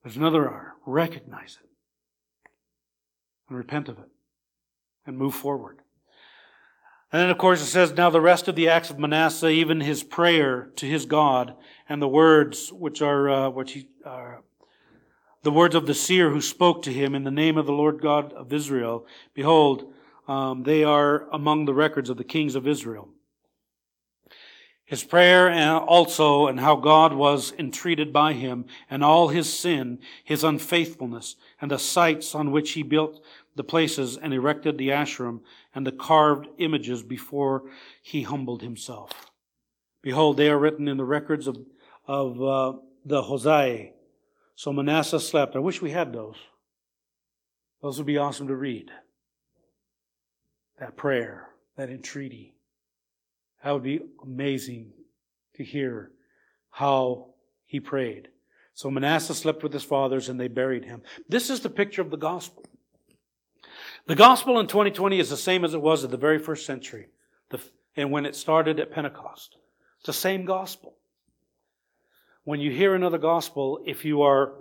There's 0.03 0.16
another 0.16 0.49
R. 0.49 0.74
Recognize 0.86 1.59
it. 1.61 1.68
And 3.49 3.59
repent 3.59 3.89
of 3.89 3.99
it. 3.99 4.09
And 5.07 5.18
move 5.18 5.34
forward. 5.34 5.80
And 7.11 7.22
then, 7.22 7.30
of 7.30 7.39
course, 7.39 7.62
it 7.62 7.66
says, 7.66 7.93
Now 7.93 8.11
the 8.11 8.20
rest 8.20 8.49
of 8.49 8.55
the 8.55 8.68
acts 8.68 8.91
of 8.91 8.99
Manasseh, 8.99 9.49
even 9.49 9.80
his 9.80 10.03
prayer 10.03 10.70
to 10.76 10.86
his 10.86 11.07
God, 11.07 11.55
and 11.89 12.03
the 12.03 12.09
words 12.09 12.70
which 12.70 13.01
are, 13.01 13.30
uh, 13.30 13.49
which 13.49 13.72
he, 13.72 13.89
uh, 14.05 14.36
the 15.43 15.51
words 15.51 15.74
of 15.74 15.86
the 15.86 15.95
seer 15.95 16.30
who 16.30 16.43
spoke 16.43 16.82
to 16.82 16.93
him 16.93 17.14
in 17.14 17.24
the 17.24 17.30
name 17.30 17.57
of 17.57 17.64
the 17.64 17.72
Lord 17.72 18.03
God 18.03 18.34
of 18.34 18.53
Israel. 18.53 19.07
Behold, 19.32 19.93
um, 20.26 20.64
they 20.64 20.84
are 20.84 21.26
among 21.32 21.64
the 21.64 21.72
records 21.72 22.11
of 22.11 22.18
the 22.18 22.24
kings 22.24 22.55
of 22.55 22.68
Israel. 22.68 23.09
His 24.89 25.05
prayer 25.05 25.51
and 25.51 25.84
also 25.84 26.47
and 26.47 26.59
how 26.59 26.76
God 26.76 27.12
was 27.12 27.53
entreated 27.59 28.11
by 28.11 28.32
him 28.32 28.64
and 28.89 29.05
all 29.05 29.28
his 29.28 29.53
sin, 29.53 29.99
his 30.24 30.43
unfaithfulness, 30.43 31.36
and 31.61 31.70
the 31.70 31.78
sites 31.78 32.34
on 32.34 32.53
which 32.53 32.70
he 32.70 32.82
built 32.82 33.22
the 33.55 33.64
places 33.64 34.16
and 34.16 34.32
erected 34.32 34.78
the 34.78 34.89
Asherim 34.89 35.41
and 35.74 35.86
the 35.86 35.93
carved 35.93 36.49
images 36.57 37.03
before 37.03 37.64
he 38.01 38.22
humbled 38.22 38.62
himself. 38.62 39.30
Behold, 40.01 40.39
they 40.39 40.49
are 40.49 40.59
written 40.59 40.89
in 40.89 40.97
the 40.97 41.05
records 41.05 41.47
of, 41.47 41.59
of 42.07 42.43
uh, 42.43 42.78
the 43.05 43.20
Hozai, 43.20 43.91
so 44.55 44.72
Manasseh 44.72 45.20
slept. 45.20 45.55
I 45.55 45.59
wish 45.59 45.82
we 45.82 45.91
had 45.91 46.14
those. 46.14 46.36
Those 47.82 47.99
would 47.99 48.07
be 48.07 48.16
awesome 48.16 48.49
to 48.49 48.57
read. 48.57 48.91
That 50.78 50.97
prayer, 50.97 51.51
that 51.76 51.91
entreaty. 51.91 52.55
That 53.68 53.74
would 53.74 53.82
be 53.82 54.00
amazing 54.22 54.92
to 55.56 55.62
hear 55.62 56.10
how 56.70 57.34
he 57.66 57.80
prayed. 57.80 58.28
So 58.72 58.90
Manasseh 58.90 59.34
slept 59.34 59.62
with 59.62 59.74
his 59.74 59.84
fathers 59.84 60.30
and 60.30 60.40
they 60.40 60.48
buried 60.48 60.86
him. 60.86 61.02
This 61.28 61.50
is 61.50 61.60
the 61.60 61.68
picture 61.68 62.00
of 62.00 62.10
the 62.10 62.16
gospel. 62.16 62.64
The 64.06 64.14
gospel 64.14 64.58
in 64.58 64.68
2020 64.68 65.20
is 65.20 65.28
the 65.28 65.36
same 65.36 65.66
as 65.66 65.74
it 65.74 65.82
was 65.82 66.02
at 66.02 66.10
the 66.10 66.16
very 66.16 66.38
first 66.38 66.64
century 66.64 67.08
and 67.94 68.10
when 68.10 68.24
it 68.24 68.34
started 68.34 68.80
at 68.80 68.90
Pentecost. 68.90 69.58
It's 69.98 70.06
the 70.06 70.14
same 70.14 70.46
gospel 70.46 70.94
when 72.44 72.60
you 72.60 72.70
hear 72.70 72.94
another 72.94 73.18
gospel, 73.18 73.82
if 73.84 74.02
you 74.02 74.22
are 74.22 74.54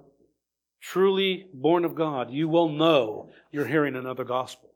truly 0.81 1.47
born 1.53 1.85
of 1.85 1.95
God, 1.95 2.29
you 2.29 2.49
will 2.49 2.67
know 2.67 3.29
you're 3.53 3.67
hearing 3.67 3.95
another 3.95 4.25
gospel. 4.25 4.73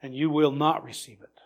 And 0.00 0.14
you 0.14 0.30
will 0.30 0.52
not 0.52 0.84
receive 0.84 1.18
it. 1.20 1.39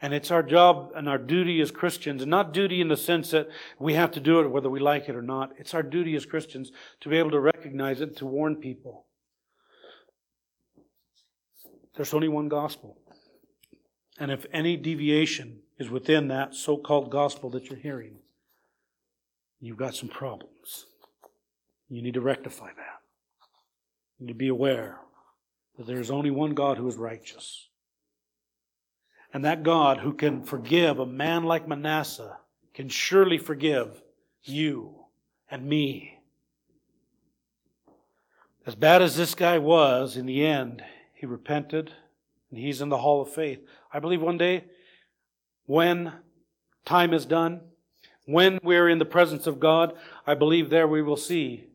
And 0.00 0.14
it's 0.14 0.30
our 0.30 0.44
job 0.44 0.92
and 0.94 1.08
our 1.08 1.18
duty 1.18 1.60
as 1.60 1.72
Christians, 1.72 2.22
and 2.22 2.30
not 2.30 2.52
duty 2.52 2.80
in 2.80 2.88
the 2.88 2.96
sense 2.96 3.32
that 3.32 3.48
we 3.78 3.94
have 3.94 4.12
to 4.12 4.20
do 4.20 4.40
it 4.40 4.48
whether 4.48 4.70
we 4.70 4.78
like 4.78 5.08
it 5.08 5.16
or 5.16 5.22
not. 5.22 5.52
It's 5.58 5.74
our 5.74 5.82
duty 5.82 6.14
as 6.14 6.24
Christians 6.24 6.70
to 7.00 7.08
be 7.08 7.16
able 7.16 7.32
to 7.32 7.40
recognize 7.40 8.00
it, 8.00 8.16
to 8.18 8.26
warn 8.26 8.56
people. 8.56 9.06
There's 11.96 12.14
only 12.14 12.28
one 12.28 12.48
gospel. 12.48 12.96
And 14.20 14.30
if 14.30 14.46
any 14.52 14.76
deviation 14.76 15.60
is 15.78 15.90
within 15.90 16.28
that 16.28 16.54
so 16.54 16.76
called 16.76 17.10
gospel 17.10 17.50
that 17.50 17.68
you're 17.68 17.78
hearing, 17.78 18.18
you've 19.60 19.76
got 19.76 19.96
some 19.96 20.08
problems. 20.08 20.86
You 21.88 22.02
need 22.02 22.14
to 22.14 22.20
rectify 22.20 22.68
that. 22.68 23.00
You 24.18 24.26
need 24.26 24.32
to 24.32 24.38
be 24.38 24.48
aware 24.48 25.00
that 25.76 25.86
there 25.86 26.00
is 26.00 26.10
only 26.10 26.30
one 26.30 26.54
God 26.54 26.76
who 26.76 26.86
is 26.86 26.96
righteous. 26.96 27.67
And 29.32 29.44
that 29.44 29.62
God 29.62 29.98
who 29.98 30.14
can 30.14 30.42
forgive 30.42 30.98
a 30.98 31.06
man 31.06 31.44
like 31.44 31.68
Manasseh 31.68 32.38
can 32.72 32.88
surely 32.88 33.38
forgive 33.38 34.02
you 34.42 34.94
and 35.50 35.66
me. 35.66 36.20
As 38.66 38.74
bad 38.74 39.02
as 39.02 39.16
this 39.16 39.34
guy 39.34 39.58
was, 39.58 40.16
in 40.16 40.26
the 40.26 40.44
end, 40.44 40.82
he 41.14 41.26
repented 41.26 41.92
and 42.50 42.58
he's 42.58 42.80
in 42.80 42.88
the 42.88 42.98
hall 42.98 43.20
of 43.20 43.32
faith. 43.32 43.60
I 43.92 43.98
believe 43.98 44.20
one 44.20 44.38
day, 44.38 44.64
when 45.66 46.12
time 46.84 47.12
is 47.12 47.26
done, 47.26 47.60
when 48.26 48.58
we're 48.62 48.88
in 48.88 48.98
the 48.98 49.04
presence 49.04 49.46
of 49.46 49.58
God, 49.58 49.94
I 50.26 50.34
believe 50.34 50.68
there 50.70 50.86
we 50.86 51.02
will 51.02 51.16
see 51.16 51.68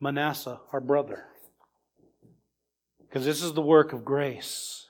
Manasseh, 0.00 0.60
our 0.72 0.80
brother. 0.80 1.24
Because 3.00 3.24
this 3.24 3.42
is 3.42 3.52
the 3.52 3.62
work 3.62 3.92
of 3.92 4.04
grace. 4.04 4.83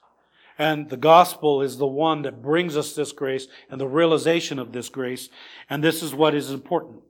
And 0.59 0.88
the 0.88 0.96
gospel 0.96 1.62
is 1.62 1.78
the 1.78 1.86
one 1.86 2.22
that 2.22 2.42
brings 2.42 2.76
us 2.76 2.94
this 2.94 3.12
grace 3.12 3.48
and 3.68 3.80
the 3.80 3.88
realization 3.88 4.59
of 4.59 4.72
this 4.72 4.88
grace. 4.88 5.28
And 5.68 5.82
this 5.82 6.02
is 6.02 6.14
what 6.14 6.34
is 6.34 6.50
important. 6.50 7.02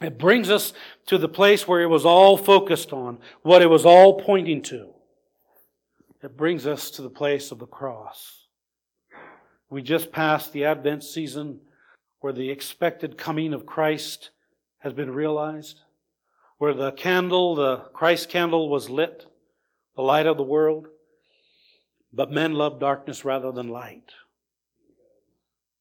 It 0.00 0.18
brings 0.18 0.50
us 0.50 0.72
to 1.06 1.18
the 1.18 1.28
place 1.28 1.66
where 1.66 1.82
it 1.82 1.86
was 1.86 2.04
all 2.04 2.36
focused 2.36 2.92
on, 2.92 3.18
what 3.42 3.62
it 3.62 3.70
was 3.70 3.86
all 3.86 4.20
pointing 4.20 4.62
to. 4.62 4.90
It 6.22 6.36
brings 6.36 6.66
us 6.66 6.90
to 6.92 7.02
the 7.02 7.10
place 7.10 7.50
of 7.50 7.58
the 7.58 7.66
cross. 7.66 8.46
We 9.70 9.82
just 9.82 10.12
passed 10.12 10.52
the 10.52 10.66
Advent 10.66 11.02
season 11.02 11.60
where 12.20 12.32
the 12.32 12.50
expected 12.50 13.18
coming 13.18 13.52
of 13.52 13.66
Christ 13.66 14.30
has 14.78 14.92
been 14.92 15.10
realized, 15.10 15.80
where 16.58 16.74
the 16.74 16.92
candle, 16.92 17.54
the 17.54 17.78
Christ 17.92 18.28
candle 18.28 18.68
was 18.68 18.90
lit, 18.90 19.26
the 19.96 20.02
light 20.02 20.26
of 20.26 20.36
the 20.36 20.42
world, 20.42 20.88
but 22.12 22.30
men 22.30 22.54
loved 22.54 22.80
darkness 22.80 23.24
rather 23.24 23.52
than 23.52 23.68
light 23.68 24.12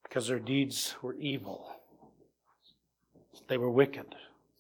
because 0.03 0.27
their 0.27 0.39
deeds 0.39 0.95
were 1.01 1.15
evil. 1.15 1.75
They 3.47 3.57
were 3.57 3.69
wicked. 3.69 4.15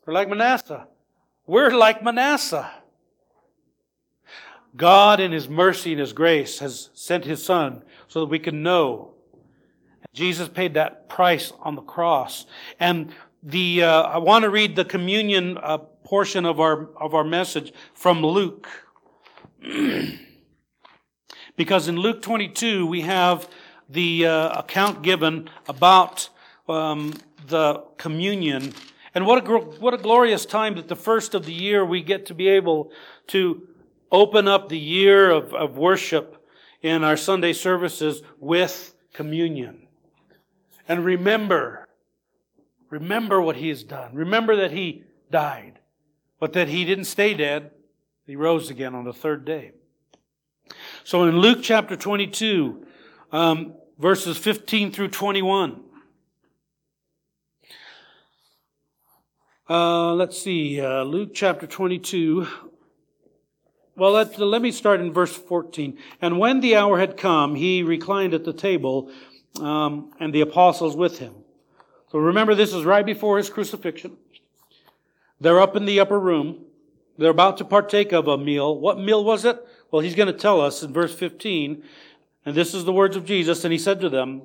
They're 0.05 0.13
like 0.13 0.29
Manasseh. 0.29 0.87
We're 1.47 1.71
like 1.71 2.03
Manasseh. 2.03 2.69
God, 4.75 5.19
in 5.19 5.31
His 5.31 5.49
mercy 5.49 5.91
and 5.91 5.99
His 5.99 6.13
grace, 6.13 6.59
has 6.59 6.89
sent 6.93 7.25
His 7.25 7.43
Son 7.43 7.83
so 8.07 8.21
that 8.21 8.27
we 8.27 8.39
can 8.39 8.63
know 8.63 9.11
Jesus 10.13 10.47
paid 10.49 10.73
that 10.73 11.07
price 11.07 11.53
on 11.61 11.75
the 11.75 11.81
cross. 11.81 12.45
And 12.79 13.13
the 13.43 13.83
uh, 13.83 14.01
I 14.03 14.17
want 14.17 14.43
to 14.43 14.49
read 14.49 14.75
the 14.75 14.85
communion 14.85 15.57
uh, 15.57 15.77
portion 16.03 16.45
of 16.45 16.59
our 16.59 16.89
of 16.97 17.13
our 17.13 17.23
message 17.23 17.73
from 17.93 18.21
Luke. 18.25 18.67
Because 21.55 21.87
in 21.87 21.97
Luke 21.97 22.21
22, 22.21 22.85
we 22.85 23.01
have 23.01 23.47
the 23.89 24.25
uh, 24.25 24.59
account 24.59 25.01
given 25.01 25.49
about 25.67 26.29
um, 26.67 27.13
the 27.47 27.83
communion. 27.97 28.73
And 29.13 29.25
what 29.25 29.45
a, 29.45 29.57
what 29.59 29.93
a 29.93 29.97
glorious 29.97 30.45
time 30.45 30.75
that 30.75 30.87
the 30.87 30.95
first 30.95 31.35
of 31.35 31.45
the 31.45 31.53
year 31.53 31.85
we 31.85 32.01
get 32.01 32.25
to 32.27 32.33
be 32.33 32.47
able 32.47 32.91
to 33.27 33.67
open 34.11 34.47
up 34.47 34.69
the 34.69 34.79
year 34.79 35.29
of, 35.29 35.53
of 35.53 35.77
worship 35.77 36.37
in 36.81 37.03
our 37.03 37.17
Sunday 37.17 37.53
services 37.53 38.21
with 38.39 38.93
communion. 39.13 39.87
And 40.87 41.05
remember, 41.05 41.87
remember 42.89 43.41
what 43.41 43.57
he 43.57 43.69
has 43.69 43.83
done. 43.83 44.15
Remember 44.15 44.55
that 44.55 44.71
he 44.71 45.03
died, 45.29 45.79
but 46.39 46.53
that 46.53 46.67
he 46.67 46.85
didn't 46.85 47.05
stay 47.05 47.33
dead. 47.33 47.71
He 48.25 48.35
rose 48.35 48.69
again 48.69 48.95
on 48.95 49.03
the 49.03 49.13
third 49.13 49.45
day. 49.45 49.73
So 51.03 51.23
in 51.23 51.39
Luke 51.39 51.59
chapter 51.63 51.95
22, 51.95 52.85
um, 53.31 53.73
verses 53.97 54.37
15 54.37 54.91
through 54.91 55.07
21, 55.07 55.81
uh, 59.67 60.13
let's 60.13 60.39
see, 60.39 60.79
uh, 60.79 61.03
Luke 61.03 61.31
chapter 61.33 61.65
22. 61.65 62.47
Well, 63.95 64.11
let, 64.11 64.37
let 64.37 64.61
me 64.61 64.71
start 64.71 65.01
in 65.01 65.11
verse 65.11 65.35
14. 65.35 65.97
And 66.21 66.37
when 66.37 66.61
the 66.61 66.75
hour 66.75 66.99
had 66.99 67.17
come, 67.17 67.55
he 67.55 67.81
reclined 67.81 68.35
at 68.35 68.45
the 68.45 68.53
table, 68.53 69.11
um, 69.59 70.11
and 70.19 70.33
the 70.33 70.41
apostles 70.41 70.95
with 70.95 71.17
him. 71.17 71.33
So 72.11 72.19
remember, 72.19 72.53
this 72.53 72.73
is 72.73 72.85
right 72.85 73.05
before 73.05 73.37
his 73.37 73.49
crucifixion. 73.49 74.17
They're 75.39 75.59
up 75.59 75.75
in 75.75 75.85
the 75.85 75.99
upper 75.99 76.19
room. 76.19 76.65
They're 77.17 77.31
about 77.31 77.57
to 77.57 77.65
partake 77.65 78.11
of 78.11 78.27
a 78.27 78.37
meal. 78.37 78.77
What 78.79 78.99
meal 78.99 79.23
was 79.23 79.45
it? 79.45 79.59
Well, 79.91 80.01
he's 80.01 80.15
going 80.15 80.27
to 80.27 80.33
tell 80.33 80.61
us 80.61 80.81
in 80.83 80.93
verse 80.93 81.13
15. 81.13 81.83
And 82.45 82.55
this 82.55 82.73
is 82.73 82.85
the 82.85 82.93
words 82.93 83.15
of 83.15 83.25
Jesus. 83.25 83.63
And 83.65 83.71
he 83.71 83.77
said 83.77 83.99
to 84.01 84.09
them, 84.09 84.43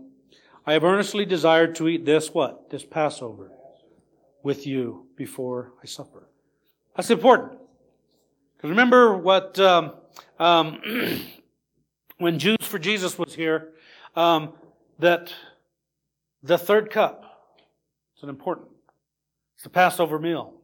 I 0.67 0.73
have 0.73 0.85
earnestly 0.85 1.25
desired 1.25 1.77
to 1.77 1.89
eat 1.89 2.05
this, 2.05 2.35
what? 2.35 2.71
This 2.71 2.85
Passover 2.85 3.53
with 4.43 4.67
you 4.67 5.07
before 5.17 5.73
I 5.83 5.87
suffer. 5.87 6.29
That's 6.97 7.11
important. 7.11 7.59
Because 8.57 8.71
remember 8.71 9.17
what, 9.17 9.59
um, 9.61 9.95
um, 10.39 10.81
when 12.19 12.39
Jews 12.39 12.59
for 12.63 12.79
Jesus 12.79 13.17
was 13.19 13.35
here, 13.35 13.73
um, 14.17 14.55
that 14.99 15.33
the 16.43 16.59
third 16.59 16.91
cup, 16.91 17.55
it's 18.15 18.23
an 18.23 18.29
important, 18.29 18.69
it's 19.55 19.65
the 19.65 19.71
Passover 19.71 20.19
meal. 20.19 20.56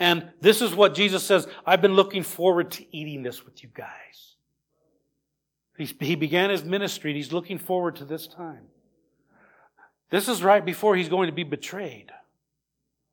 And 0.00 0.30
this 0.40 0.62
is 0.62 0.74
what 0.74 0.94
Jesus 0.94 1.22
says, 1.22 1.46
I've 1.66 1.82
been 1.82 1.94
looking 1.94 2.22
forward 2.22 2.70
to 2.72 2.96
eating 2.96 3.22
this 3.22 3.44
with 3.44 3.62
you 3.62 3.68
guys. 3.72 4.34
He's, 5.76 5.94
he 6.00 6.14
began 6.14 6.48
his 6.48 6.64
ministry 6.64 7.10
and 7.10 7.16
he's 7.16 7.32
looking 7.32 7.58
forward 7.58 7.96
to 7.96 8.06
this 8.06 8.26
time. 8.26 8.62
This 10.08 10.26
is 10.26 10.42
right 10.42 10.64
before 10.64 10.96
he's 10.96 11.10
going 11.10 11.26
to 11.28 11.34
be 11.34 11.44
betrayed. 11.44 12.10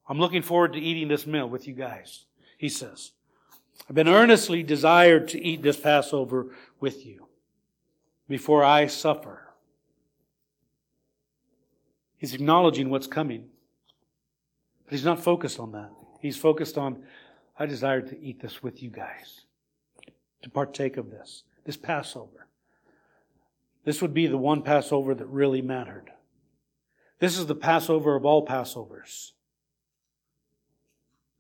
I'm 0.08 0.18
looking 0.18 0.42
forward 0.42 0.74
to 0.74 0.80
eating 0.80 1.10
this 1.10 1.28
meal 1.28 1.48
with 1.48 1.68
you 1.68 1.74
guys, 1.74 2.26
he 2.58 2.70
says. 2.70 3.12
I've 3.90 3.96
been 3.96 4.08
earnestly 4.08 4.64
desired 4.64 5.28
to 5.30 5.44
eat 5.44 5.62
this 5.62 5.80
Passover 5.80 6.56
with 6.80 7.06
you 7.06 7.28
before 8.30 8.64
I 8.64 8.88
suffer. 8.88 9.44
He's 12.18 12.34
acknowledging 12.34 12.90
what's 12.90 13.08
coming. 13.08 13.50
But 14.86 14.94
he's 14.94 15.06
not 15.06 15.22
focused 15.22 15.60
on 15.60 15.74
that. 15.74 15.92
He's 16.20 16.38
focused 16.38 16.78
on, 16.78 17.04
I 17.58 17.66
desire 17.66 18.02
to 18.02 18.20
eat 18.20 18.42
this 18.42 18.64
with 18.64 18.82
you 18.82 18.90
guys, 18.90 19.42
to 20.42 20.50
partake 20.50 20.98
of 20.98 21.10
this, 21.12 21.44
this 21.66 21.78
Passover. 21.78 22.48
This 23.84 24.02
would 24.02 24.14
be 24.14 24.28
the 24.28 24.38
one 24.38 24.64
Passover 24.64 25.16
that 25.16 25.28
really 25.28 25.62
mattered. 25.62 26.12
This 27.20 27.38
is 27.38 27.46
the 27.46 27.56
Passover 27.56 28.16
of 28.16 28.26
all 28.26 28.46
Passovers. 28.46 29.32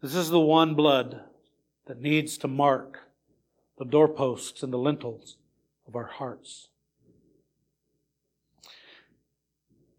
This 0.02 0.16
is 0.16 0.30
the 0.30 0.40
one 0.40 0.76
blood 0.76 1.22
that 1.88 2.02
needs 2.02 2.38
to 2.40 2.48
mark 2.48 3.00
the 3.78 3.86
doorposts 3.86 4.64
and 4.64 4.72
the 4.72 4.78
lintels 4.78 5.38
of 5.88 5.96
our 5.96 6.06
hearts. 6.06 6.70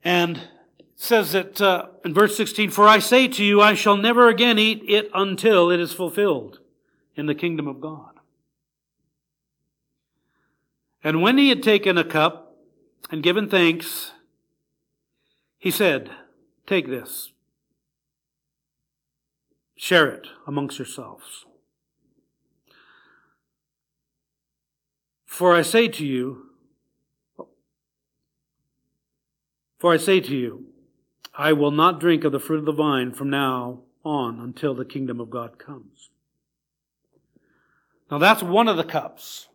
And 0.05 0.41
says 1.01 1.31
that 1.31 1.61
uh, 1.61 1.87
in 2.05 2.13
verse 2.13 2.37
16, 2.37 2.71
For 2.71 2.87
I 2.87 2.99
say 2.99 3.29
to 3.29 3.45
you, 3.45 3.63
I 3.63 3.75
shall 3.75 3.97
never 3.97 4.29
again 4.29 4.59
eat 4.59 4.83
it 4.87 5.09
until 5.15 5.71
it 5.71 5.81
is 5.81 5.93
fulfilled 5.93 6.59
in 7.15 7.27
the 7.27 7.37
kingdom 7.37 7.69
of 7.69 7.81
God. 7.81 8.17
And 11.03 11.23
when 11.23 11.39
he 11.39 11.49
had 11.51 11.63
taken 11.63 11.97
a 11.97 12.05
cup 12.05 12.57
and 13.11 13.23
given 13.23 13.49
thanks, 13.49 14.11
he 15.57 15.71
said, 15.71 16.11
Take 16.67 16.89
this, 16.89 17.33
share 19.77 20.09
it 20.09 20.27
amongst 20.47 20.79
yourselves. 20.79 21.47
For 25.25 25.55
I 25.55 25.63
say 25.63 25.87
to 25.87 26.05
you, 26.05 26.47
for 29.79 29.93
I 29.93 29.97
say 29.97 30.19
to 30.19 30.37
you, 30.37 30.67
I 31.39 31.53
will 31.53 31.71
not 31.71 32.01
drink 32.01 32.25
of 32.25 32.33
the 32.33 32.41
fruit 32.41 32.59
of 32.59 32.65
the 32.65 32.73
vine 32.73 33.13
from 33.13 33.31
now 33.31 33.79
on 34.05 34.41
until 34.41 34.75
the 34.75 34.85
kingdom 34.85 35.21
of 35.21 35.31
God 35.31 35.57
comes. 35.57 36.11
Now 38.11 38.19
that's 38.19 38.43
one 38.43 38.67
of 38.67 38.77
the 38.77 38.83
cups. 38.83 39.47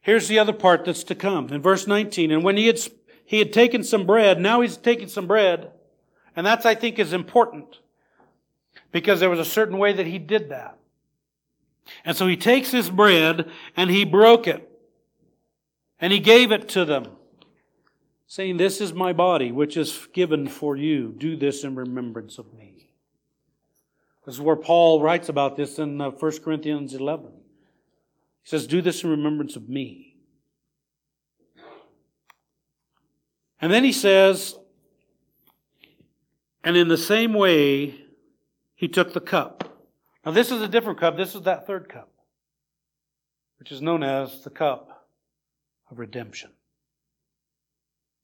Here's 0.00 0.28
the 0.28 0.38
other 0.38 0.52
part 0.52 0.84
that's 0.84 1.02
to 1.04 1.16
come. 1.16 1.48
In 1.48 1.60
verse 1.60 1.88
19, 1.88 2.30
and 2.30 2.44
when 2.44 2.56
he 2.56 2.68
had, 2.68 2.78
he 3.24 3.40
had 3.40 3.52
taken 3.52 3.82
some 3.82 4.06
bread, 4.06 4.40
now 4.40 4.60
he's 4.60 4.76
taking 4.76 5.08
some 5.08 5.26
bread, 5.26 5.72
and 6.36 6.46
that's, 6.46 6.64
I 6.64 6.76
think, 6.76 7.00
is 7.00 7.12
important. 7.12 7.80
Because 8.92 9.18
there 9.18 9.30
was 9.30 9.40
a 9.40 9.44
certain 9.44 9.78
way 9.78 9.92
that 9.92 10.06
he 10.06 10.18
did 10.20 10.50
that. 10.50 10.78
And 12.04 12.16
so 12.16 12.28
he 12.28 12.36
takes 12.36 12.70
his 12.70 12.88
bread 12.88 13.50
and 13.76 13.90
he 13.90 14.04
broke 14.04 14.46
it. 14.46 14.70
And 16.00 16.12
he 16.12 16.20
gave 16.20 16.52
it 16.52 16.68
to 16.70 16.84
them 16.84 17.15
saying, 18.26 18.56
This 18.56 18.80
is 18.80 18.92
my 18.92 19.12
body, 19.12 19.52
which 19.52 19.76
is 19.76 20.08
given 20.12 20.48
for 20.48 20.76
you. 20.76 21.14
Do 21.16 21.36
this 21.36 21.64
in 21.64 21.74
remembrance 21.74 22.38
of 22.38 22.52
me. 22.54 22.90
This 24.24 24.34
is 24.34 24.40
where 24.40 24.56
Paul 24.56 25.00
writes 25.00 25.28
about 25.28 25.56
this 25.56 25.78
in 25.78 25.98
1 25.98 26.14
uh, 26.14 26.30
Corinthians 26.42 26.94
11. 26.94 27.26
He 28.42 28.48
says, 28.48 28.66
Do 28.66 28.82
this 28.82 29.04
in 29.04 29.10
remembrance 29.10 29.56
of 29.56 29.68
me. 29.68 30.16
And 33.60 33.72
then 33.72 33.84
he 33.84 33.92
says, 33.92 34.56
And 36.64 36.76
in 36.76 36.88
the 36.88 36.98
same 36.98 37.32
way, 37.32 37.94
he 38.74 38.88
took 38.88 39.12
the 39.12 39.20
cup. 39.20 39.62
Now, 40.24 40.32
this 40.32 40.50
is 40.50 40.60
a 40.60 40.68
different 40.68 40.98
cup. 40.98 41.16
This 41.16 41.36
is 41.36 41.42
that 41.42 41.66
third 41.66 41.88
cup, 41.88 42.10
which 43.60 43.70
is 43.70 43.80
known 43.80 44.02
as 44.02 44.42
the 44.42 44.50
cup 44.50 45.06
of 45.88 46.00
redemption 46.00 46.50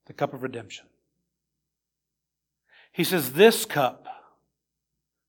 the 0.07 0.13
cup 0.13 0.35
of 0.35 0.43
redemption. 0.43 0.87
He 2.93 3.05
says, 3.05 3.33
This 3.33 3.65
cup, 3.65 4.07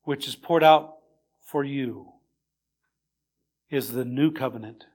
which 0.03 0.28
is 0.28 0.36
poured 0.36 0.63
out 0.63 0.97
for 1.41 1.63
you, 1.63 2.13
is 3.69 3.93
the 3.93 4.05
new 4.05 4.32
covenant 4.32 4.86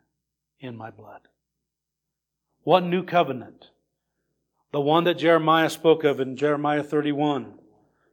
in 0.61 0.77
my 0.77 0.91
blood. 0.91 1.23
What 2.63 2.85
new 2.85 3.03
covenant? 3.03 3.69
The 4.73 4.81
one 4.81 5.05
that 5.05 5.19
Jeremiah 5.19 5.71
spoke 5.71 6.05
of 6.05 6.21
in 6.21 6.37
Jeremiah 6.37 6.83
31, 6.83 7.55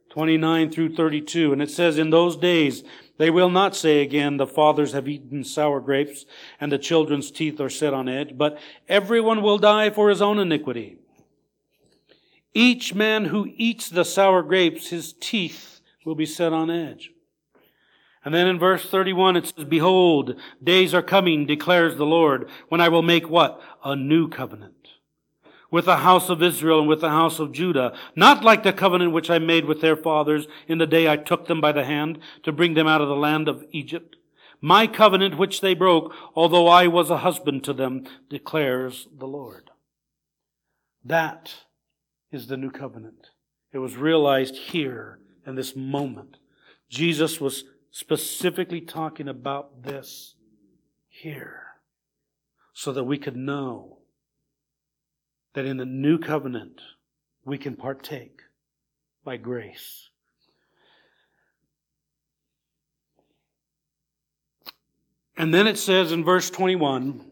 29 0.08 0.70
through 0.70 0.96
32. 0.96 1.52
And 1.52 1.60
it 1.60 1.70
says, 1.70 1.98
In 1.98 2.08
those 2.08 2.36
days 2.36 2.82
they 3.18 3.28
will 3.28 3.50
not 3.50 3.76
say 3.76 4.00
again, 4.00 4.38
The 4.38 4.46
fathers 4.46 4.92
have 4.92 5.06
eaten 5.06 5.44
sour 5.44 5.80
grapes, 5.80 6.24
and 6.58 6.72
the 6.72 6.78
children's 6.78 7.30
teeth 7.30 7.60
are 7.60 7.68
set 7.68 7.92
on 7.92 8.08
edge, 8.08 8.38
but 8.38 8.58
everyone 8.88 9.42
will 9.42 9.58
die 9.58 9.90
for 9.90 10.08
his 10.08 10.22
own 10.22 10.38
iniquity. 10.38 10.96
Each 12.56 12.94
man 12.94 13.26
who 13.26 13.52
eats 13.58 13.90
the 13.90 14.02
sour 14.02 14.42
grapes, 14.42 14.88
his 14.88 15.12
teeth 15.12 15.82
will 16.06 16.14
be 16.14 16.24
set 16.24 16.54
on 16.54 16.70
edge. 16.70 17.10
And 18.24 18.32
then 18.32 18.46
in 18.46 18.58
verse 18.58 18.88
31 18.88 19.36
it 19.36 19.46
says, 19.48 19.66
Behold, 19.66 20.36
days 20.64 20.94
are 20.94 21.02
coming, 21.02 21.44
declares 21.44 21.96
the 21.96 22.06
Lord, 22.06 22.48
when 22.70 22.80
I 22.80 22.88
will 22.88 23.02
make 23.02 23.28
what? 23.28 23.60
A 23.84 23.94
new 23.94 24.26
covenant. 24.26 24.88
With 25.70 25.84
the 25.84 25.98
house 25.98 26.30
of 26.30 26.42
Israel 26.42 26.78
and 26.78 26.88
with 26.88 27.02
the 27.02 27.10
house 27.10 27.38
of 27.38 27.52
Judah, 27.52 27.92
not 28.14 28.42
like 28.42 28.62
the 28.62 28.72
covenant 28.72 29.12
which 29.12 29.28
I 29.28 29.38
made 29.38 29.66
with 29.66 29.82
their 29.82 29.94
fathers 29.94 30.46
in 30.66 30.78
the 30.78 30.86
day 30.86 31.10
I 31.10 31.18
took 31.18 31.48
them 31.48 31.60
by 31.60 31.72
the 31.72 31.84
hand 31.84 32.20
to 32.44 32.52
bring 32.52 32.72
them 32.72 32.86
out 32.86 33.02
of 33.02 33.08
the 33.08 33.16
land 33.16 33.48
of 33.48 33.66
Egypt. 33.70 34.16
My 34.62 34.86
covenant 34.86 35.36
which 35.36 35.60
they 35.60 35.74
broke, 35.74 36.10
although 36.34 36.68
I 36.68 36.86
was 36.86 37.10
a 37.10 37.18
husband 37.18 37.64
to 37.64 37.74
them, 37.74 38.06
declares 38.30 39.08
the 39.14 39.28
Lord. 39.28 39.68
That 41.04 41.65
is 42.36 42.46
the 42.46 42.56
new 42.56 42.70
covenant. 42.70 43.30
It 43.72 43.78
was 43.78 43.96
realized 43.96 44.54
here 44.54 45.18
in 45.44 45.56
this 45.56 45.74
moment. 45.74 46.36
Jesus 46.88 47.40
was 47.40 47.64
specifically 47.90 48.80
talking 48.80 49.26
about 49.28 49.82
this 49.82 50.34
here. 51.08 51.62
so 52.78 52.92
that 52.92 53.04
we 53.04 53.16
could 53.16 53.36
know 53.36 53.96
that 55.54 55.64
in 55.64 55.78
the 55.78 55.86
new 55.86 56.18
covenant 56.18 56.82
we 57.42 57.56
can 57.56 57.74
partake 57.74 58.42
by 59.24 59.38
grace. 59.38 60.10
And 65.38 65.54
then 65.54 65.66
it 65.66 65.78
says 65.78 66.12
in 66.12 66.22
verse 66.22 66.50
21 66.50 67.25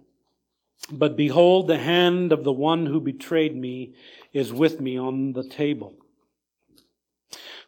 But 0.91 1.17
behold, 1.17 1.67
the 1.67 1.79
hand 1.79 2.33
of 2.33 2.45
the 2.45 2.53
one 2.53 2.87
who 2.87 3.01
betrayed 3.01 3.57
me 3.57 3.95
is 4.33 4.53
with 4.53 4.81
me 4.81 4.99
on 4.99 5.33
the 5.33 5.49
table. 5.49 5.95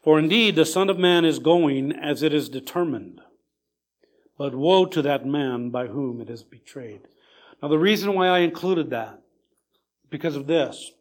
For 0.03 0.19
indeed, 0.19 0.55
the 0.55 0.65
Son 0.65 0.91
of 0.91 0.99
Man 0.99 1.25
is 1.25 1.39
going 1.39 1.93
as 1.93 2.23
it 2.23 2.33
is 2.33 2.49
determined. 2.49 3.21
But 4.39 4.55
woe 4.55 4.85
to 4.87 5.03
that 5.03 5.27
man 5.27 5.71
by 5.71 5.87
whom 5.87 6.21
it 6.21 6.29
is 6.29 6.45
betrayed. 6.45 7.01
Now, 7.63 7.69
the 7.69 7.79
reason 7.79 8.13
why 8.13 8.29
I 8.29 8.41
included 8.41 8.91
that, 8.91 9.21
because 10.11 10.37
of 10.37 10.47
this. 10.47 10.93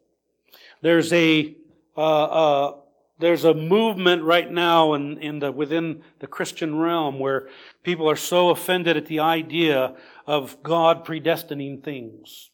There's 0.82 1.12
a, 1.12 1.56
uh, 1.98 2.24
uh, 2.24 2.76
there's 3.18 3.46
a 3.46 3.54
movement 3.54 4.24
right 4.24 4.52
now 4.52 4.94
in, 4.94 5.18
in 5.20 5.40
the, 5.40 5.52
within 5.52 6.02
the 6.20 6.28
Christian 6.28 6.78
realm 6.78 7.18
where 7.20 7.48
people 7.84 8.10
are 8.10 8.16
so 8.16 8.50
offended 8.50 8.98
at 8.98 9.06
the 9.06 9.20
idea 9.20 9.96
of 10.28 10.62
God 10.64 11.06
predestining 11.06 11.82
things 11.84 12.52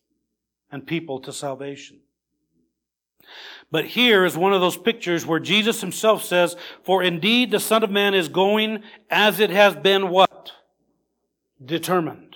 and 0.71 0.85
people 0.85 1.19
to 1.21 1.33
salvation. 1.33 2.01
But 3.71 3.85
here 3.85 4.25
is 4.25 4.37
one 4.37 4.53
of 4.53 4.61
those 4.61 4.77
pictures 4.77 5.25
where 5.25 5.39
Jesus 5.39 5.81
himself 5.81 6.23
says, 6.23 6.55
For 6.83 7.01
indeed 7.01 7.49
the 7.49 7.59
Son 7.59 7.83
of 7.83 7.89
Man 7.89 8.13
is 8.13 8.27
going 8.27 8.83
as 9.09 9.39
it 9.39 9.49
has 9.49 9.75
been 9.75 10.09
what? 10.09 10.51
Determined. 11.63 12.35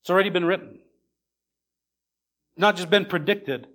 It's 0.00 0.10
already 0.10 0.30
been 0.30 0.46
written. 0.46 0.80
Not 2.56 2.76
just 2.76 2.90
been 2.90 3.04
predicted. 3.04 3.68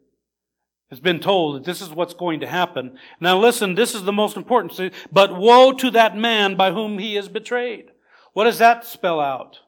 It's 0.90 1.02
been 1.02 1.20
told 1.20 1.56
that 1.56 1.64
this 1.66 1.82
is 1.82 1.90
what's 1.90 2.14
going 2.14 2.40
to 2.40 2.48
happen. 2.48 2.98
Now 3.20 3.38
listen, 3.38 3.76
this 3.76 3.94
is 3.94 4.04
the 4.04 4.14
most 4.14 4.38
important. 4.38 4.74
thing. 4.74 4.92
But 5.12 5.38
woe 5.38 5.74
to 5.74 5.92
that 5.92 6.18
man 6.18 6.56
by 6.56 6.72
whom 6.72 6.98
he 6.98 7.18
is 7.18 7.28
betrayed. 7.28 7.92
What 8.34 8.46
does 8.46 8.60
that 8.60 8.86
spell 8.86 9.20
out? 9.20 9.60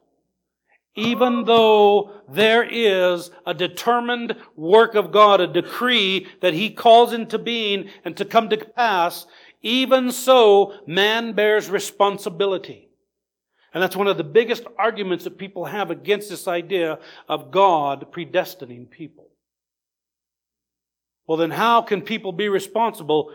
Even 0.96 1.44
though 1.44 2.12
there 2.28 2.62
is 2.62 3.30
a 3.46 3.54
determined 3.54 4.36
work 4.56 4.94
of 4.94 5.12
God, 5.12 5.40
a 5.40 5.46
decree 5.46 6.26
that 6.40 6.54
He 6.54 6.70
calls 6.70 7.12
into 7.12 7.38
being 7.38 7.90
and 8.04 8.16
to 8.16 8.24
come 8.24 8.48
to 8.48 8.56
pass, 8.56 9.26
even 9.62 10.10
so, 10.10 10.74
man 10.86 11.32
bears 11.32 11.70
responsibility. 11.70 12.88
And 13.72 13.82
that's 13.82 13.96
one 13.96 14.08
of 14.08 14.16
the 14.16 14.24
biggest 14.24 14.64
arguments 14.78 15.24
that 15.24 15.38
people 15.38 15.64
have 15.64 15.90
against 15.90 16.28
this 16.28 16.48
idea 16.48 16.98
of 17.28 17.52
God 17.52 18.10
predestining 18.10 18.90
people. 18.90 19.29
Well, 21.30 21.36
then 21.36 21.52
how 21.52 21.82
can 21.82 22.02
people 22.02 22.32
be 22.32 22.48
responsible? 22.48 23.32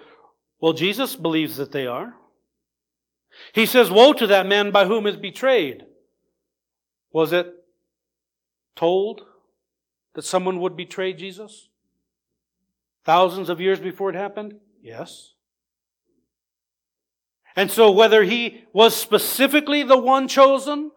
Well, 0.59 0.73
Jesus 0.73 1.15
believes 1.15 1.55
that 1.55 1.71
they 1.71 1.87
are. 1.87 2.13
He 3.53 3.65
says, 3.65 3.89
Woe 3.89 4.11
to 4.11 4.27
that 4.27 4.47
man 4.47 4.71
by 4.71 4.83
whom 4.83 5.07
is 5.07 5.15
betrayed. 5.15 5.85
Was 7.13 7.31
it 7.31 7.47
told 8.75 9.21
that 10.13 10.23
someone 10.23 10.59
would 10.59 10.75
betray 10.75 11.13
Jesus? 11.13 11.69
Thousands 13.05 13.47
of 13.47 13.61
years 13.61 13.79
before 13.79 14.09
it 14.09 14.17
happened? 14.17 14.55
Yes. 14.81 15.31
And 17.55 17.71
so 17.71 17.91
whether 17.91 18.23
he 18.23 18.65
was 18.73 18.93
specifically 18.93 19.83
the 19.83 19.97
one 19.97 20.27
chosen, 20.27 20.91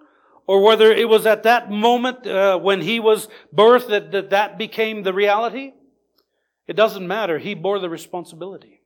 or 0.49 0.63
whether 0.63 0.91
it 0.91 1.09
was 1.09 1.27
at 1.27 1.45
that 1.45 1.71
moment 1.71 2.27
uh, 2.27 2.59
when 2.59 2.81
he 2.81 2.99
was 2.99 3.29
birthed 3.55 3.87
that, 3.87 4.11
that 4.11 4.31
that 4.31 4.59
became 4.59 5.05
the 5.05 5.15
reality, 5.15 5.75
it 6.69 6.77
doesn't 6.77 7.09
matter. 7.09 7.39
He 7.39 7.55
bore 7.55 7.79
the 7.79 7.89
responsibility. 7.89 8.83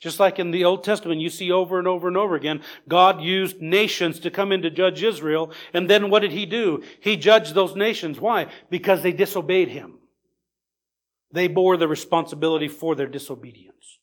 Just 0.00 0.20
like 0.20 0.38
in 0.38 0.52
the 0.52 0.64
Old 0.64 0.84
Testament, 0.84 1.20
you 1.20 1.28
see 1.28 1.50
over 1.50 1.78
and 1.78 1.88
over 1.88 2.06
and 2.06 2.16
over 2.16 2.36
again, 2.36 2.62
God 2.86 3.20
used 3.20 3.60
nations 3.60 4.20
to 4.20 4.30
come 4.30 4.52
in 4.52 4.62
to 4.62 4.70
judge 4.70 5.02
Israel. 5.02 5.50
And 5.74 5.90
then 5.90 6.08
what 6.08 6.20
did 6.20 6.30
He 6.30 6.46
do? 6.46 6.84
He 7.00 7.16
judged 7.16 7.54
those 7.54 7.74
nations. 7.74 8.20
Why? 8.20 8.46
Because 8.70 9.02
they 9.02 9.12
disobeyed 9.12 9.70
Him. 9.70 9.98
They 11.32 11.48
bore 11.48 11.76
the 11.76 11.88
responsibility 11.88 12.68
for 12.68 12.94
their 12.94 13.08
disobedience. 13.08 13.98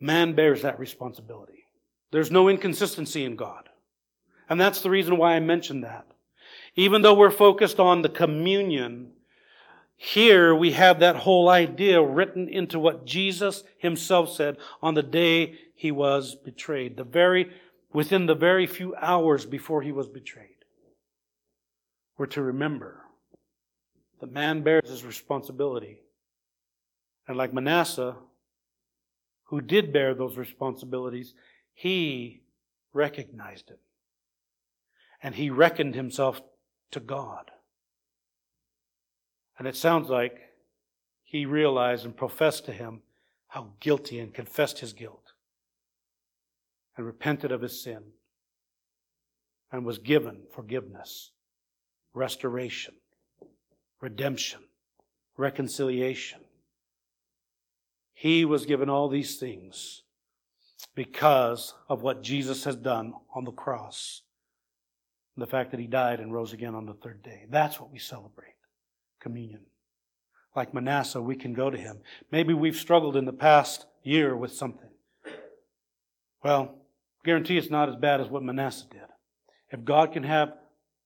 Man 0.00 0.34
bears 0.34 0.62
that 0.62 0.80
responsibility. 0.80 1.64
There's 2.10 2.30
no 2.30 2.48
inconsistency 2.48 3.24
in 3.24 3.36
God. 3.36 3.68
And 4.48 4.60
that's 4.60 4.80
the 4.80 4.90
reason 4.90 5.16
why 5.16 5.34
I 5.34 5.40
mentioned 5.40 5.84
that. 5.84 6.06
Even 6.74 7.02
though 7.02 7.14
we're 7.14 7.30
focused 7.30 7.78
on 7.78 8.02
the 8.02 8.08
communion 8.08 9.12
here 10.02 10.54
we 10.54 10.72
have 10.72 11.00
that 11.00 11.14
whole 11.16 11.50
idea 11.50 12.02
written 12.02 12.48
into 12.48 12.78
what 12.78 13.04
Jesus 13.04 13.64
himself 13.76 14.32
said 14.32 14.56
on 14.80 14.94
the 14.94 15.02
day 15.02 15.58
he 15.74 15.92
was 15.92 16.34
betrayed, 16.34 16.96
the 16.96 17.04
very, 17.04 17.50
within 17.92 18.24
the 18.24 18.34
very 18.34 18.66
few 18.66 18.96
hours 18.96 19.44
before 19.44 19.82
he 19.82 19.92
was 19.92 20.08
betrayed. 20.08 20.64
We're 22.16 22.24
to 22.28 22.40
remember 22.40 23.02
the 24.20 24.26
man 24.26 24.62
bears 24.62 24.88
his 24.88 25.04
responsibility. 25.04 26.00
And 27.28 27.36
like 27.36 27.52
Manasseh, 27.52 28.16
who 29.48 29.60
did 29.60 29.92
bear 29.92 30.14
those 30.14 30.38
responsibilities, 30.38 31.34
he 31.74 32.40
recognized 32.94 33.68
it. 33.68 33.80
And 35.22 35.34
he 35.34 35.50
reckoned 35.50 35.94
himself 35.94 36.40
to 36.92 37.00
God. 37.00 37.50
And 39.60 39.68
it 39.68 39.76
sounds 39.76 40.08
like 40.08 40.40
he 41.22 41.44
realized 41.44 42.06
and 42.06 42.16
professed 42.16 42.64
to 42.64 42.72
him 42.72 43.02
how 43.48 43.74
guilty 43.78 44.18
and 44.18 44.32
confessed 44.32 44.78
his 44.78 44.94
guilt 44.94 45.34
and 46.96 47.04
repented 47.04 47.52
of 47.52 47.60
his 47.60 47.84
sin 47.84 48.02
and 49.70 49.84
was 49.84 49.98
given 49.98 50.44
forgiveness, 50.50 51.32
restoration, 52.14 52.94
redemption, 54.00 54.62
reconciliation. 55.36 56.40
He 58.14 58.46
was 58.46 58.64
given 58.64 58.88
all 58.88 59.10
these 59.10 59.36
things 59.36 60.04
because 60.94 61.74
of 61.86 62.00
what 62.00 62.22
Jesus 62.22 62.64
has 62.64 62.76
done 62.76 63.12
on 63.34 63.44
the 63.44 63.52
cross. 63.52 64.22
The 65.36 65.46
fact 65.46 65.70
that 65.72 65.80
he 65.80 65.86
died 65.86 66.18
and 66.18 66.32
rose 66.32 66.54
again 66.54 66.74
on 66.74 66.86
the 66.86 66.94
third 66.94 67.22
day. 67.22 67.44
That's 67.50 67.78
what 67.78 67.92
we 67.92 67.98
celebrate 67.98 68.54
communion. 69.20 69.60
Like 70.56 70.74
Manasseh, 70.74 71.20
we 71.20 71.36
can 71.36 71.52
go 71.52 71.70
to 71.70 71.78
him. 71.78 71.98
Maybe 72.32 72.54
we've 72.54 72.76
struggled 72.76 73.16
in 73.16 73.24
the 73.24 73.32
past 73.32 73.86
year 74.02 74.36
with 74.36 74.52
something. 74.52 74.88
Well, 76.42 76.74
guarantee 77.24 77.58
it's 77.58 77.70
not 77.70 77.88
as 77.88 77.96
bad 77.96 78.20
as 78.20 78.28
what 78.28 78.42
Manasseh 78.42 78.86
did. 78.90 79.00
If 79.70 79.84
God 79.84 80.12
can 80.12 80.24
have 80.24 80.54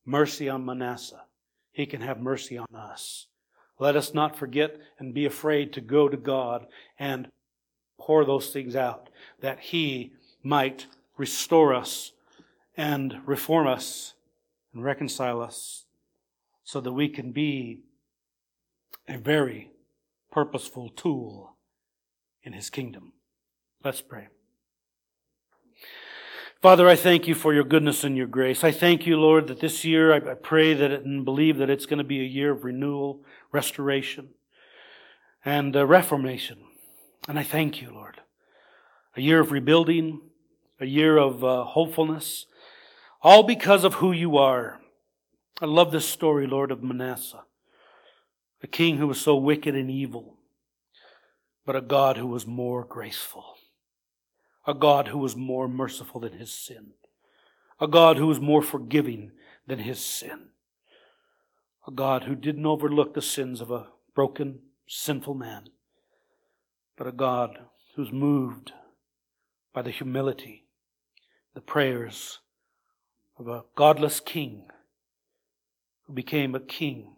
mercy 0.07 0.49
on 0.49 0.65
Manasseh, 0.65 1.25
he 1.73 1.87
can 1.87 2.01
have 2.01 2.21
mercy 2.21 2.57
on 2.57 2.75
us. 2.75 3.27
Let 3.79 3.97
us 3.97 4.15
not 4.15 4.37
forget 4.37 4.77
and 4.99 5.13
be 5.13 5.27
afraid 5.27 5.73
to 5.73 5.81
go 5.81 6.09
to 6.09 6.17
God 6.17 6.67
and 6.99 7.29
pour 7.99 8.25
those 8.25 8.51
things 8.51 8.77
out 8.77 9.11
that 9.41 9.59
he 9.59 10.13
might 10.43 10.87
restore 11.17 11.75
us 11.75 12.13
and 12.77 13.17
reform 13.27 13.67
us 13.67 14.15
and 14.73 14.85
reconcile 14.85 15.41
us 15.41 15.87
so 16.63 16.81
that 16.81 16.93
we 16.93 17.09
can 17.09 17.33
be 17.33 17.81
a 19.09 19.19
very 19.19 19.71
purposeful 20.31 20.89
tool 20.91 21.57
in 22.43 22.53
his 22.53 22.71
kingdom. 22.71 23.13
Let's 23.83 24.01
pray. 24.01 24.29
Father, 26.63 26.89
I 26.89 26.97
thank 26.97 27.29
you 27.29 27.35
for 27.35 27.53
your 27.53 27.65
goodness 27.65 28.05
and 28.05 28.17
your 28.17 28.27
grace. 28.27 28.65
I 28.65 28.73
thank 28.73 29.07
you, 29.07 29.19
Lord, 29.19 29.49
that 29.49 29.61
this 29.61 29.85
year 29.85 30.15
I, 30.15 30.35
pray 30.35 30.73
that 30.73 30.91
it, 30.91 31.05
and 31.05 31.25
believe 31.25 31.59
that 31.59 31.69
it's 31.69 31.85
going 31.85 31.99
to 31.99 32.05
be 32.05 32.21
a 32.21 32.25
year 32.25 32.53
of 32.53 32.65
renewal, 32.65 33.21
restoration, 33.53 34.31
and 35.45 35.77
uh, 35.77 35.85
reformation. 35.85 36.59
And 37.29 37.39
I 37.39 37.43
thank 37.43 37.83
you, 37.83 37.93
Lord. 37.93 38.23
A 39.15 39.21
year 39.21 39.41
of 39.41 39.53
rebuilding, 39.53 40.23
a 40.81 40.87
year 40.87 41.19
of 41.19 41.45
uh, 41.45 41.65
hopefulness, 41.65 42.47
all 43.23 43.43
because 43.43 43.85
of 43.85 43.95
who 43.95 44.13
you 44.13 44.39
are. 44.39 44.81
I 45.61 45.67
love 45.67 45.93
this 45.93 46.09
story, 46.09 46.47
Lord, 46.47 46.71
of 46.71 46.83
Manasseh 46.83 47.45
a 48.65 48.67
king 48.67 48.97
who 48.97 49.07
was 49.07 49.21
so 49.21 49.37
wicked 49.37 49.75
and 49.75 49.91
evil, 49.91 50.39
but 51.67 51.77
a 51.77 51.83
God 51.83 52.17
who 52.17 52.27
was 52.27 52.47
more 52.47 52.83
graceful, 52.83 53.57
a 54.67 54.73
God 54.73 55.09
who 55.09 55.19
was 55.19 55.37
more 55.37 55.69
merciful 55.69 56.23
than 56.23 56.33
his 56.33 56.51
sin, 56.51 56.93
a 57.79 57.87
God 57.87 58.17
who 58.17 58.27
was 58.27 58.41
more 58.41 58.63
forgiving 58.63 59.33
than 59.67 59.81
his 59.81 59.99
sin, 60.03 60.47
a 61.87 61.91
God 61.91 62.25
who 62.25 62.35
didn't 62.35 62.65
overlook 62.65 63.13
the 63.13 63.21
sins 63.21 63.61
of 63.61 63.71
a 63.71 63.89
broken, 64.15 64.61
sinful 64.89 65.35
man, 65.35 65.65
but 66.97 67.07
a 67.07 67.13
God 67.13 67.59
who's 67.97 68.13
moved 68.13 68.73
by 69.75 69.83
the 69.83 69.91
humility, 69.91 70.65
the 71.53 71.61
prayers 71.61 72.39
of 73.39 73.47
a 73.47 73.65
godless 73.77 74.21
king 74.21 74.71
who 76.07 76.15
became 76.15 76.55
a 76.55 76.61
king 76.61 77.15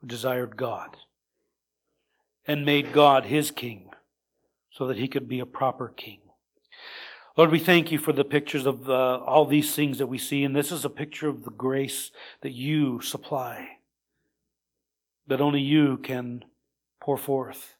who 0.00 0.06
desired 0.06 0.56
God 0.56 0.96
and 2.46 2.64
made 2.64 2.92
God 2.92 3.26
his 3.26 3.50
king 3.50 3.90
so 4.70 4.86
that 4.86 4.96
he 4.96 5.08
could 5.08 5.28
be 5.28 5.40
a 5.40 5.46
proper 5.46 5.88
king. 5.88 6.20
Lord, 7.36 7.50
we 7.50 7.58
thank 7.58 7.92
you 7.92 7.98
for 7.98 8.12
the 8.12 8.24
pictures 8.24 8.66
of 8.66 8.90
uh, 8.90 9.18
all 9.18 9.46
these 9.46 9.74
things 9.74 9.98
that 9.98 10.08
we 10.08 10.18
see, 10.18 10.44
and 10.44 10.54
this 10.54 10.72
is 10.72 10.84
a 10.84 10.90
picture 10.90 11.28
of 11.28 11.44
the 11.44 11.50
grace 11.50 12.10
that 12.42 12.52
you 12.52 13.00
supply, 13.00 13.78
that 15.26 15.40
only 15.40 15.60
you 15.60 15.96
can 15.98 16.44
pour 17.00 17.16
forth, 17.16 17.76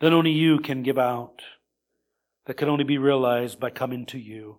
that 0.00 0.12
only 0.12 0.30
you 0.30 0.58
can 0.58 0.82
give 0.82 0.98
out, 0.98 1.42
that 2.46 2.56
can 2.56 2.68
only 2.68 2.84
be 2.84 2.98
realized 2.98 3.58
by 3.58 3.70
coming 3.70 4.06
to 4.06 4.18
you. 4.18 4.58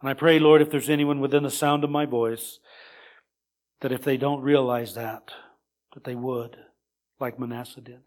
And 0.00 0.10
I 0.10 0.14
pray, 0.14 0.38
Lord, 0.38 0.60
if 0.60 0.70
there's 0.70 0.90
anyone 0.90 1.20
within 1.20 1.44
the 1.44 1.50
sound 1.50 1.84
of 1.84 1.90
my 1.90 2.04
voice, 2.04 2.58
that 3.80 3.92
if 3.92 4.02
they 4.02 4.16
don't 4.16 4.42
realize 4.42 4.94
that, 4.94 5.30
that 5.94 6.04
they 6.04 6.14
would, 6.14 6.56
like 7.20 7.38
Manasseh 7.38 7.80
did, 7.80 8.02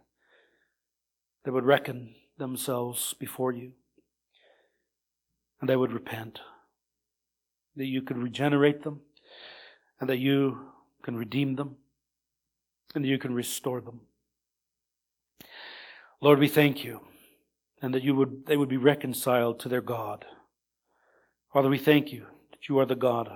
they 1.43 1.51
would 1.51 1.65
reckon 1.65 2.15
themselves 2.37 3.13
before 3.13 3.51
you 3.51 3.73
and 5.59 5.69
they 5.69 5.75
would 5.75 5.93
repent. 5.93 6.39
That 7.75 7.87
you 7.87 8.01
could 8.01 8.17
regenerate 8.17 8.83
them, 8.83 9.01
and 9.99 10.09
that 10.09 10.19
you 10.19 10.67
can 11.03 11.15
redeem 11.15 11.55
them, 11.55 11.77
and 12.93 13.03
that 13.03 13.09
you 13.09 13.17
can 13.17 13.33
restore 13.33 13.81
them. 13.81 14.01
Lord, 16.21 16.39
we 16.39 16.47
thank 16.47 16.83
you, 16.83 17.01
and 17.81 17.93
that 17.93 18.03
you 18.03 18.15
would, 18.15 18.45
they 18.45 18.57
would 18.57 18.69
be 18.69 18.77
reconciled 18.77 19.59
to 19.61 19.69
their 19.69 19.81
God. 19.81 20.25
Father, 21.51 21.69
we 21.69 21.77
thank 21.77 22.11
you 22.11 22.27
that 22.51 22.69
you 22.69 22.79
are 22.79 22.85
the 22.85 22.95
God 22.95 23.29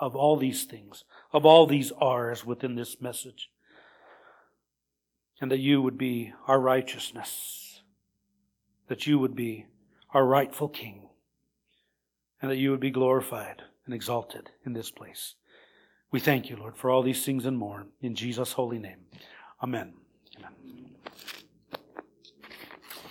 of 0.00 0.16
all 0.16 0.36
these 0.36 0.64
things, 0.64 1.04
of 1.32 1.44
all 1.44 1.66
these 1.66 1.92
R's 2.00 2.44
within 2.44 2.74
this 2.74 3.00
message, 3.00 3.50
and 5.40 5.50
that 5.50 5.60
you 5.60 5.82
would 5.82 5.98
be 5.98 6.32
our 6.46 6.60
righteousness, 6.60 7.82
that 8.88 9.06
you 9.06 9.18
would 9.18 9.34
be 9.34 9.66
our 10.12 10.24
rightful 10.24 10.68
King 10.68 11.08
and 12.40 12.50
that 12.50 12.56
you 12.56 12.70
would 12.70 12.80
be 12.80 12.90
glorified 12.90 13.62
and 13.84 13.94
exalted 13.94 14.50
in 14.64 14.72
this 14.72 14.90
place. 14.90 15.34
We 16.10 16.20
thank 16.20 16.48
you, 16.48 16.56
Lord, 16.56 16.76
for 16.76 16.90
all 16.90 17.02
these 17.02 17.24
things 17.24 17.46
and 17.46 17.58
more. 17.58 17.86
In 18.00 18.14
Jesus' 18.14 18.52
holy 18.52 18.78
name. 18.78 19.06
Amen. 19.62 20.05